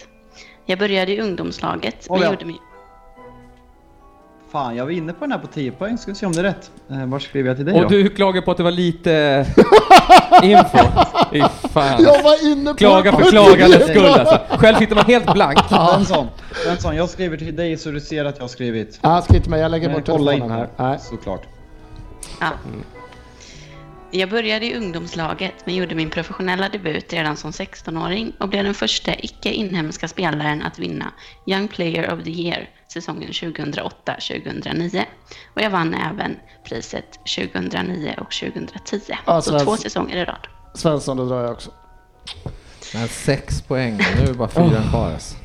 [0.66, 2.30] Jag började i ungdomslaget men Oj, ja.
[2.30, 2.56] gjorde mig...
[4.52, 5.98] Fan, jag var inne på den här på 10 poäng.
[5.98, 6.70] Ska vi se om det är rätt.
[6.90, 7.88] Eh, var skriver jag till dig Och då?
[7.88, 9.46] du klagar på att det var lite
[10.42, 10.78] info.
[11.32, 11.42] Fy
[11.72, 12.02] fan.
[12.02, 14.40] Jag var inne på Klaga för klagandets skull alltså.
[14.50, 15.58] Själv sitter man helt blank.
[15.68, 16.26] Svensson,
[16.64, 18.98] Svensson, jag skriver till dig så du ser att jag har skrivit.
[19.02, 20.68] Ja, skriv till mig, jag lägger Men bort kolla telefonen här.
[20.88, 20.98] Nej.
[21.00, 21.42] Såklart.
[22.40, 22.46] Ja.
[24.14, 28.74] Jag började i ungdomslaget men gjorde min professionella debut redan som 16-åring och blev den
[28.74, 31.12] första icke-inhemska spelaren att vinna
[31.46, 35.04] Young Player of the Year säsongen 2008-2009.
[35.54, 39.00] Och jag vann även priset 2009 och 2010.
[39.26, 40.46] Ja, så två säsonger i rad.
[40.74, 41.70] Svensson, då drar jag också.
[42.94, 45.36] Men sex poäng, nu är det bara fyra kvar alltså.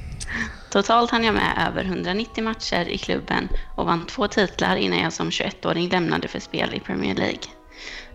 [0.72, 5.14] Totalt hann jag med över 190 matcher i klubben och vann två titlar innan jag
[5.14, 7.57] som 21-åring lämnade för spel i Premier League.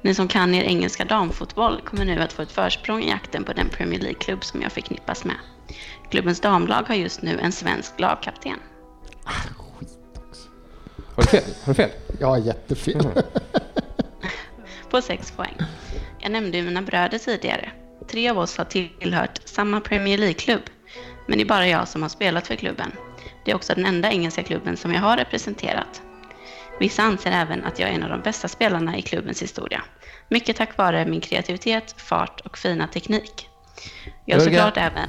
[0.03, 3.53] Ni som kan er engelska damfotboll kommer nu att få ett försprång i jakten på
[3.53, 5.37] den Premier League-klubb som jag förknippas med.
[6.11, 8.59] Klubbens damlag har just nu en svensk lagkapten.
[11.15, 11.45] Har du fel?
[11.65, 11.91] Har du fel?
[12.21, 13.03] Jag har jättefel.
[14.91, 15.57] På 6 poäng.
[16.21, 17.73] Jag nämnde ju mina bröder tidigare.
[18.11, 20.63] Tre av oss har tillhört samma Premier League-klubb,
[21.27, 22.93] men det är bara jag som har spelat för klubben.
[23.45, 26.03] Det är också den enda engelska klubben som jag har representerat.
[26.79, 29.83] Vissa anser även att jag är en av de bästa spelarna i klubbens historia.
[30.29, 33.49] Mycket tack vare min kreativitet, fart och fina teknik.
[34.25, 34.55] Jag Jörgen.
[34.55, 35.09] såklart även...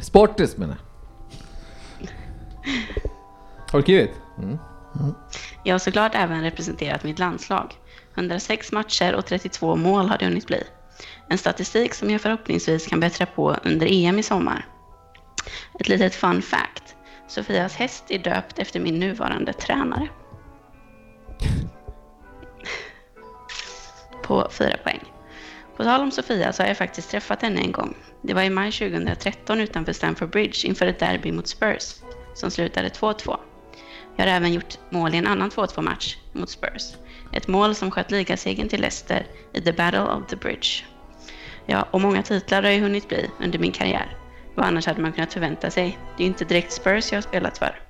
[0.00, 0.88] Sportis menar jag.
[3.72, 4.10] Har du skrivit?
[5.64, 7.74] Jag har såklart även representerat mitt landslag.
[8.14, 10.62] 106 matcher och 32 mål har det hunnit bli.
[11.28, 14.66] En statistik som jag förhoppningsvis kan bättra på under EM i sommar.
[15.80, 16.96] Ett litet fun fact.
[17.28, 20.08] Sofias häst är döpt efter min nuvarande tränare.
[24.22, 25.00] På fyra poäng.
[25.76, 27.96] På tal om Sofia så har jag faktiskt träffat henne en gång.
[28.22, 31.94] Det var i maj 2013 utanför Stamford Bridge inför ett derby mot Spurs
[32.34, 33.36] som slutade 2-2.
[34.16, 36.94] Jag har även gjort mål i en annan 2-2 match mot Spurs.
[37.32, 40.68] Ett mål som sköt ligasegern till Leicester i The Battle of the Bridge.
[41.66, 44.16] Ja, och många titlar har jag hunnit bli under min karriär.
[44.54, 45.98] Vad annars hade man kunnat förvänta sig?
[46.16, 47.80] Det är ju inte direkt Spurs jag har spelat för.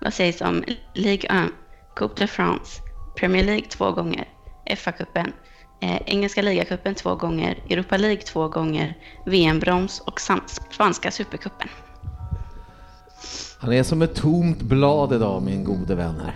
[0.00, 1.50] Vad sägs om League 1,
[1.98, 2.82] Coupe de France,
[3.16, 4.28] Premier League två gånger,
[4.76, 5.32] FA-cupen,
[5.80, 8.94] eh, Engelska ligacupen två gånger, Europa League två gånger,
[9.26, 10.20] VM-brons och
[10.70, 11.68] spanska supercupen.
[13.58, 16.34] Han är som ett tomt blad idag min gode vän här.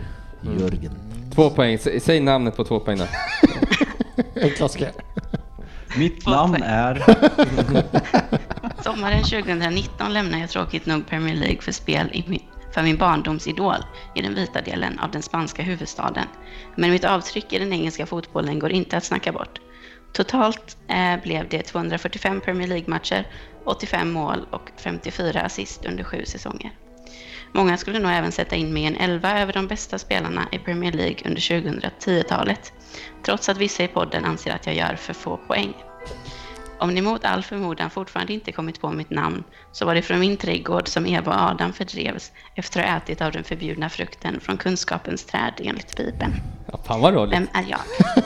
[0.58, 0.92] Jörgen.
[1.34, 1.76] Två poäng.
[1.76, 3.04] Sä- Säg namnet på två poäng då.
[4.34, 4.92] En klassiker.
[5.98, 6.62] Mitt Två namn poäng.
[6.66, 7.02] är...
[8.82, 12.42] Sommaren 2019 lämnade jag tråkigt nog Premier League för spel i min,
[12.74, 13.84] för min barndomsidol
[14.14, 16.26] i den vita delen av den spanska huvudstaden.
[16.76, 19.60] Men mitt avtryck i den engelska fotbollen går inte att snacka bort.
[20.12, 23.26] Totalt eh, blev det 245 Premier League-matcher,
[23.64, 26.70] 85 mål och 54 assist under sju säsonger.
[27.54, 30.58] Många skulle nog även sätta in mig i en elva över de bästa spelarna i
[30.58, 32.72] Premier League under 2010-talet,
[33.24, 35.74] trots att vissa i podden anser att jag gör för få poäng.
[36.78, 40.20] Om ni mot all förmodan fortfarande inte kommit på mitt namn så var det från
[40.20, 44.40] min trädgård som Eva och Adam fördrevs efter att ha ätit av den förbjudna frukten
[44.40, 46.32] från kunskapens träd enligt Bibeln.
[46.72, 47.34] Ja, fan vad roligt.
[47.34, 47.80] Vem är jag?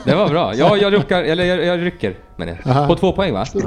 [0.05, 0.55] Det var bra.
[0.55, 2.15] Ja, jag ruckar, eller jag, jag rycker.
[2.35, 2.57] Men jag.
[2.67, 2.87] Aha.
[2.87, 3.45] På två poäng va?
[3.53, 3.61] Ja,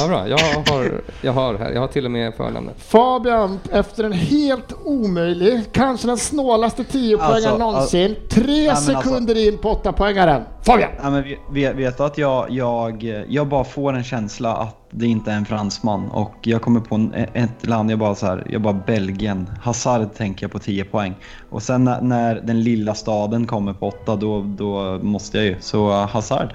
[0.00, 0.28] ja, bra.
[0.28, 1.70] Jag har, jag har här.
[1.70, 2.74] Jag har till och med förnamnet.
[2.82, 8.16] Fabian, efter en helt omöjlig, kanske den snålaste 10 poängen Alltså, någonsin.
[8.30, 10.42] Tre men alltså- sekunder in på 8 poängaren.
[10.62, 10.90] Fabian!
[11.02, 14.79] Ja, men vet, vet, vet du att jag, jag, jag bara får en känsla att
[14.90, 18.26] det inte är en fransman och jag kommer på en, ett land, jag bara så
[18.26, 19.50] här, jag bara Belgien.
[19.62, 21.14] Hazard tänker jag på 10 poäng.
[21.50, 25.56] Och sen när, när den lilla staden kommer på 8 då, då måste jag ju.
[25.60, 26.54] Så uh, Hazard.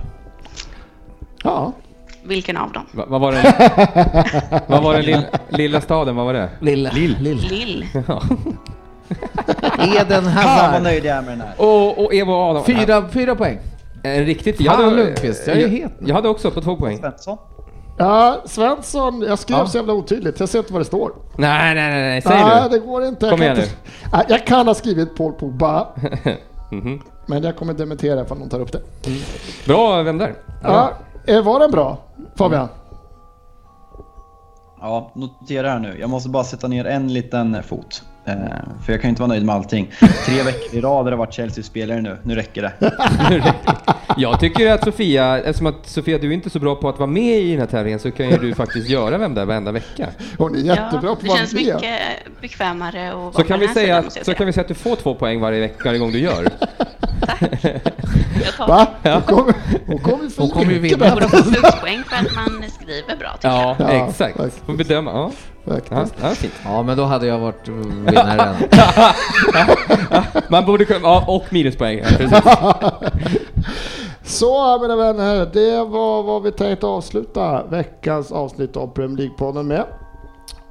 [1.44, 1.74] Ja,
[2.24, 2.86] Vilken av dem?
[2.91, 4.62] Va, vad var det?
[4.68, 6.16] vad var den lilla, lilla staden?
[6.16, 6.49] Vad var det?
[6.60, 6.90] Lill.
[6.94, 7.18] Lill.
[7.49, 7.86] Lill.
[8.07, 8.22] Ja.
[9.80, 10.84] Eden Fan vad Hazard.
[10.84, 11.53] nöjd jag är med den här.
[11.57, 12.64] Och, och Evo Adam.
[12.64, 13.60] Fyra, fyra poäng.
[14.03, 14.66] Eh, riktigt.
[14.66, 15.91] Fan, Lundqvist, jag är het.
[15.99, 16.98] Jag hade också på två poäng.
[16.98, 17.38] Svensson.
[17.97, 19.67] Ja Svensson, jag skrev Ja.
[19.67, 20.39] så jävla otydligt.
[20.39, 21.11] Jag ser inte vad det står.
[21.38, 22.22] Nej, nej, nej, nej.
[22.22, 22.69] säg Nej, nu.
[22.69, 23.30] det går inte.
[23.30, 25.88] Kom jag, kan igen inte Nej, jag kan ha skrivit Paul Pogba,
[26.72, 27.01] Mhm.
[27.26, 28.81] men jag kommer dementera ifall någon tar upp det.
[29.67, 30.35] Bra, vem där?
[30.63, 30.91] Ja,
[31.27, 31.97] eh, var den bra
[32.38, 32.67] Fabian?
[34.81, 35.97] Ja, notera här nu.
[35.99, 38.03] Jag måste bara sätta ner en liten fot.
[38.27, 38.35] Eh,
[38.85, 39.91] för jag kan ju inte vara nöjd med allting.
[40.26, 42.18] Tre veckor i rad har det varit Chelsea-spelare nu.
[42.23, 42.73] Nu räcker det.
[44.18, 47.07] Jag tycker att Sofia, eftersom att Sofia du är inte så bra på att vara
[47.10, 50.07] med i den här tävlingen så kan ju du faktiskt göra vem där varenda vecka.
[50.38, 51.64] Hon är jättebra ja, på att det vara känns med.
[51.76, 51.99] mycket
[52.41, 54.95] bekvämare att vara Så kan, vi säga, sidan, så kan vi säga att du får
[54.95, 56.47] två poäng varje vecka, varje gång du gör.
[58.43, 58.88] Jag tar Va?
[59.03, 59.53] Hon kommer,
[59.88, 61.14] hon få Hon kommer ju mycket vinna.
[61.14, 61.38] borde bättre.
[61.43, 63.57] få pluspoäng för att man skriver bra tycker jag.
[63.57, 64.38] Ja, Ja, exakt.
[64.65, 65.11] Får bedöma.
[65.11, 65.31] Ja, ja,
[65.66, 66.16] Faktiskt.
[66.22, 66.54] ja fint.
[66.64, 68.56] Ja, men då hade jag varit vinnare.
[70.50, 72.02] Man borde kunna, ja, och minuspoäng.
[72.32, 72.92] Ja.
[74.24, 79.84] Så mina vänner, det var vad vi tänkte avsluta veckans avsnitt av Premier League-podden med.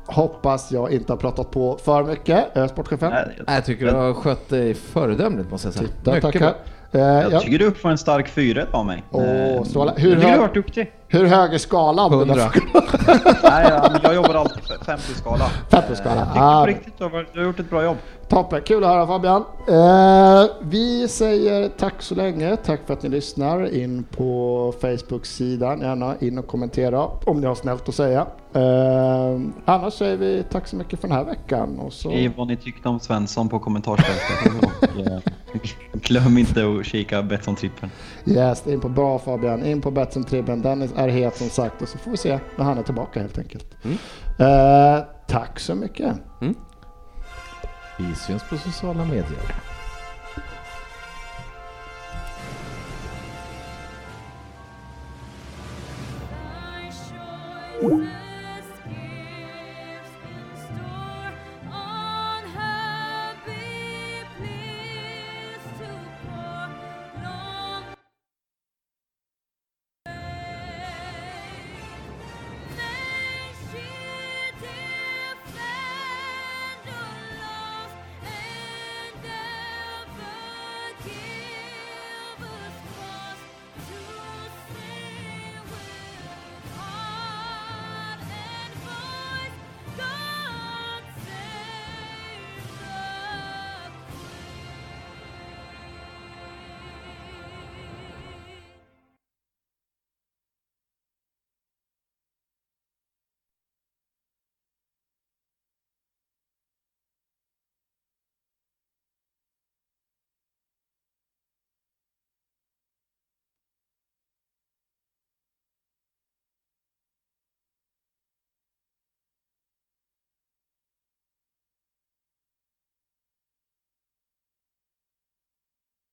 [0.06, 3.10] Hoppas jag inte har pratat på för mycket, eh, sportchefen.
[3.10, 5.88] Nej, Jag tycker du har skött dig föredömligt måste jag säga.
[5.88, 6.40] Titta, Mycket tackar.
[6.40, 6.54] bra.
[6.94, 9.04] Eh, Jag jag, tycker du får en stark 4 av mig.
[9.10, 9.92] Åh, stråla.
[9.96, 10.92] jag Hur tycker du hög- har varit duktig.
[11.08, 12.12] hur hög är skalan?
[12.12, 12.34] Hundra.
[13.42, 15.44] Nej, ja, men jag jobbar alltid på 50-skala.
[15.70, 16.16] 50-skala.
[16.16, 16.66] Jag tycker Ah.
[16.66, 17.96] riktigt du har, du har gjort ett bra jobb.
[18.28, 19.44] Toppen, kul att höra Fabian.
[19.68, 22.56] Eh, vi säger tack så länge.
[22.56, 23.74] Tack för att ni lyssnar.
[23.74, 28.26] In på Facebook-sidan, gärna in och kommentera om ni har snällt att säga.
[28.54, 31.78] Eh, annars säger vi tack så mycket för den här veckan.
[31.78, 32.08] Och så...
[32.08, 35.22] Skriv vad ni tyckte om Svensson på kommentarsfältet.
[36.04, 37.90] Glöm inte att kika Betsson-trippen.
[38.26, 40.62] Yes, in på bra Fabian, in på Betsson Tribben.
[40.62, 43.38] Dennis är het som sagt och så får vi se när han är tillbaka helt
[43.38, 43.66] enkelt.
[43.84, 43.98] Mm.
[44.38, 46.16] Eh, tack så mycket.
[47.98, 49.54] Vi syns på sociala medier.
[57.80, 58.23] Sure